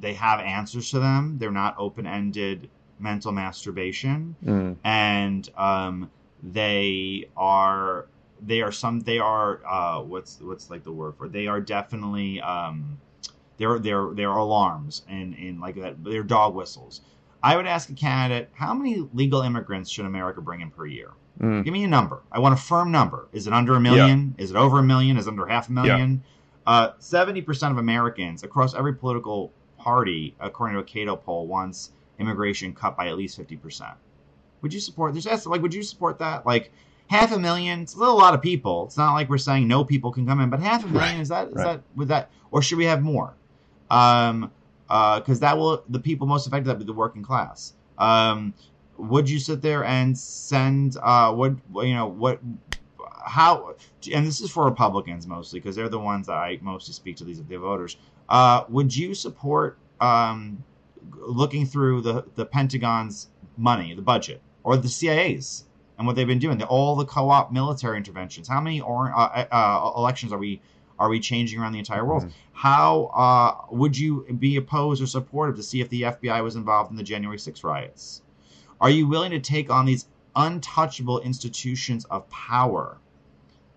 they 0.00 0.14
have 0.14 0.40
answers 0.40 0.90
to 0.90 0.98
them. 0.98 1.36
They're 1.38 1.50
not 1.50 1.76
open 1.78 2.06
ended 2.06 2.68
mental 2.98 3.32
masturbation, 3.32 4.34
mm. 4.44 4.76
and 4.84 5.48
um, 5.56 6.10
they 6.42 7.28
are 7.36 8.08
they 8.42 8.60
are 8.62 8.72
some 8.72 9.00
they 9.00 9.18
are 9.18 9.60
uh, 9.66 10.02
what's 10.02 10.40
what's 10.40 10.70
like 10.70 10.82
the 10.82 10.92
word 10.92 11.14
for 11.16 11.26
it? 11.26 11.32
they 11.32 11.46
are 11.46 11.60
definitely 11.60 12.40
um, 12.40 12.98
they're 13.58 13.78
they're 13.78 14.10
they're 14.12 14.30
alarms 14.30 15.02
and 15.08 15.34
and 15.34 15.60
like 15.60 15.76
that 15.76 16.02
they're 16.02 16.24
dog 16.24 16.54
whistles. 16.54 17.00
I 17.42 17.56
would 17.56 17.66
ask 17.66 17.88
a 17.90 17.94
candidate 17.94 18.50
how 18.54 18.74
many 18.74 19.08
legal 19.12 19.42
immigrants 19.42 19.88
should 19.90 20.04
America 20.04 20.40
bring 20.40 20.62
in 20.62 20.70
per 20.70 20.86
year. 20.86 21.10
Mm. 21.40 21.64
Give 21.64 21.72
me 21.72 21.84
a 21.84 21.88
number. 21.88 22.22
I 22.32 22.40
want 22.40 22.54
a 22.54 22.56
firm 22.56 22.90
number. 22.90 23.28
Is 23.32 23.46
it 23.46 23.52
under 23.52 23.76
a 23.76 23.80
million? 23.80 24.34
Yeah. 24.36 24.44
Is 24.44 24.50
it 24.50 24.56
over 24.56 24.78
a 24.78 24.82
million? 24.82 25.16
Is 25.16 25.26
it 25.26 25.30
under 25.30 25.46
half 25.46 25.68
a 25.68 25.72
million? 25.72 26.22
Yeah. 26.24 26.30
Uh, 26.66 26.92
seventy 26.98 27.40
percent 27.42 27.72
of 27.72 27.78
Americans 27.78 28.42
across 28.42 28.74
every 28.74 28.94
political 28.94 29.52
party, 29.78 30.34
according 30.40 30.74
to 30.74 30.80
a 30.80 30.84
Cato 30.84 31.16
poll, 31.16 31.46
wants 31.46 31.92
immigration 32.18 32.72
cut 32.72 32.96
by 32.96 33.08
at 33.08 33.16
least 33.16 33.36
fifty 33.36 33.56
percent. 33.56 33.94
Would 34.62 34.74
you 34.74 34.80
support? 34.80 35.14
this? 35.14 35.46
like, 35.46 35.62
would 35.62 35.74
you 35.74 35.82
support 35.82 36.18
that? 36.18 36.44
Like 36.44 36.72
half 37.08 37.32
a 37.32 37.38
million. 37.38 37.82
It's 37.82 37.94
a 37.94 37.98
little 37.98 38.16
lot 38.16 38.34
of 38.34 38.42
people. 38.42 38.86
It's 38.86 38.96
not 38.96 39.14
like 39.14 39.28
we're 39.28 39.38
saying 39.38 39.68
no 39.68 39.84
people 39.84 40.10
can 40.10 40.26
come 40.26 40.40
in, 40.40 40.50
but 40.50 40.60
half 40.60 40.84
a 40.84 40.88
million 40.88 41.14
right. 41.14 41.20
is 41.20 41.28
that 41.28 41.48
is 41.48 41.54
right. 41.54 41.64
that 41.64 41.82
would 41.94 42.08
that 42.08 42.30
or 42.50 42.62
should 42.62 42.78
we 42.78 42.84
have 42.86 43.02
more? 43.02 43.34
Um, 43.90 44.50
because 44.88 45.38
uh, 45.38 45.40
that 45.40 45.56
will 45.58 45.84
the 45.88 46.00
people 46.00 46.26
most 46.26 46.46
affected 46.46 46.68
that 46.68 46.78
be 46.78 46.84
the 46.84 46.92
working 46.92 47.22
class. 47.22 47.74
Um, 47.98 48.54
would 48.98 49.28
you 49.28 49.38
sit 49.38 49.60
there 49.62 49.84
and 49.84 50.16
send 50.16 50.96
uh 51.02 51.32
what 51.32 51.54
you 51.76 51.94
know 51.94 52.06
what 52.06 52.40
how 53.26 53.74
and 54.12 54.26
this 54.26 54.40
is 54.40 54.50
for 54.50 54.64
Republicans 54.64 55.26
mostly 55.26 55.58
because 55.58 55.76
they're 55.76 55.88
the 55.88 55.98
ones 55.98 56.28
that 56.28 56.36
I 56.36 56.58
mostly 56.62 56.94
speak 56.94 57.16
to 57.16 57.24
these 57.24 57.42
the 57.42 57.56
voters. 57.56 57.96
Uh, 58.28 58.64
would 58.68 58.94
you 58.96 59.14
support 59.14 59.78
um, 60.00 60.62
looking 61.12 61.66
through 61.66 62.02
the 62.02 62.24
the 62.36 62.46
Pentagon's 62.46 63.28
money, 63.56 63.94
the 63.94 64.02
budget, 64.02 64.40
or 64.62 64.76
the 64.76 64.88
CIA's 64.88 65.64
and 65.98 66.06
what 66.06 66.14
they've 66.14 66.26
been 66.26 66.38
doing? 66.38 66.58
The, 66.58 66.66
all 66.66 66.94
the 66.94 67.04
co-op 67.04 67.52
military 67.52 67.96
interventions. 67.96 68.48
How 68.48 68.60
many 68.60 68.80
or, 68.80 69.12
uh, 69.14 69.46
uh, 69.50 69.92
elections 69.96 70.32
are 70.32 70.38
we 70.38 70.60
are 70.98 71.08
we 71.08 71.20
changing 71.20 71.60
around 71.60 71.72
the 71.72 71.78
entire 71.78 72.04
world? 72.04 72.22
Mm-hmm. 72.22 72.30
How 72.52 73.04
uh, 73.06 73.74
would 73.74 73.98
you 73.98 74.24
be 74.38 74.56
opposed 74.56 75.02
or 75.02 75.06
supportive 75.06 75.56
to 75.56 75.62
see 75.62 75.80
if 75.80 75.88
the 75.90 76.02
FBI 76.02 76.42
was 76.42 76.56
involved 76.56 76.90
in 76.90 76.96
the 76.96 77.02
January 77.02 77.38
6 77.38 77.64
riots? 77.64 78.22
Are 78.80 78.88
you 78.88 79.06
willing 79.06 79.30
to 79.32 79.40
take 79.40 79.68
on 79.68 79.84
these 79.84 80.06
untouchable 80.34 81.20
institutions 81.20 82.04
of 82.06 82.28
power 82.30 82.98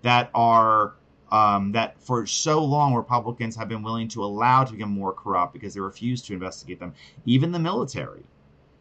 that 0.02 0.30
are 0.34 0.93
um, 1.32 1.72
that 1.74 2.00
for 2.02 2.26
so 2.26 2.64
long 2.64 2.95
Republicans 2.95 3.56
have 3.56 3.70
been 3.70 3.84
willing 3.84 4.08
to 4.10 4.24
allow 4.24 4.64
to 4.64 4.72
become 4.72 4.89
more 4.89 5.14
corrupt 5.14 5.54
because 5.54 5.74
they 5.74 5.80
refuse 5.80 6.22
to 6.24 6.34
investigate 6.34 6.80
them. 6.80 6.93
Even 7.26 7.52
the 7.52 7.60
military, 7.60 8.24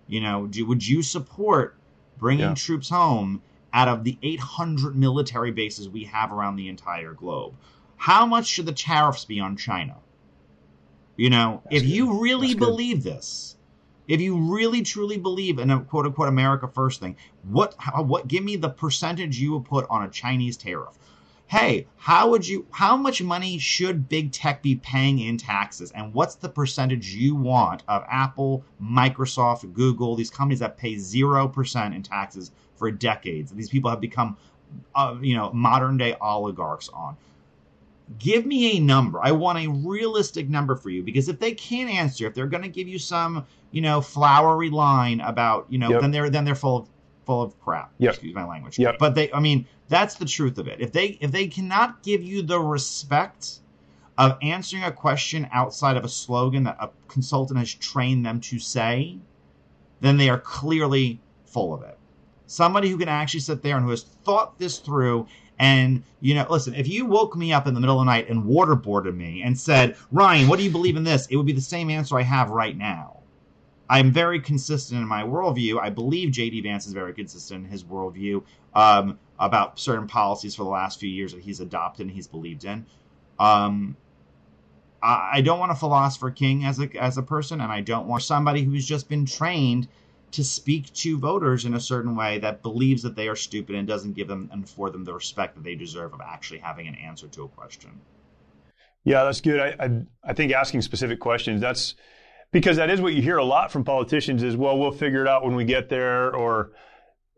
you 0.07 0.21
know, 0.21 0.47
do, 0.47 0.65
would 0.67 0.87
you 0.87 1.03
support 1.03 1.77
bringing 2.19 2.49
yeah. 2.49 2.55
troops 2.55 2.89
home 2.89 3.43
out 3.73 3.89
of 3.89 4.03
the 4.03 4.17
800 4.23 4.97
military 4.97 5.51
bases 5.51 5.89
we 5.89 6.05
have 6.05 6.33
around 6.33 6.57
the 6.57 6.69
entire 6.69 7.13
globe? 7.13 7.55
How 7.97 8.25
much 8.25 8.47
should 8.47 8.67
the 8.67 8.73
tariffs 8.73 9.25
be 9.25 9.41
on 9.41 9.57
China? 9.57 9.97
You 11.17 11.31
know, 11.31 11.61
That's 11.65 11.77
if 11.77 11.83
good. 11.83 11.91
you 11.91 12.23
really 12.23 12.55
That's 12.55 12.67
believe 12.67 13.03
good. 13.03 13.15
this, 13.15 13.57
if 14.07 14.21
you 14.21 14.39
really 14.39 14.83
truly 14.83 15.19
believe 15.19 15.59
in 15.59 15.71
a 15.71 15.81
quote 15.81 16.07
unquote 16.07 16.29
America 16.29 16.67
first 16.67 17.01
thing, 17.01 17.17
what 17.43 17.75
how, 17.77 18.03
what 18.03 18.27
give 18.27 18.43
me 18.43 18.57
the 18.57 18.71
percentage 18.71 19.39
you 19.39 19.53
would 19.53 19.65
put 19.65 19.87
on 19.91 20.05
a 20.05 20.09
Chinese 20.09 20.57
tariff? 20.57 20.99
Hey, 21.49 21.87
how 21.97 22.31
would 22.31 22.47
you 22.47 22.67
how 22.71 22.97
much 22.97 23.23
money 23.23 23.59
should 23.59 24.09
big 24.09 24.33
tech 24.33 24.63
be 24.63 24.77
paying 24.77 25.19
in 25.19 25.37
taxes 25.37 25.91
and 25.93 26.15
what's 26.15 26.37
the 26.37 26.49
percentage 26.49 27.15
you 27.15 27.35
want 27.35 27.83
of 27.89 28.05
Apple, 28.09 28.65
Microsoft, 28.81 29.73
Google, 29.73 30.15
these 30.15 30.31
companies 30.31 30.61
that 30.61 30.77
pay 30.77 30.95
0% 30.95 31.95
in 31.95 32.03
taxes 32.03 32.53
for 32.77 32.91
decades. 32.91 33.51
These 33.51 33.71
people 33.71 33.91
have 33.91 34.01
become 34.01 34.37
uh, 34.95 35.17
you 35.21 35.37
know, 35.37 35.51
modern 35.53 35.97
day 35.97 36.15
oligarchs 36.21 36.89
on. 36.91 37.17
Give 38.19 38.47
me 38.47 38.77
a 38.77 38.81
number. 38.81 39.21
I 39.23 39.33
want 39.33 39.59
a 39.59 39.69
realistic 39.69 40.49
number 40.49 40.77
for 40.77 40.91
you 40.91 41.03
because 41.03 41.29
if 41.29 41.39
they 41.39 41.53
can't 41.53 41.91
answer, 41.91 42.27
if 42.27 42.35
they're 42.35 42.47
going 42.47 42.63
to 42.63 42.69
give 42.69 42.89
you 42.89 42.99
some, 42.99 43.47
you 43.71 43.83
know, 43.83 44.01
flowery 44.01 44.71
line 44.71 45.21
about, 45.21 45.67
you 45.69 45.79
know, 45.79 45.91
yep. 45.91 46.01
then 46.01 46.11
they're 46.11 46.31
then 46.31 46.45
they're 46.45 46.55
full 46.55 46.79
of 46.79 46.89
full 47.29 47.43
of 47.43 47.61
crap. 47.61 47.93
Yep. 47.99 48.15
Excuse 48.15 48.35
my 48.35 48.47
language. 48.47 48.79
Yep. 48.79 48.97
But 48.99 49.15
they, 49.15 49.31
I 49.33 49.39
mean, 49.39 49.67
that's 49.89 50.15
the 50.15 50.25
truth 50.25 50.57
of 50.57 50.67
it. 50.67 50.81
If 50.81 50.93
they 50.93 51.19
if 51.21 51.31
they 51.31 51.47
cannot 51.47 52.03
give 52.03 52.23
you 52.23 52.41
the 52.41 52.59
respect 52.59 53.61
of 54.17 54.39
answering 54.41 54.83
a 54.85 54.91
question 54.91 55.47
outside 55.53 55.99
of 55.99 56.05
a 56.05 56.09
slogan 56.09 56.65
that 56.65 56.79
a 56.81 56.89
consultant 57.07 57.59
has 57.59 57.73
trained 57.75 58.25
them 58.25 58.41
to 58.41 58.59
say, 58.59 59.19
then 60.01 60.17
they 60.17 60.31
are 60.31 60.41
clearly 60.41 61.21
full 61.45 61.75
of 61.75 61.83
it. 61.83 61.99
Somebody 62.47 62.89
who 62.89 62.97
can 62.97 63.11
actually 63.11 63.41
sit 63.41 63.63
there 63.63 63.77
and 63.77 63.85
who 63.85 63.91
has 63.91 64.05
thought 64.05 64.59
this 64.59 64.79
through 64.79 65.29
and, 65.59 66.03
you 66.21 66.35
know, 66.35 66.47
listen, 66.49 66.75
if 66.75 66.89
you 66.89 67.05
woke 67.05 67.37
me 67.37 67.53
up 67.53 67.67
in 67.67 67.75
the 67.75 67.81
middle 67.81 68.01
of 68.01 68.07
the 68.07 68.11
night 68.11 68.31
and 68.31 68.45
waterboarded 68.45 69.15
me 69.15 69.43
and 69.43 69.59
said, 69.59 69.97
Ryan, 70.13 70.49
what 70.49 70.59
do 70.59 70.65
you 70.65 70.71
believe 70.71 70.97
in 70.97 71.05
this? 71.05 71.27
It 71.27 71.37
would 71.37 71.47
be 71.47 71.53
the 71.53 71.61
same 71.61 71.91
answer 71.91 72.17
I 72.17 72.23
have 72.23 72.51
right 72.51 72.77
now. 72.77 73.18
I'm 73.91 74.13
very 74.13 74.41
consistent 74.41 75.01
in 75.01 75.09
my 75.09 75.23
worldview. 75.23 75.81
I 75.81 75.91
believe 75.91 76.31
J.D. 76.31 76.61
Vance 76.61 76.87
is 76.87 76.93
very 76.93 77.15
consistent 77.15 77.65
in 77.65 77.71
his 77.71 77.85
worldview 77.85 78.45
um, 78.75 79.19
about 79.39 79.79
certain 79.79 80.07
policies 80.07 80.55
for 80.55 80.65
the 80.65 80.71
last 80.71 81.01
few 81.01 81.09
years 81.09 81.33
that 81.33 81.41
he's 81.41 81.61
adopted 81.61 82.07
and 82.07 82.15
he's 82.15 82.27
believed 82.27 82.65
in. 82.65 82.85
Um, 83.39 83.97
I 85.01 85.43
don't 85.43 85.61
want 85.61 85.71
a 85.71 85.77
philosopher 85.77 86.31
king 86.33 86.65
as 86.65 86.81
a 86.81 86.91
as 87.01 87.19
a 87.19 87.23
person, 87.23 87.61
and 87.61 87.71
I 87.71 87.81
don't 87.83 88.09
want 88.09 88.25
somebody 88.25 88.63
who's 88.63 88.85
just 88.85 89.09
been 89.09 89.27
trained 89.27 89.87
to 90.33 90.43
speak 90.43 90.93
to 90.93 91.17
voters 91.19 91.65
in 91.65 91.75
a 91.75 91.81
certain 91.81 92.17
way 92.17 92.39
that 92.39 92.63
believes 92.63 93.03
that 93.03 93.15
they 93.17 93.29
are 93.29 93.37
stupid 93.37 93.77
and 93.77 93.87
doesn't 93.87 94.15
give 94.15 94.29
them 94.29 94.51
and 94.53 94.69
for 94.69 94.91
them 94.91 95.05
the 95.05 95.15
respect 95.15 95.55
that 95.55 95.63
they 95.65 95.75
deserve 95.75 96.13
of 96.13 96.21
actually 96.21 96.59
having 96.59 96.89
an 96.89 96.97
answer 96.97 97.29
to 97.29 97.45
a 97.45 97.49
question. 97.49 98.01
Yeah, 99.05 99.25
that's 99.25 99.41
good. 99.41 99.61
I 99.61 99.85
I, 99.85 99.91
I 100.25 100.33
think 100.33 100.53
asking 100.53 100.83
specific 100.83 101.21
questions 101.21 101.61
that's 101.61 101.95
because 102.51 102.77
that 102.77 102.91
is 102.91 103.01
what 103.01 103.15
you 103.15 103.23
hear 103.23 103.37
a 103.37 103.45
lot 103.45 103.71
from 103.71 103.85
politicians 103.85 104.43
is, 104.43 104.57
well, 104.57 104.79
we'll 104.79 104.93
figure 104.93 105.23
it 105.23 105.29
out 105.29 105.45
when 105.45 105.55
we 105.55 105.65
get 105.65 105.89
there, 105.89 106.35
or 106.35 106.71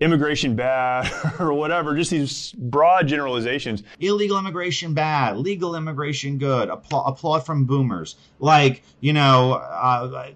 immigration 0.01 0.57
bad, 0.57 1.11
or 1.41 1.53
whatever. 1.53 1.95
Just 1.95 2.11
these 2.11 2.53
broad 2.53 3.07
generalizations. 3.07 3.83
Illegal 4.01 4.39
immigration 4.39 4.95
bad, 4.95 5.37
legal 5.37 5.75
immigration 5.77 6.39
good. 6.39 6.69
Appla- 6.69 7.09
applaud 7.09 7.41
from 7.41 7.65
boomers. 7.65 8.17
Like 8.39 8.83
you 9.01 9.13
know, 9.13 9.55
uh, 9.55 10.31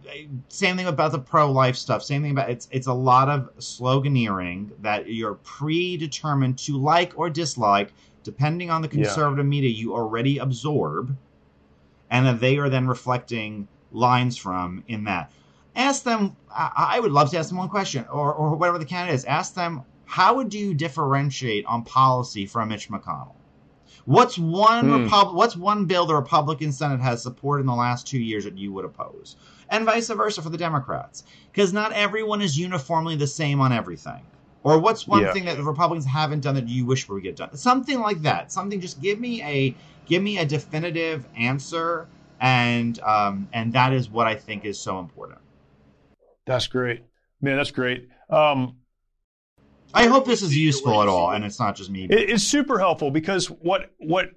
same 0.48 0.76
thing 0.76 0.86
about 0.86 1.12
the 1.12 1.18
pro-life 1.18 1.76
stuff. 1.76 2.02
Same 2.02 2.22
thing 2.22 2.32
about 2.32 2.50
it's 2.50 2.68
it's 2.70 2.86
a 2.86 2.92
lot 2.92 3.28
of 3.28 3.56
sloganeering 3.58 4.70
that 4.82 5.08
you're 5.08 5.34
predetermined 5.34 6.58
to 6.58 6.76
like 6.76 7.12
or 7.16 7.30
dislike 7.30 7.92
depending 8.22 8.70
on 8.70 8.80
the 8.80 8.88
conservative 8.88 9.44
yeah. 9.44 9.50
media 9.50 9.68
you 9.68 9.94
already 9.94 10.38
absorb, 10.38 11.14
and 12.10 12.26
that 12.26 12.40
they 12.40 12.56
are 12.56 12.70
then 12.70 12.88
reflecting 12.88 13.68
lines 13.94 14.36
from 14.36 14.84
in 14.88 15.04
that. 15.04 15.30
Ask 15.76 16.04
them, 16.04 16.36
I 16.54 17.00
would 17.00 17.10
love 17.10 17.30
to 17.30 17.38
ask 17.38 17.48
them 17.48 17.58
one 17.58 17.68
question, 17.68 18.04
or, 18.12 18.32
or 18.32 18.54
whatever 18.54 18.78
the 18.78 18.84
candidate 18.84 19.16
is. 19.16 19.24
Ask 19.24 19.54
them, 19.54 19.82
how 20.04 20.36
would 20.36 20.54
you 20.54 20.74
differentiate 20.74 21.66
on 21.66 21.82
policy 21.82 22.46
from 22.46 22.68
Mitch 22.68 22.88
McConnell? 22.88 23.34
What's 24.04 24.38
one 24.38 24.84
hmm. 24.84 25.02
Repub- 25.04 25.34
What's 25.34 25.56
one 25.56 25.86
bill 25.86 26.06
the 26.06 26.14
Republican 26.14 26.72
Senate 26.72 27.00
has 27.00 27.22
supported 27.22 27.62
in 27.62 27.66
the 27.66 27.74
last 27.74 28.06
two 28.06 28.18
years 28.18 28.44
that 28.44 28.58
you 28.58 28.72
would 28.72 28.84
oppose, 28.84 29.36
and 29.70 29.84
vice 29.84 30.08
versa 30.10 30.42
for 30.42 30.50
the 30.50 30.58
Democrats? 30.58 31.24
Because 31.50 31.72
not 31.72 31.92
everyone 31.92 32.42
is 32.42 32.58
uniformly 32.58 33.16
the 33.16 33.26
same 33.26 33.60
on 33.60 33.72
everything. 33.72 34.22
Or 34.62 34.78
what's 34.78 35.06
one 35.06 35.22
yeah. 35.22 35.32
thing 35.32 35.44
that 35.46 35.56
the 35.56 35.62
Republicans 35.62 36.06
haven't 36.06 36.40
done 36.40 36.54
that 36.54 36.68
you 36.68 36.86
wish 36.86 37.08
would 37.08 37.22
get 37.22 37.36
done? 37.36 37.56
Something 37.56 38.00
like 38.00 38.22
that. 38.22 38.52
Something. 38.52 38.80
Just 38.80 39.00
give 39.00 39.20
me 39.20 39.42
a 39.42 39.74
give 40.06 40.22
me 40.22 40.38
a 40.38 40.44
definitive 40.44 41.26
answer 41.36 42.06
and 42.44 43.00
um, 43.00 43.48
and 43.54 43.72
that 43.72 43.94
is 43.94 44.10
what 44.10 44.26
I 44.26 44.34
think 44.34 44.66
is 44.66 44.78
so 44.78 44.98
important. 44.98 45.40
That's 46.44 46.66
great, 46.66 47.02
man. 47.40 47.56
That's 47.56 47.70
great. 47.70 48.10
Um, 48.28 48.76
I 49.94 50.08
hope 50.08 50.26
this 50.26 50.42
is 50.42 50.54
useful 50.54 51.00
at 51.00 51.08
all, 51.08 51.30
and 51.30 51.42
it's 51.42 51.58
not 51.58 51.74
just 51.74 51.88
me. 51.88 52.04
It, 52.04 52.28
it's 52.28 52.44
super 52.44 52.78
helpful 52.78 53.10
because 53.10 53.46
what 53.46 53.92
what 53.96 54.28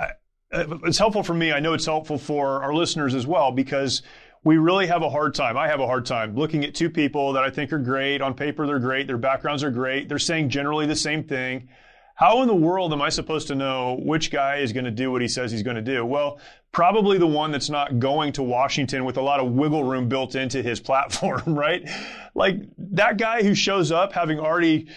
uh, 0.00 0.08
it's 0.50 0.98
helpful 0.98 1.22
for 1.22 1.34
me. 1.34 1.52
I 1.52 1.60
know 1.60 1.72
it's 1.72 1.86
helpful 1.86 2.18
for 2.18 2.64
our 2.64 2.74
listeners 2.74 3.14
as 3.14 3.28
well 3.28 3.52
because 3.52 4.02
we 4.42 4.56
really 4.58 4.88
have 4.88 5.02
a 5.02 5.10
hard 5.10 5.32
time. 5.32 5.56
I 5.56 5.68
have 5.68 5.78
a 5.78 5.86
hard 5.86 6.04
time 6.04 6.34
looking 6.34 6.64
at 6.64 6.74
two 6.74 6.90
people 6.90 7.32
that 7.34 7.44
I 7.44 7.50
think 7.50 7.72
are 7.72 7.78
great 7.78 8.22
on 8.22 8.34
paper. 8.34 8.66
They're 8.66 8.80
great. 8.80 9.06
Their 9.06 9.18
backgrounds 9.18 9.62
are 9.62 9.70
great. 9.70 10.08
They're 10.08 10.18
saying 10.18 10.48
generally 10.48 10.86
the 10.86 10.96
same 10.96 11.22
thing. 11.22 11.68
How 12.16 12.42
in 12.42 12.48
the 12.48 12.54
world 12.54 12.92
am 12.92 13.00
I 13.00 13.08
supposed 13.08 13.48
to 13.48 13.54
know 13.54 13.98
which 14.02 14.30
guy 14.30 14.56
is 14.56 14.72
going 14.72 14.84
to 14.84 14.90
do 14.90 15.12
what 15.12 15.22
he 15.22 15.28
says 15.28 15.50
he's 15.50 15.62
going 15.62 15.76
to 15.76 15.82
do? 15.82 16.04
Well, 16.04 16.40
probably 16.72 17.18
the 17.18 17.26
one 17.26 17.52
that's 17.52 17.68
not 17.70 17.98
going 17.98 18.32
to 18.32 18.42
Washington 18.42 19.04
with 19.04 19.18
a 19.18 19.22
lot 19.22 19.40
of 19.40 19.52
wiggle 19.52 19.84
room 19.84 20.08
built 20.08 20.34
into 20.34 20.62
his 20.62 20.80
platform, 20.80 21.42
right? 21.46 21.88
Like 22.34 22.62
that 22.78 23.18
guy 23.18 23.42
who 23.42 23.54
shows 23.54 23.92
up 23.92 24.12
having 24.12 24.40
already 24.40 24.88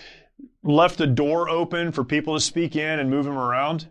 left 0.63 0.99
a 1.01 1.07
door 1.07 1.49
open 1.49 1.91
for 1.91 2.03
people 2.03 2.33
to 2.33 2.39
speak 2.39 2.75
in 2.75 2.99
and 2.99 3.09
move 3.09 3.27
him 3.27 3.37
around, 3.37 3.87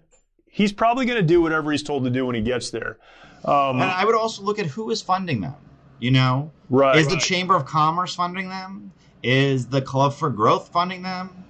he's 0.47 0.73
probably 0.73 1.07
going 1.07 1.19
to 1.19 1.27
do 1.27 1.41
whatever 1.41 1.71
he's 1.71 1.83
told 1.83 2.05
to 2.05 2.11
do 2.11 2.27
when 2.27 2.35
he 2.35 2.43
gets 2.43 2.71
there. 2.71 2.99
Um, 3.45 3.81
and 3.81 3.91
I 3.91 4.05
would 4.05 4.15
also 4.15 4.43
look 4.43 4.59
at 4.59 4.67
who 4.67 4.91
is 4.91 5.03
funding 5.03 5.43
them. 5.43 5.55
You 6.01 6.11
know, 6.11 6.51
right? 6.71 6.97
Is 6.97 7.07
right. 7.07 7.15
the 7.15 7.21
Chamber 7.21 7.55
of 7.55 7.65
Commerce 7.65 8.15
funding 8.15 8.49
them? 8.49 8.93
Is 9.23 9.69
the 9.69 9.81
Club 9.81 10.13
for 10.13 10.29
Growth 10.29 10.69
funding 10.69 11.03
them? 11.03 11.45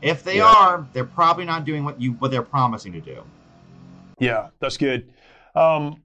If 0.00 0.22
they 0.22 0.36
yeah. 0.36 0.44
are, 0.44 0.86
they're 0.92 1.04
probably 1.04 1.44
not 1.44 1.64
doing 1.64 1.84
what 1.84 2.00
you 2.00 2.12
what 2.12 2.30
they're 2.30 2.42
promising 2.42 2.92
to 2.92 3.00
do. 3.00 3.22
Yeah, 4.18 4.48
that's 4.60 4.76
good. 4.76 5.12
Um, 5.54 6.02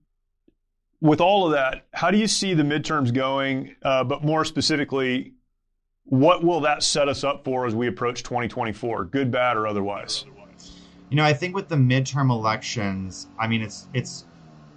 with 1.01 1.19
all 1.19 1.45
of 1.45 1.51
that, 1.51 1.85
how 1.93 2.11
do 2.11 2.17
you 2.17 2.27
see 2.27 2.53
the 2.53 2.63
midterms 2.63 3.13
going? 3.13 3.75
Uh, 3.83 4.03
but 4.03 4.23
more 4.23 4.45
specifically, 4.45 5.33
what 6.05 6.43
will 6.43 6.61
that 6.61 6.83
set 6.83 7.07
us 7.07 7.23
up 7.23 7.43
for 7.43 7.65
as 7.65 7.75
we 7.75 7.87
approach 7.87 8.23
2024, 8.23 9.05
good, 9.05 9.31
bad, 9.31 9.57
or 9.57 9.67
otherwise? 9.67 10.25
You 11.09 11.17
know, 11.17 11.23
I 11.23 11.33
think 11.33 11.55
with 11.55 11.67
the 11.67 11.75
midterm 11.75 12.31
elections, 12.31 13.27
I 13.39 13.47
mean, 13.47 13.61
it's 13.61 13.87
it's 13.93 14.25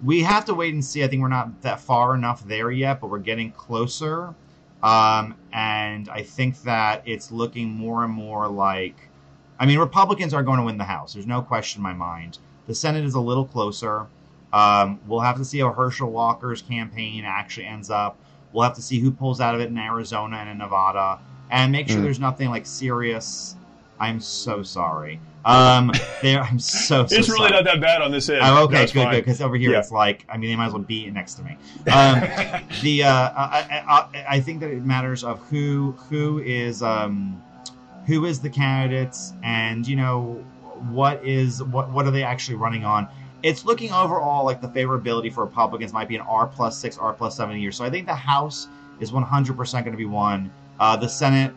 we 0.03 0.21
have 0.21 0.45
to 0.45 0.53
wait 0.53 0.73
and 0.73 0.83
see. 0.83 1.03
I 1.03 1.07
think 1.07 1.21
we're 1.21 1.29
not 1.29 1.61
that 1.63 1.79
far 1.79 2.13
enough 2.13 2.45
there 2.45 2.71
yet, 2.71 3.01
but 3.01 3.09
we're 3.09 3.19
getting 3.19 3.51
closer. 3.51 4.35
Um, 4.83 5.35
and 5.51 6.07
I 6.09 6.21
think 6.21 6.61
that 6.63 7.01
it's 7.05 7.31
looking 7.31 7.69
more 7.69 8.03
and 8.03 8.13
more 8.13 8.47
like, 8.47 8.95
I 9.59 9.65
mean, 9.65 9.79
Republicans 9.79 10.33
are 10.33 10.43
going 10.43 10.59
to 10.59 10.65
win 10.65 10.77
the 10.77 10.83
House. 10.83 11.13
There's 11.13 11.25
no 11.25 11.41
question 11.41 11.79
in 11.79 11.83
my 11.83 11.93
mind. 11.93 12.37
The 12.67 12.75
Senate 12.75 13.03
is 13.03 13.15
a 13.15 13.19
little 13.19 13.45
closer. 13.45 14.05
Um, 14.53 14.99
we'll 15.07 15.19
have 15.19 15.37
to 15.37 15.45
see 15.45 15.59
how 15.59 15.71
Herschel 15.71 16.09
Walker's 16.09 16.61
campaign 16.61 17.25
actually 17.25 17.65
ends 17.65 17.89
up. 17.89 18.17
We'll 18.53 18.63
have 18.63 18.75
to 18.75 18.81
see 18.81 18.99
who 18.99 19.11
pulls 19.11 19.41
out 19.41 19.55
of 19.55 19.61
it 19.61 19.69
in 19.69 19.77
Arizona 19.77 20.37
and 20.37 20.49
in 20.49 20.57
Nevada, 20.57 21.19
and 21.51 21.71
make 21.71 21.87
sure 21.87 21.97
mm. 21.97 22.03
there's 22.03 22.19
nothing 22.19 22.49
like 22.49 22.65
serious. 22.65 23.55
I'm 23.99 24.19
so 24.19 24.63
sorry. 24.63 25.19
Um, 25.43 25.91
there, 26.21 26.41
I'm 26.41 26.59
so. 26.59 27.05
so 27.07 27.15
it's 27.15 27.29
really 27.29 27.49
sorry. 27.49 27.51
not 27.51 27.63
that 27.65 27.81
bad 27.81 28.01
on 28.01 28.11
this 28.11 28.29
end. 28.29 28.41
Oh, 28.43 28.63
okay, 28.63 28.75
That's 28.75 28.91
good, 28.91 29.03
fine. 29.03 29.13
good. 29.13 29.25
Because 29.25 29.41
over 29.41 29.55
here, 29.55 29.71
yeah. 29.71 29.79
it's 29.79 29.91
like, 29.91 30.25
I 30.29 30.37
mean, 30.37 30.49
they 30.49 30.55
might 30.55 30.67
as 30.67 30.73
well 30.73 30.81
be 30.81 31.09
next 31.09 31.35
to 31.35 31.43
me. 31.43 31.57
Um, 31.91 32.19
the 32.83 33.03
uh, 33.03 33.31
I, 33.35 33.83
I, 33.87 34.25
I, 34.29 34.39
think 34.39 34.59
that 34.59 34.69
it 34.69 34.83
matters 34.83 35.23
of 35.23 35.39
who 35.47 35.93
who 36.09 36.39
is 36.39 36.83
um, 36.83 37.41
who 38.05 38.25
is 38.25 38.39
the 38.41 38.49
candidates, 38.49 39.33
and 39.41 39.87
you 39.87 39.95
know 39.95 40.43
what 40.89 41.25
is 41.25 41.63
what 41.63 41.89
what 41.91 42.05
are 42.05 42.11
they 42.11 42.23
actually 42.23 42.55
running 42.55 42.83
on 42.83 43.07
it's 43.47 43.63
looking 43.63 43.93
overall 43.93 44.43
like 44.43 44.59
the 44.59 44.67
favorability 44.67 45.31
for 45.31 45.45
Republicans 45.45 45.93
might 45.93 46.09
be 46.09 46.15
an 46.15 46.21
R 46.21 46.47
plus 46.47 46.77
six, 46.77 46.97
R 46.97 47.13
plus 47.13 47.37
seven 47.37 47.57
years. 47.57 47.77
So 47.77 47.85
I 47.85 47.89
think 47.89 48.05
the 48.05 48.13
House 48.13 48.67
is 48.99 49.11
100% 49.11 49.71
going 49.71 49.91
to 49.91 49.97
be 49.97 50.03
one. 50.03 50.51
Uh, 50.81 50.97
the 50.97 51.07
Senate 51.07 51.53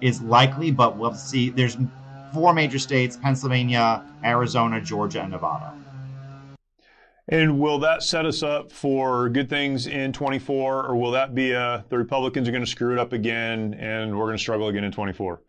is 0.00 0.22
likely, 0.22 0.70
but 0.70 0.96
we'll 0.96 1.12
see. 1.12 1.50
There's 1.50 1.76
four 2.32 2.54
major 2.54 2.78
states 2.78 3.18
Pennsylvania, 3.18 4.02
Arizona, 4.24 4.80
Georgia, 4.80 5.20
and 5.20 5.32
Nevada. 5.32 5.74
And 7.28 7.58
will 7.58 7.78
that 7.78 8.02
set 8.02 8.26
us 8.26 8.42
up 8.42 8.70
for 8.70 9.30
good 9.30 9.48
things 9.48 9.86
in 9.86 10.12
24, 10.12 10.86
or 10.86 10.96
will 10.96 11.12
that 11.12 11.34
be 11.34 11.52
a, 11.52 11.84
the 11.88 11.96
Republicans 11.96 12.48
are 12.48 12.52
going 12.52 12.64
to 12.64 12.70
screw 12.70 12.92
it 12.92 12.98
up 12.98 13.14
again 13.14 13.74
and 13.74 14.18
we're 14.18 14.26
going 14.26 14.36
to 14.36 14.42
struggle 14.42 14.68
again 14.68 14.84
in 14.84 14.92
24? 14.92 15.40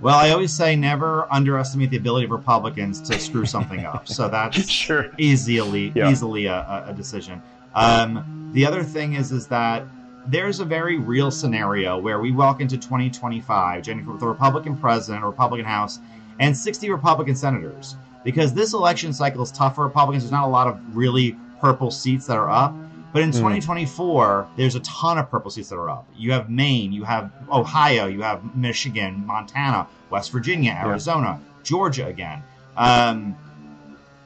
Well, 0.00 0.16
I 0.16 0.30
always 0.30 0.52
say 0.52 0.76
never 0.76 1.32
underestimate 1.32 1.90
the 1.90 1.96
ability 1.96 2.24
of 2.24 2.30
Republicans 2.30 3.00
to 3.02 3.18
screw 3.18 3.46
something 3.46 3.84
up. 3.84 4.08
So 4.08 4.28
that's 4.30 4.68
sure. 4.68 5.12
easily 5.18 5.92
yeah. 5.94 6.10
easily 6.10 6.46
a, 6.46 6.84
a 6.86 6.94
decision. 6.94 7.42
Um, 7.74 8.50
the 8.52 8.64
other 8.66 8.82
thing 8.82 9.14
is 9.14 9.32
is 9.32 9.46
that 9.48 9.84
there's 10.26 10.60
a 10.60 10.64
very 10.64 10.98
real 10.98 11.30
scenario 11.30 11.98
where 11.98 12.20
we 12.20 12.32
walk 12.32 12.60
into 12.60 12.76
2025, 12.76 13.82
Jennifer, 13.82 14.12
with 14.12 14.22
a 14.22 14.26
Republican 14.26 14.76
president, 14.76 15.24
a 15.24 15.26
Republican 15.26 15.64
House, 15.64 16.00
and 16.38 16.56
60 16.56 16.90
Republican 16.90 17.34
senators. 17.34 17.96
Because 18.24 18.54
this 18.54 18.74
election 18.74 19.12
cycle 19.12 19.42
is 19.42 19.50
tough 19.50 19.76
for 19.76 19.84
Republicans. 19.84 20.24
There's 20.24 20.32
not 20.32 20.44
a 20.44 20.50
lot 20.50 20.66
of 20.66 20.96
really 20.96 21.36
purple 21.60 21.90
seats 21.90 22.26
that 22.26 22.36
are 22.36 22.50
up. 22.50 22.74
But 23.12 23.22
in 23.22 23.30
mm. 23.30 23.34
2024, 23.34 24.48
there's 24.56 24.74
a 24.74 24.80
ton 24.80 25.18
of 25.18 25.30
purple 25.30 25.50
seats 25.50 25.70
that 25.70 25.76
are 25.76 25.88
up. 25.88 26.06
You 26.14 26.32
have 26.32 26.50
Maine, 26.50 26.92
you 26.92 27.04
have 27.04 27.32
Ohio, 27.50 28.06
you 28.06 28.22
have 28.22 28.54
Michigan, 28.54 29.24
Montana, 29.26 29.88
West 30.10 30.30
Virginia, 30.30 30.78
Arizona, 30.78 31.40
yeah. 31.40 31.62
Georgia 31.62 32.06
again. 32.06 32.42
Um, 32.76 33.36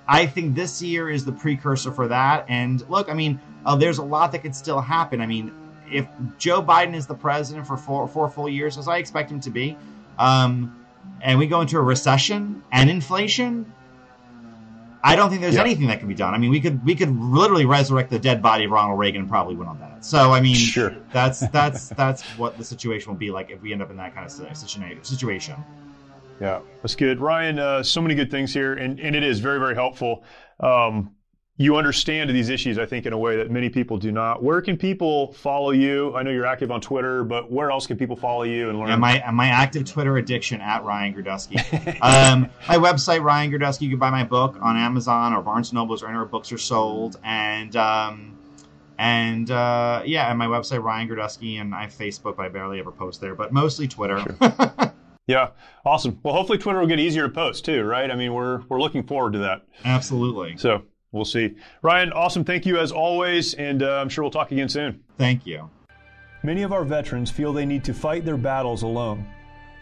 I 0.09 0.27
think 0.27 0.55
this 0.55 0.83
year 0.83 1.09
is 1.09 1.25
the 1.25 1.33
precursor 1.33 1.93
for 1.93 2.09
that. 2.09 2.45
And 2.49 2.89
look, 2.91 3.09
I 3.09 3.15
mean, 3.15 3.41
uh, 3.65 3.77
there's 3.77 3.99
a 3.99 4.05
lot 4.05 4.33
that 4.33 4.41
could 4.41 4.55
still 4.55 4.81
happen. 4.81 5.21
I 5.21 5.27
mean, 5.27 5.53
if 5.91 6.07
Joe 6.39 6.63
Biden 6.63 6.95
is 6.95 7.07
the 7.07 7.15
president 7.15 7.67
for 7.67 7.77
four, 7.77 8.09
four 8.09 8.29
full 8.29 8.49
years, 8.49 8.79
as 8.79 8.89
I 8.89 8.99
expect 8.99 9.31
him 9.31 9.41
to 9.41 9.51
be, 9.51 9.77
um, 10.19 10.85
and 11.21 11.39
we 11.39 11.47
go 11.47 11.61
into 11.61 11.79
a 11.79 11.83
recession 11.83 12.63
and 12.73 12.91
inflation, 12.91 13.73
I 15.05 15.17
don't 15.17 15.31
think 15.31 15.41
there's 15.41 15.57
yeah. 15.57 15.63
anything 15.63 15.89
that 15.89 15.99
can 15.99 16.07
be 16.07 16.15
done. 16.15 16.33
I 16.33 16.39
mean, 16.39 16.51
we 16.51 16.61
could 16.61 16.85
we 16.85 16.95
could 16.95 17.19
literally 17.19 17.65
resurrect 17.65 18.11
the 18.11 18.19
dead 18.19 18.41
body 18.41 18.65
of 18.65 18.71
Ronald 18.71 18.99
Reagan 18.99 19.23
and 19.23 19.31
probably 19.31 19.57
win 19.57 19.67
on 19.67 19.81
that. 19.81 20.05
So 20.05 20.33
I 20.33 20.41
mean, 20.41 20.55
sure. 20.55 20.95
that's 21.13 21.41
that's 21.49 21.89
that's 21.89 22.23
what 22.39 22.57
the 22.57 22.65
situation 22.65 23.11
will 23.11 23.19
be 23.19 23.31
like 23.31 23.51
if 23.51 23.61
we 23.61 23.73
end 23.73 23.83
up 23.83 23.91
in 23.91 23.97
that 23.97 24.15
kind 24.15 24.25
of 24.25 24.57
situation. 25.07 25.57
Yeah, 26.41 26.61
that's 26.83 26.95
good, 26.95 27.21
Ryan. 27.21 27.59
Uh, 27.59 27.83
so 27.83 28.01
many 28.01 28.15
good 28.15 28.31
things 28.31 28.53
here, 28.53 28.75
and 28.75 28.99
and 29.01 29.17
it 29.17 29.23
is 29.23 29.41
very 29.41 29.59
very 29.59 29.75
helpful. 29.75 30.25
Um, 30.61 31.15
you 31.59 31.77
understand 31.77 32.31
these 32.31 32.49
issues, 32.49 32.79
I 32.79 32.87
think, 32.87 33.05
in 33.05 33.13
a 33.13 33.19
way 33.19 33.37
that 33.37 33.51
many 33.51 33.69
people 33.69 33.99
do 33.99 34.11
not. 34.11 34.43
Where 34.43 34.63
can 34.63 34.77
people 34.77 35.35
follow 35.35 35.71
you? 35.71 36.15
I 36.17 36.23
know 36.23 36.31
you're 36.31 36.47
active 36.47 36.71
on 36.71 36.81
Twitter, 36.81 37.25
but 37.25 37.53
where 37.53 37.71
else 37.71 37.87
can 37.87 37.99
people 37.99 38.17
follow 38.17 38.45
you 38.45 38.71
and 38.71 38.79
learn? 38.79 38.89
Yeah, 38.89 38.97
my 38.97 39.31
my 39.33 39.49
active 39.49 39.85
Twitter 39.85 40.17
addiction 40.17 40.63
at 40.63 40.83
Ryan 40.83 41.15
Girdusky. 41.15 41.59
um, 42.01 42.49
my 42.69 42.77
website, 42.77 43.23
Ryan 43.23 43.53
Girdusky. 43.53 43.83
You 43.83 43.91
can 43.91 43.99
buy 43.99 44.11
my 44.11 44.25
book 44.25 44.57
on 44.63 44.77
Amazon 44.79 45.35
or 45.35 45.43
Barnes 45.43 45.69
and 45.69 45.77
Nobles 45.77 46.03
or 46.03 46.09
anywhere 46.09 46.25
books 46.25 46.51
are 46.53 46.59
sold. 46.59 47.19
And 47.23 47.77
um, 47.77 48.39
and 48.97 49.51
uh, 49.51 50.03
yeah, 50.07 50.31
and 50.31 50.39
my 50.39 50.47
website, 50.47 50.83
Ryan 50.83 51.07
Girdusky, 51.07 51.61
and 51.61 51.75
I 51.75 51.83
have 51.83 51.93
Facebook, 51.93 52.37
but 52.37 52.47
I 52.47 52.49
barely 52.49 52.79
ever 52.79 52.93
post 52.93 53.21
there, 53.21 53.35
but 53.35 53.53
mostly 53.53 53.87
Twitter. 53.87 54.21
Sure. 54.21 54.93
Yeah, 55.29 55.51
awesome. 55.87 56.19
Well, 56.25 56.35
hopefully 56.35 56.59
Twitter 56.59 56.81
will 56.81 56.89
get 56.89 56.99
easier 56.99 57.29
to 57.29 57.33
post 57.33 57.65
too, 57.65 57.85
right? 57.85 58.11
I 58.11 58.17
mean, 58.17 58.35
we're 58.35 58.63
we're 58.69 58.81
looking 58.81 59.05
forward 59.05 59.35
to 59.35 59.39
that. 59.39 59.63
Absolutely. 59.85 60.57
So 60.57 60.83
we'll 61.13 61.25
see. 61.25 61.55
Ryan, 61.83 62.13
awesome. 62.13 62.45
Thank 62.45 62.67
you 62.67 62.79
as 62.79 62.91
always, 62.91 63.55
and 63.55 63.83
uh, 63.83 64.01
I'm 64.01 64.09
sure 64.09 64.25
we'll 64.25 64.31
talk 64.31 64.51
again 64.51 64.69
soon. 64.69 65.03
Thank 65.19 65.47
you. 65.47 65.71
Many 66.43 66.63
of 66.63 66.73
our 66.73 66.85
veterans 66.85 67.31
feel 67.31 67.53
they 67.53 67.67
need 67.67 67.85
to 67.85 67.95
fight 67.95 68.25
their 68.25 68.37
battles 68.37 68.83
alone. 68.83 69.27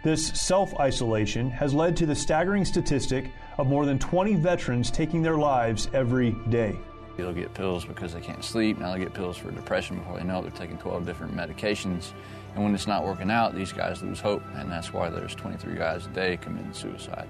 This 0.03 0.29
self 0.29 0.75
isolation 0.79 1.51
has 1.51 1.73
led 1.73 1.97
to 1.99 2.07
the 2.07 2.15
staggering 2.15 2.65
statistic 2.65 3.31
of 3.59 3.67
more 3.67 3.87
than 3.87 3.99
20 3.99 4.35
veterans 4.37 4.91
taking 4.91 5.23
their 5.23 5.37
lives 5.37 5.89
every 5.93 6.33
day. 6.49 6.79
They'll 7.17 7.33
get 7.33 7.53
pills 7.53 7.85
because 7.85 8.15
they 8.15 8.21
can't 8.21 8.43
sleep. 8.43 8.79
Now 8.79 8.93
they 8.93 8.99
get 8.99 9.13
pills 9.13 9.37
for 9.37 9.51
depression 9.51 9.99
before 9.99 10.19
they 10.19 10.25
know 10.25 10.39
it. 10.39 10.43
They're 10.43 10.51
taking 10.53 10.79
12 10.79 11.05
different 11.05 11.37
medications. 11.37 12.13
And 12.55 12.65
when 12.65 12.75
it's 12.75 12.87
not 12.87 13.05
working 13.05 13.31
out, 13.31 13.55
these 13.55 13.73
guys 13.73 14.03
lose 14.03 14.21
hope. 14.21 14.43
And 14.55 14.71
that's 14.71 14.93
why 14.93 15.11
there's 15.11 15.35
23 15.35 15.75
guys 15.75 16.07
a 16.07 16.11
day 16.11 16.39
committing 16.39 16.73
suicide. 16.73 17.29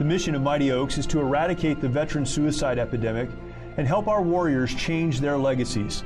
The 0.00 0.06
mission 0.06 0.34
of 0.34 0.40
Mighty 0.40 0.72
Oaks 0.72 0.96
is 0.96 1.06
to 1.08 1.20
eradicate 1.20 1.82
the 1.82 1.88
veteran 1.88 2.24
suicide 2.24 2.78
epidemic 2.78 3.28
and 3.76 3.86
help 3.86 4.08
our 4.08 4.22
warriors 4.22 4.74
change 4.74 5.20
their 5.20 5.36
legacies. 5.36 6.04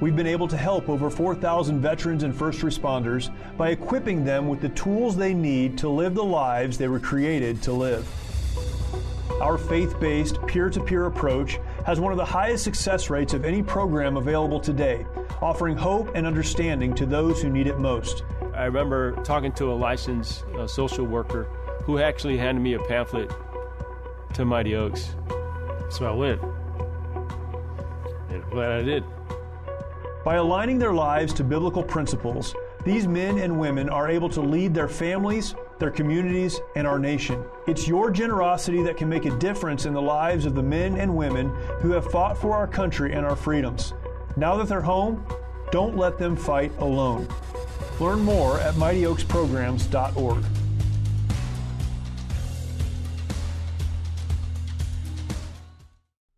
We've 0.00 0.14
been 0.14 0.26
able 0.26 0.46
to 0.48 0.56
help 0.58 0.90
over 0.90 1.08
4,000 1.08 1.80
veterans 1.80 2.24
and 2.24 2.36
first 2.36 2.60
responders 2.60 3.30
by 3.56 3.70
equipping 3.70 4.22
them 4.22 4.48
with 4.48 4.60
the 4.60 4.68
tools 4.68 5.16
they 5.16 5.32
need 5.32 5.78
to 5.78 5.88
live 5.88 6.14
the 6.14 6.22
lives 6.22 6.76
they 6.76 6.88
were 6.88 7.00
created 7.00 7.62
to 7.62 7.72
live. 7.72 8.06
Our 9.40 9.56
faith 9.56 9.98
based, 9.98 10.38
peer 10.46 10.68
to 10.68 10.84
peer 10.84 11.06
approach 11.06 11.58
has 11.86 11.98
one 11.98 12.12
of 12.12 12.18
the 12.18 12.24
highest 12.26 12.64
success 12.64 13.08
rates 13.08 13.32
of 13.32 13.46
any 13.46 13.62
program 13.62 14.18
available 14.18 14.60
today, 14.60 15.06
offering 15.40 15.78
hope 15.78 16.14
and 16.14 16.26
understanding 16.26 16.94
to 16.96 17.06
those 17.06 17.40
who 17.40 17.48
need 17.48 17.66
it 17.66 17.78
most. 17.78 18.24
I 18.52 18.64
remember 18.64 19.12
talking 19.24 19.52
to 19.52 19.72
a 19.72 19.74
licensed 19.74 20.44
uh, 20.48 20.66
social 20.66 21.06
worker 21.06 21.48
who 21.86 22.00
actually 22.00 22.36
handed 22.36 22.60
me 22.60 22.74
a 22.74 22.80
pamphlet 22.80 23.32
to 24.34 24.44
Mighty 24.44 24.74
Oaks. 24.74 25.14
So 25.88 26.04
I 26.04 26.10
went. 26.10 26.42
And 28.28 28.42
I'm 28.42 28.50
glad 28.50 28.72
I 28.72 28.82
did. 28.82 29.04
By 30.24 30.34
aligning 30.34 30.78
their 30.78 30.92
lives 30.92 31.32
to 31.34 31.44
biblical 31.44 31.84
principles, 31.84 32.56
these 32.84 33.06
men 33.06 33.38
and 33.38 33.58
women 33.58 33.88
are 33.88 34.08
able 34.08 34.28
to 34.30 34.40
lead 34.40 34.74
their 34.74 34.88
families, 34.88 35.54
their 35.78 35.92
communities, 35.92 36.60
and 36.74 36.88
our 36.88 36.98
nation. 36.98 37.44
It's 37.68 37.86
your 37.86 38.10
generosity 38.10 38.82
that 38.82 38.96
can 38.96 39.08
make 39.08 39.24
a 39.24 39.38
difference 39.38 39.86
in 39.86 39.94
the 39.94 40.02
lives 40.02 40.44
of 40.44 40.56
the 40.56 40.62
men 40.62 40.96
and 40.96 41.16
women 41.16 41.54
who 41.80 41.92
have 41.92 42.10
fought 42.10 42.36
for 42.36 42.52
our 42.52 42.66
country 42.66 43.12
and 43.12 43.24
our 43.24 43.36
freedoms. 43.36 43.94
Now 44.36 44.56
that 44.56 44.66
they're 44.66 44.80
home, 44.80 45.24
don't 45.70 45.96
let 45.96 46.18
them 46.18 46.34
fight 46.34 46.72
alone. 46.78 47.28
Learn 48.00 48.20
more 48.20 48.58
at 48.58 48.74
mightyoaksprograms.org. 48.74 50.44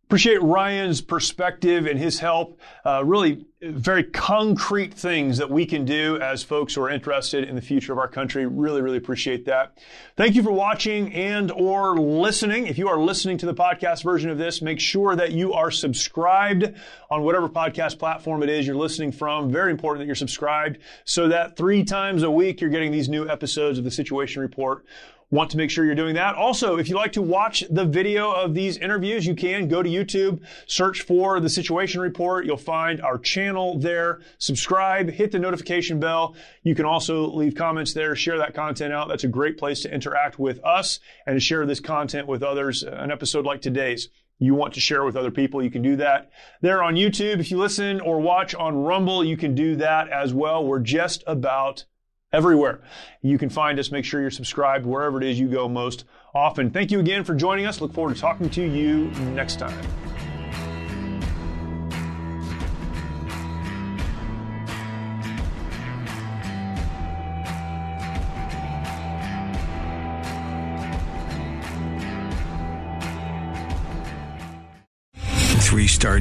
Appreciate 0.09 0.41
Ryan's 0.41 1.01
perspective 1.01 1.85
and 1.85 1.99
his 1.99 2.17
help. 2.17 2.59
Uh, 2.83 3.03
really, 3.05 3.45
very 3.61 4.03
concrete 4.03 4.91
things 4.91 5.37
that 5.37 5.51
we 5.51 5.67
can 5.67 5.85
do 5.85 6.19
as 6.19 6.41
folks 6.41 6.73
who 6.73 6.81
are 6.81 6.89
interested 6.89 7.43
in 7.43 7.53
the 7.53 7.61
future 7.61 7.93
of 7.93 7.99
our 7.99 8.07
country. 8.07 8.47
Really, 8.47 8.81
really 8.81 8.97
appreciate 8.97 9.45
that. 9.45 9.77
Thank 10.17 10.33
you 10.33 10.41
for 10.41 10.51
watching 10.51 11.13
and 11.13 11.51
or 11.51 11.95
listening. 11.99 12.65
If 12.65 12.79
you 12.79 12.87
are 12.87 12.97
listening 12.97 13.37
to 13.37 13.45
the 13.45 13.53
podcast 13.53 14.01
version 14.01 14.31
of 14.31 14.39
this, 14.39 14.63
make 14.63 14.79
sure 14.79 15.15
that 15.15 15.31
you 15.31 15.53
are 15.53 15.69
subscribed 15.69 16.73
on 17.11 17.21
whatever 17.21 17.47
podcast 17.47 17.99
platform 17.99 18.41
it 18.41 18.49
is 18.49 18.65
you're 18.65 18.75
listening 18.75 19.11
from. 19.11 19.51
Very 19.51 19.69
important 19.69 19.99
that 19.99 20.07
you're 20.07 20.15
subscribed 20.15 20.79
so 21.05 21.27
that 21.27 21.55
three 21.55 21.83
times 21.83 22.23
a 22.23 22.31
week 22.31 22.61
you're 22.61 22.71
getting 22.71 22.91
these 22.91 23.09
new 23.09 23.29
episodes 23.29 23.77
of 23.77 23.83
the 23.83 23.91
Situation 23.91 24.41
Report 24.41 24.83
want 25.31 25.51
to 25.51 25.57
make 25.57 25.69
sure 25.69 25.85
you're 25.85 25.95
doing 25.95 26.15
that. 26.15 26.35
Also, 26.35 26.77
if 26.77 26.89
you 26.89 26.95
like 26.95 27.11
to 27.13 27.21
watch 27.21 27.63
the 27.69 27.85
video 27.85 28.31
of 28.31 28.53
these 28.53 28.77
interviews, 28.77 29.25
you 29.25 29.35
can 29.35 29.67
go 29.67 29.83
to 29.83 29.89
YouTube, 29.89 30.41
search 30.65 31.01
for 31.01 31.39
the 31.39 31.49
situation 31.49 32.01
report. 32.01 32.45
You'll 32.45 32.57
find 32.57 33.01
our 33.01 33.17
channel 33.17 33.77
there. 33.77 34.19
Subscribe, 34.39 35.09
hit 35.09 35.31
the 35.31 35.39
notification 35.39 35.99
bell. 35.99 36.35
You 36.63 36.75
can 36.75 36.85
also 36.85 37.27
leave 37.29 37.55
comments 37.55 37.93
there, 37.93 38.15
share 38.15 38.37
that 38.39 38.55
content 38.55 38.93
out. 38.93 39.07
That's 39.07 39.23
a 39.23 39.27
great 39.27 39.57
place 39.57 39.81
to 39.81 39.93
interact 39.93 40.39
with 40.39 40.63
us 40.63 40.99
and 41.25 41.35
to 41.35 41.39
share 41.39 41.65
this 41.65 41.79
content 41.79 42.27
with 42.27 42.41
others. 42.41 42.83
An 42.83 43.11
episode 43.11 43.45
like 43.45 43.61
today's 43.61 44.09
you 44.41 44.55
want 44.55 44.73
to 44.73 44.79
share 44.79 45.03
with 45.03 45.17
other 45.17 45.31
people, 45.31 45.61
you 45.61 45.69
can 45.69 45.81
do 45.81 45.97
that 45.97 46.31
there 46.61 46.81
on 46.81 46.95
YouTube. 46.95 47.39
If 47.39 47.51
you 47.51 47.57
listen 47.57 47.99
or 47.99 48.21
watch 48.21 48.55
on 48.55 48.83
Rumble, 48.83 49.23
you 49.23 49.35
can 49.35 49.53
do 49.53 49.75
that 49.75 50.07
as 50.09 50.33
well. 50.33 50.65
We're 50.65 50.79
just 50.79 51.25
about 51.27 51.83
everywhere. 52.31 52.81
You 53.21 53.37
can 53.37 53.49
find 53.49 53.79
us. 53.79 53.91
Make 53.91 54.05
sure 54.05 54.21
you're 54.21 54.31
subscribed 54.31 54.85
wherever 54.85 55.21
it 55.21 55.27
is 55.27 55.39
you 55.39 55.47
go 55.47 55.67
most 55.67 56.05
often. 56.33 56.69
Thank 56.69 56.91
you 56.91 56.99
again 56.99 57.23
for 57.23 57.35
joining 57.35 57.65
us. 57.65 57.81
Look 57.81 57.93
forward 57.93 58.15
to 58.15 58.21
talking 58.21 58.49
to 58.51 58.63
you 58.63 59.05
next 59.33 59.57
time. 59.57 60.18